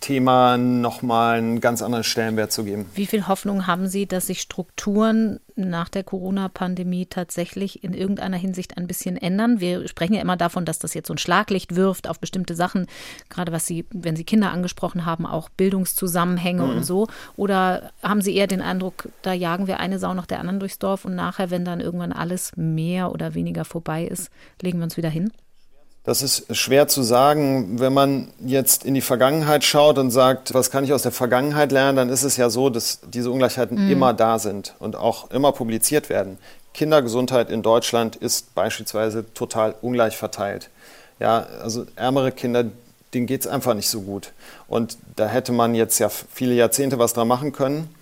Thema 0.00 0.58
nochmal 0.58 1.38
einen 1.38 1.60
ganz 1.60 1.82
anderen 1.82 2.04
Stellenwert 2.04 2.52
zu 2.52 2.64
geben. 2.64 2.86
Wie 2.94 3.06
viel 3.06 3.26
Hoffnung 3.26 3.66
haben 3.66 3.88
Sie, 3.88 4.06
dass 4.06 4.26
sich 4.26 4.40
Strukturen 4.40 5.40
nach 5.58 5.88
der 5.88 6.04
Corona-Pandemie 6.04 7.06
tatsächlich 7.06 7.82
in 7.84 7.94
irgendeiner 7.94 8.36
Hinsicht 8.36 8.76
ein 8.76 8.86
bisschen 8.86 9.16
ändern? 9.16 9.60
Wir 9.60 9.86
sprechen 9.88 10.14
ja 10.14 10.20
immer 10.20 10.36
davon, 10.36 10.64
dass 10.64 10.78
das 10.78 10.94
jetzt 10.94 11.08
so 11.08 11.14
ein 11.14 11.18
Schlaglicht 11.18 11.74
wirft 11.74 12.08
auf 12.08 12.20
bestimmte 12.20 12.54
Sachen, 12.54 12.86
gerade 13.28 13.52
was 13.52 13.66
Sie, 13.66 13.86
wenn 13.90 14.16
Sie 14.16 14.24
Kinder 14.24 14.52
angesprochen 14.52 15.04
haben, 15.04 15.26
auch 15.26 15.48
Bildungszusammenhänge 15.48 16.62
mhm. 16.62 16.70
und 16.70 16.84
so. 16.84 17.08
Oder 17.36 17.90
haben 18.02 18.20
Sie 18.20 18.34
eher 18.34 18.46
den 18.46 18.62
Eindruck, 18.62 19.08
da 19.22 19.32
jagen 19.32 19.66
wir 19.66 19.80
eine 19.80 19.98
Sau 19.98 20.14
nach 20.14 20.26
der 20.26 20.40
anderen 20.40 20.60
durchs 20.60 20.78
Dorf 20.78 21.04
und 21.04 21.14
nachher, 21.14 21.50
wenn 21.50 21.64
dann 21.64 21.80
irgendwann 21.80 22.12
alles 22.12 22.52
mehr 22.56 23.12
oder 23.12 23.34
weniger 23.34 23.64
vorbei 23.64 24.04
ist, 24.04 24.30
legen 24.62 24.78
wir 24.78 24.84
uns 24.84 24.96
wieder 24.96 25.10
hin? 25.10 25.32
Das 26.08 26.22
ist 26.22 26.56
schwer 26.56 26.88
zu 26.88 27.02
sagen. 27.02 27.80
Wenn 27.80 27.92
man 27.92 28.28
jetzt 28.42 28.86
in 28.86 28.94
die 28.94 29.02
Vergangenheit 29.02 29.62
schaut 29.62 29.98
und 29.98 30.10
sagt, 30.10 30.54
was 30.54 30.70
kann 30.70 30.82
ich 30.82 30.94
aus 30.94 31.02
der 31.02 31.12
Vergangenheit 31.12 31.70
lernen, 31.70 31.96
dann 31.96 32.08
ist 32.08 32.22
es 32.22 32.38
ja 32.38 32.48
so, 32.48 32.70
dass 32.70 33.00
diese 33.12 33.30
Ungleichheiten 33.30 33.84
mhm. 33.84 33.92
immer 33.92 34.14
da 34.14 34.38
sind 34.38 34.74
und 34.78 34.96
auch 34.96 35.30
immer 35.30 35.52
publiziert 35.52 36.08
werden. 36.08 36.38
Kindergesundheit 36.72 37.50
in 37.50 37.60
Deutschland 37.60 38.16
ist 38.16 38.54
beispielsweise 38.54 39.34
total 39.34 39.74
ungleich 39.82 40.16
verteilt. 40.16 40.70
Ja, 41.20 41.46
also 41.62 41.84
ärmere 41.94 42.32
Kinder, 42.32 42.64
denen 43.12 43.26
geht 43.26 43.42
es 43.42 43.46
einfach 43.46 43.74
nicht 43.74 43.90
so 43.90 44.00
gut. 44.00 44.32
Und 44.66 44.96
da 45.16 45.26
hätte 45.26 45.52
man 45.52 45.74
jetzt 45.74 45.98
ja 45.98 46.08
viele 46.08 46.54
Jahrzehnte 46.54 46.98
was 46.98 47.12
dran 47.12 47.28
machen 47.28 47.52
können. 47.52 47.94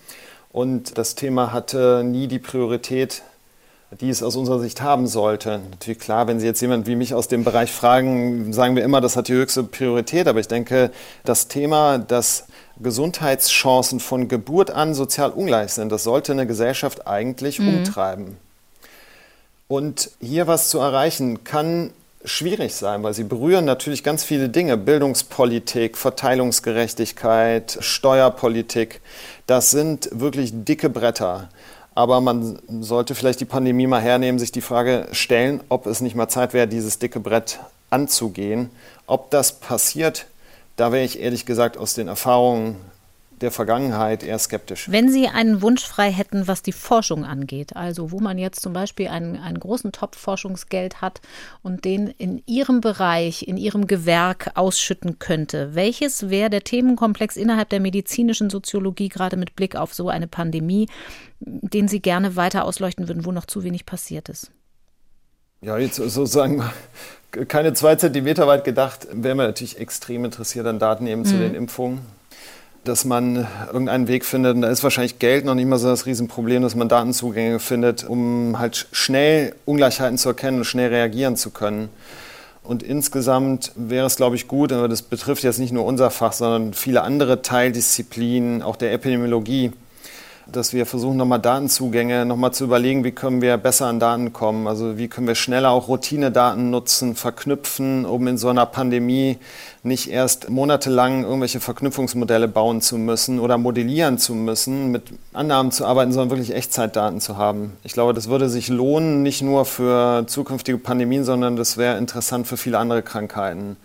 Und 0.53 0.97
das 0.97 1.17
Thema 1.17 1.53
hatte 1.53 2.05
nie 2.05 2.29
die 2.29 2.39
Priorität, 2.39 3.25
die 3.93 4.11
es 4.11 4.23
aus 4.23 4.37
unserer 4.37 4.59
Sicht 4.59 4.83
haben 4.83 5.07
sollte. 5.07 5.61
Natürlich 5.71 6.01
klar, 6.01 6.27
wenn 6.27 6.41
Sie 6.41 6.47
jetzt 6.47 6.61
jemand 6.61 6.87
wie 6.87 6.97
mich 6.97 7.15
aus 7.15 7.29
dem 7.29 7.45
Bereich 7.45 7.71
fragen, 7.71 8.53
sagen 8.53 8.75
wir 8.75 8.83
immer, 8.83 9.01
das 9.01 9.17
hat 9.17 9.29
die 9.29 9.35
höchste 9.35 9.63
Priorität. 9.63 10.27
Aber 10.27 10.41
ich 10.41 10.49
denke, 10.49 10.91
das 11.25 11.49
Thema, 11.49 11.99
dass 11.99 12.47
Gesundheitschancen 12.81 14.01
von 14.01 14.29
Geburt 14.29 14.71
an 14.71 14.95
sozial 14.95 15.31
ungleich 15.31 15.73
sind, 15.73 15.91
das 15.93 16.03
sollte 16.03 16.33
eine 16.33 16.47
Gesellschaft 16.47 17.07
eigentlich 17.07 17.59
mhm. 17.61 17.79
umtreiben. 17.79 18.37
Und 19.69 20.11
hier 20.21 20.47
was 20.47 20.69
zu 20.69 20.79
erreichen, 20.79 21.45
kann 21.45 21.91
schwierig 22.25 22.75
sein, 22.75 23.03
weil 23.03 23.15
sie 23.15 23.25
berühren 23.25 23.65
natürlich 23.65 24.03
ganz 24.03 24.25
viele 24.25 24.49
Dinge. 24.49 24.77
Bildungspolitik, 24.77 25.97
Verteilungsgerechtigkeit, 25.97 27.79
Steuerpolitik. 27.81 29.01
Das 29.47 29.71
sind 29.71 30.09
wirklich 30.13 30.51
dicke 30.53 30.91
Bretter. 30.91 31.49
Aber 31.97 32.21
man 32.21 32.59
sollte 32.83 33.15
vielleicht 33.15 33.41
die 33.41 33.47
Pandemie 33.47 33.87
mal 33.87 34.03
hernehmen, 34.03 34.39
sich 34.39 34.53
die 34.53 34.61
Frage 34.61 35.09
stellen, 35.13 35.63
ob 35.71 35.87
es 35.87 36.03
nicht 36.03 36.15
mal 36.15 36.29
Zeit 36.29 36.53
wäre, 36.53 36.69
dieses 36.69 36.99
dicke 36.99 37.21
Brett 37.21 37.59
anzugehen. 37.89 38.71
Ob 39.07 39.31
das 39.31 39.53
passiert, 39.61 40.27
da 40.77 40.93
wäre 40.93 41.05
ich 41.05 41.21
ehrlich 41.21 41.47
gesagt 41.47 41.79
aus 41.79 41.95
den 41.95 42.09
Erfahrungen 42.09 42.77
der 43.41 43.51
Vergangenheit 43.51 44.23
eher 44.23 44.39
skeptisch. 44.39 44.91
Wenn 44.91 45.11
Sie 45.11 45.29
einen 45.29 45.61
Wunsch 45.61 45.85
frei 45.85 46.11
hätten, 46.11 46.49
was 46.49 46.63
die 46.63 46.73
Forschung 46.73 47.25
angeht, 47.25 47.77
also 47.77 48.11
wo 48.11 48.19
man 48.19 48.39
jetzt 48.39 48.61
zum 48.61 48.73
Beispiel 48.73 49.09
einen, 49.09 49.37
einen 49.37 49.61
großen 49.61 49.93
Topf 49.93 50.17
Forschungsgeld 50.17 51.03
hat 51.03 51.21
und 51.63 51.85
den 51.85 52.09
in 52.09 52.43
Ihrem 52.47 52.81
Bereich, 52.81 53.47
in 53.47 53.59
Ihrem 53.59 53.87
Gewerk 53.87 54.53
ausschütten 54.55 55.19
könnte, 55.19 55.75
welches 55.75 56.31
wäre 56.31 56.49
der 56.49 56.63
Themenkomplex 56.63 57.37
innerhalb 57.37 57.69
der 57.69 57.81
medizinischen 57.81 58.49
Soziologie, 58.49 59.11
gerade 59.11 59.37
mit 59.37 59.55
Blick 59.55 59.77
auf 59.77 59.93
so 59.93 60.09
eine 60.09 60.29
Pandemie, 60.29 60.89
den 61.41 61.89
Sie 61.89 62.01
gerne 62.01 62.37
weiter 62.37 62.65
ausleuchten 62.65 63.07
würden, 63.09 63.27
wo 63.27 63.33
noch 63.33 63.47
zu 63.47 63.65
wenig 63.65 63.85
passiert 63.85 64.31
ist? 64.31 64.51
Ja, 65.61 65.77
jetzt 65.77 65.97
sozusagen 65.97 66.63
keine 67.49 67.75
zwei 67.75 67.97
Zentimeter 67.97 68.47
weit 68.47 68.65
gedacht, 68.65 69.09
wären 69.13 69.37
wir 69.37 69.47
natürlich 69.47 69.79
extrem 69.79 70.25
interessiert 70.25 70.67
an 70.67 70.79
Daten 70.79 71.07
eben 71.07 71.21
mhm. 71.23 71.27
zu 71.27 71.39
den 71.39 71.55
Impfungen 71.55 72.16
dass 72.89 73.05
man 73.05 73.47
irgendeinen 73.67 74.09
Weg 74.09 74.25
findet. 74.25 74.55
Und 74.55 74.63
da 74.63 74.69
ist 74.69 74.83
wahrscheinlich 74.83 75.19
Geld 75.19 75.45
noch 75.45 75.55
nicht 75.55 75.67
mal 75.67 75.79
so 75.79 75.89
das 75.89 76.07
Riesenproblem, 76.07 76.63
dass 76.63 76.75
man 76.75 76.89
Datenzugänge 76.89 77.59
findet, 77.59 78.05
um 78.05 78.59
halt 78.59 78.87
schnell 78.93 79.55
Ungleichheiten 79.65 80.19
zu 80.19 80.31
erkennen 80.31 80.59
und 80.59 80.65
schnell 80.65 80.89
reagieren 80.89 81.37
zu 81.37 81.51
können. 81.51 81.89
Und 82.63 82.83
insgesamt 82.83 83.73
wäre 83.77 84.07
es, 84.07 84.17
glaube 84.17 84.37
ich, 84.37 84.49
gut, 84.49 84.73
aber 84.73 84.89
das 84.89 85.03
betrifft 85.03 85.45
jetzt 85.45 85.59
nicht 85.59 85.73
nur 85.73 85.85
unser 85.85 86.11
Fach, 86.11 86.33
sondern 86.33 86.75
viele 86.75 87.03
andere 87.03 87.43
Teildisziplinen, 87.43 88.63
auch 88.63 88.77
der 88.77 88.93
Epidemiologie, 88.93 89.73
dass 90.51 90.73
wir 90.73 90.87
versuchen, 90.87 91.17
nochmal 91.17 91.41
Datenzugänge, 91.41 92.25
nochmal 92.25 92.53
zu 92.53 92.65
überlegen, 92.65 93.03
wie 93.03 93.11
können 93.11 93.43
wir 93.43 93.57
besser 93.57 93.87
an 93.87 93.99
Daten 93.99 94.33
kommen. 94.33 94.69
Also 94.69 94.97
wie 94.97 95.09
können 95.09 95.27
wir 95.27 95.35
schneller 95.35 95.71
auch 95.71 95.89
Routinedaten 95.89 96.71
nutzen, 96.71 97.17
verknüpfen, 97.17 98.05
um 98.05 98.27
in 98.29 98.39
so 98.39 98.49
einer 98.49 98.67
Pandemie 98.67 99.39
nicht 99.83 100.09
erst 100.09 100.49
monatelang 100.49 101.25
irgendwelche 101.25 101.59
Verknüpfungsmodelle 101.59 102.47
bauen 102.47 102.81
zu 102.81 102.97
müssen 102.97 103.41
oder 103.41 103.59
modellieren 103.59 104.19
zu 104.19 104.35
müssen, 104.35 104.93
mit 104.93 105.03
Annahmen 105.33 105.73
zu 105.73 105.85
arbeiten, 105.85 106.13
sondern 106.13 106.31
wirklich 106.31 106.55
Echtzeitdaten 106.55 107.21
zu 107.21 107.37
haben. 107.37 107.73
Ich 107.83 107.93
glaube, 107.93 108.15
das 108.15 108.29
würde 108.29 108.49
sich 108.49 108.69
lohnen, 108.69 109.25
nicht 109.25 109.43
nur 109.43 109.65
für 109.65 110.27
zukünftige 110.29 110.79
Pandemien, 110.79 111.25
sondern 111.25 111.57
das 111.57 111.77
wäre 111.77 111.99
interessant 111.99 112.47
für 112.47 112.57
viele 112.57 112.79
andere 112.79 113.03
Krankheiten. 113.03 113.77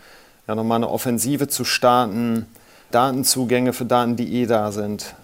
Ja, 0.48 0.54
nochmal 0.54 0.78
eine 0.78 0.90
Offensive 0.90 1.48
zu 1.48 1.66
starten, 1.66 2.46
Datenzugänge 2.92 3.74
für 3.74 3.86
Daten, 3.86 4.16
die 4.16 4.42
eh 4.42 4.46
da 4.46 4.72
sind. 4.72 5.16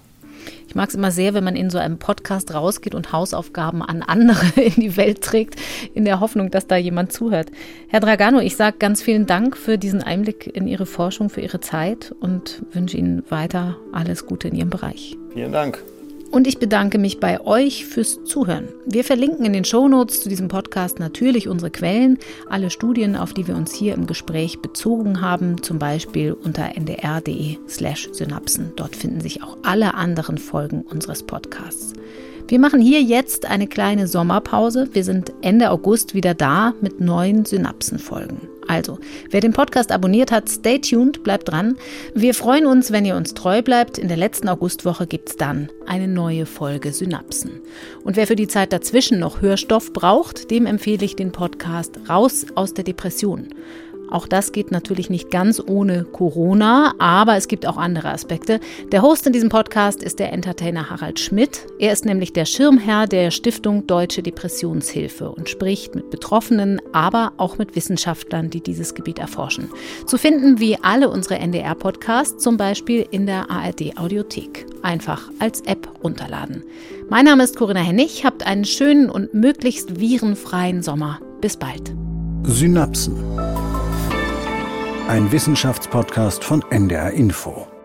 Ich 0.67 0.75
mag 0.75 0.89
es 0.89 0.95
immer 0.95 1.11
sehr, 1.11 1.33
wenn 1.33 1.43
man 1.43 1.55
in 1.55 1.69
so 1.69 1.77
einem 1.77 1.97
Podcast 1.97 2.53
rausgeht 2.53 2.95
und 2.95 3.11
Hausaufgaben 3.11 3.81
an 3.81 4.01
andere 4.03 4.45
in 4.61 4.81
die 4.81 4.97
Welt 4.97 5.21
trägt, 5.21 5.55
in 5.93 6.05
der 6.05 6.19
Hoffnung, 6.19 6.51
dass 6.51 6.67
da 6.67 6.75
jemand 6.77 7.11
zuhört. 7.11 7.51
Herr 7.87 7.99
Dragano, 7.99 8.39
ich 8.39 8.55
sage 8.55 8.77
ganz 8.79 9.01
vielen 9.01 9.25
Dank 9.25 9.57
für 9.57 9.77
diesen 9.77 10.03
Einblick 10.03 10.47
in 10.47 10.67
Ihre 10.67 10.85
Forschung, 10.85 11.29
für 11.29 11.41
Ihre 11.41 11.59
Zeit 11.59 12.13
und 12.19 12.63
wünsche 12.71 12.97
Ihnen 12.97 13.23
weiter 13.29 13.77
alles 13.91 14.25
Gute 14.25 14.47
in 14.47 14.55
Ihrem 14.55 14.69
Bereich. 14.69 15.17
Vielen 15.33 15.51
Dank. 15.51 15.83
Und 16.31 16.45
ich 16.45 16.59
bedanke 16.59 16.97
mich 16.97 17.19
bei 17.19 17.39
euch 17.41 17.85
fürs 17.85 18.23
Zuhören. 18.25 18.67
Wir 18.85 19.03
verlinken 19.03 19.45
in 19.45 19.53
den 19.53 19.63
Shownotes 19.63 20.21
zu 20.21 20.29
diesem 20.29 20.49
Podcast 20.49 20.99
natürlich 20.99 21.47
unsere 21.47 21.71
Quellen, 21.71 22.19
alle 22.49 22.69
Studien, 22.69 23.15
auf 23.15 23.33
die 23.33 23.47
wir 23.47 23.55
uns 23.55 23.73
hier 23.73 23.93
im 23.93 24.07
Gespräch 24.07 24.59
bezogen 24.59 25.21
haben, 25.21 25.63
zum 25.63 25.79
Beispiel 25.79 26.33
unter 26.33 26.75
ndr.de 26.75 27.57
slash 27.67 28.09
synapsen. 28.11 28.73
Dort 28.75 28.95
finden 28.95 29.21
sich 29.21 29.41
auch 29.41 29.57
alle 29.63 29.93
anderen 29.93 30.37
Folgen 30.37 30.81
unseres 30.81 31.23
Podcasts. 31.23 31.93
Wir 32.49 32.59
machen 32.59 32.79
hier 32.79 33.01
jetzt 33.01 33.45
eine 33.45 33.67
kleine 33.67 34.07
Sommerpause. 34.07 34.87
Wir 34.93 35.03
sind 35.03 35.33
Ende 35.41 35.69
August 35.69 36.13
wieder 36.13 36.33
da 36.33 36.73
mit 36.79 37.01
neuen 37.01 37.43
Synapsenfolgen. 37.43 38.37
Also, 38.69 38.99
wer 39.31 39.41
den 39.41 39.51
Podcast 39.51 39.91
abonniert 39.91 40.31
hat, 40.31 40.47
stay 40.47 40.79
tuned, 40.79 41.23
bleibt 41.23 41.49
dran. 41.49 41.75
Wir 42.13 42.33
freuen 42.33 42.65
uns, 42.65 42.91
wenn 42.91 43.03
ihr 43.03 43.17
uns 43.17 43.33
treu 43.33 43.61
bleibt. 43.61 43.97
In 43.97 44.07
der 44.07 44.15
letzten 44.15 44.47
Augustwoche 44.47 45.07
gibt 45.07 45.29
es 45.29 45.35
dann 45.35 45.69
eine 45.87 46.07
neue 46.07 46.45
Folge 46.45 46.93
Synapsen. 46.93 47.61
Und 48.05 48.15
wer 48.15 48.27
für 48.27 48.37
die 48.37 48.47
Zeit 48.47 48.71
dazwischen 48.71 49.19
noch 49.19 49.41
Hörstoff 49.41 49.91
braucht, 49.91 50.49
dem 50.49 50.65
empfehle 50.65 51.03
ich 51.03 51.17
den 51.17 51.33
Podcast 51.33 51.99
Raus 52.09 52.45
aus 52.55 52.73
der 52.73 52.85
Depression. 52.85 53.49
Auch 54.09 54.27
das 54.27 54.51
geht 54.51 54.71
natürlich 54.71 55.09
nicht 55.09 55.31
ganz 55.31 55.61
ohne 55.65 56.05
Corona, 56.05 56.93
aber 56.97 57.35
es 57.35 57.47
gibt 57.47 57.65
auch 57.65 57.77
andere 57.77 58.09
Aspekte. 58.09 58.59
Der 58.91 59.01
Host 59.01 59.27
in 59.27 59.33
diesem 59.33 59.49
Podcast 59.49 60.01
ist 60.01 60.19
der 60.19 60.31
Entertainer 60.31 60.89
Harald 60.89 61.19
Schmidt. 61.19 61.65
Er 61.79 61.91
ist 61.91 62.05
nämlich 62.05 62.31
der 62.31 62.45
Schirmherr 62.45 63.07
der 63.07 63.31
Stiftung 63.31 63.85
Deutsche 63.85 64.23
Depressionshilfe 64.23 65.29
und 65.29 65.49
spricht 65.49 65.95
mit 65.95 66.09
Betroffenen, 66.09 66.81
aber 66.93 67.33
auch 67.37 67.57
mit 67.57 67.75
Wissenschaftlern, 67.75 68.49
die 68.49 68.61
dieses 68.61 68.95
Gebiet 68.95 69.19
erforschen. 69.19 69.69
Zu 70.05 70.17
finden 70.17 70.59
wie 70.59 70.77
alle 70.81 71.09
unsere 71.09 71.39
NDR-Podcasts, 71.39 72.41
zum 72.41 72.57
Beispiel 72.57 73.05
in 73.11 73.25
der 73.25 73.51
ARD-Audiothek. 73.51 74.65
Einfach 74.83 75.29
als 75.39 75.61
App 75.61 75.89
runterladen. 76.03 76.63
Mein 77.09 77.25
Name 77.25 77.43
ist 77.43 77.57
Corinna 77.57 77.81
Hennig. 77.81 78.23
Habt 78.23 78.45
einen 78.45 78.63
schönen 78.63 79.09
und 79.09 79.33
möglichst 79.33 79.99
virenfreien 79.99 80.81
Sommer. 80.81 81.19
Bis 81.41 81.57
bald. 81.57 81.93
Synapsen 82.43 83.15
ein 85.07 85.31
Wissenschaftspodcast 85.31 86.43
von 86.43 86.63
NDR 86.69 87.11
Info. 87.11 87.76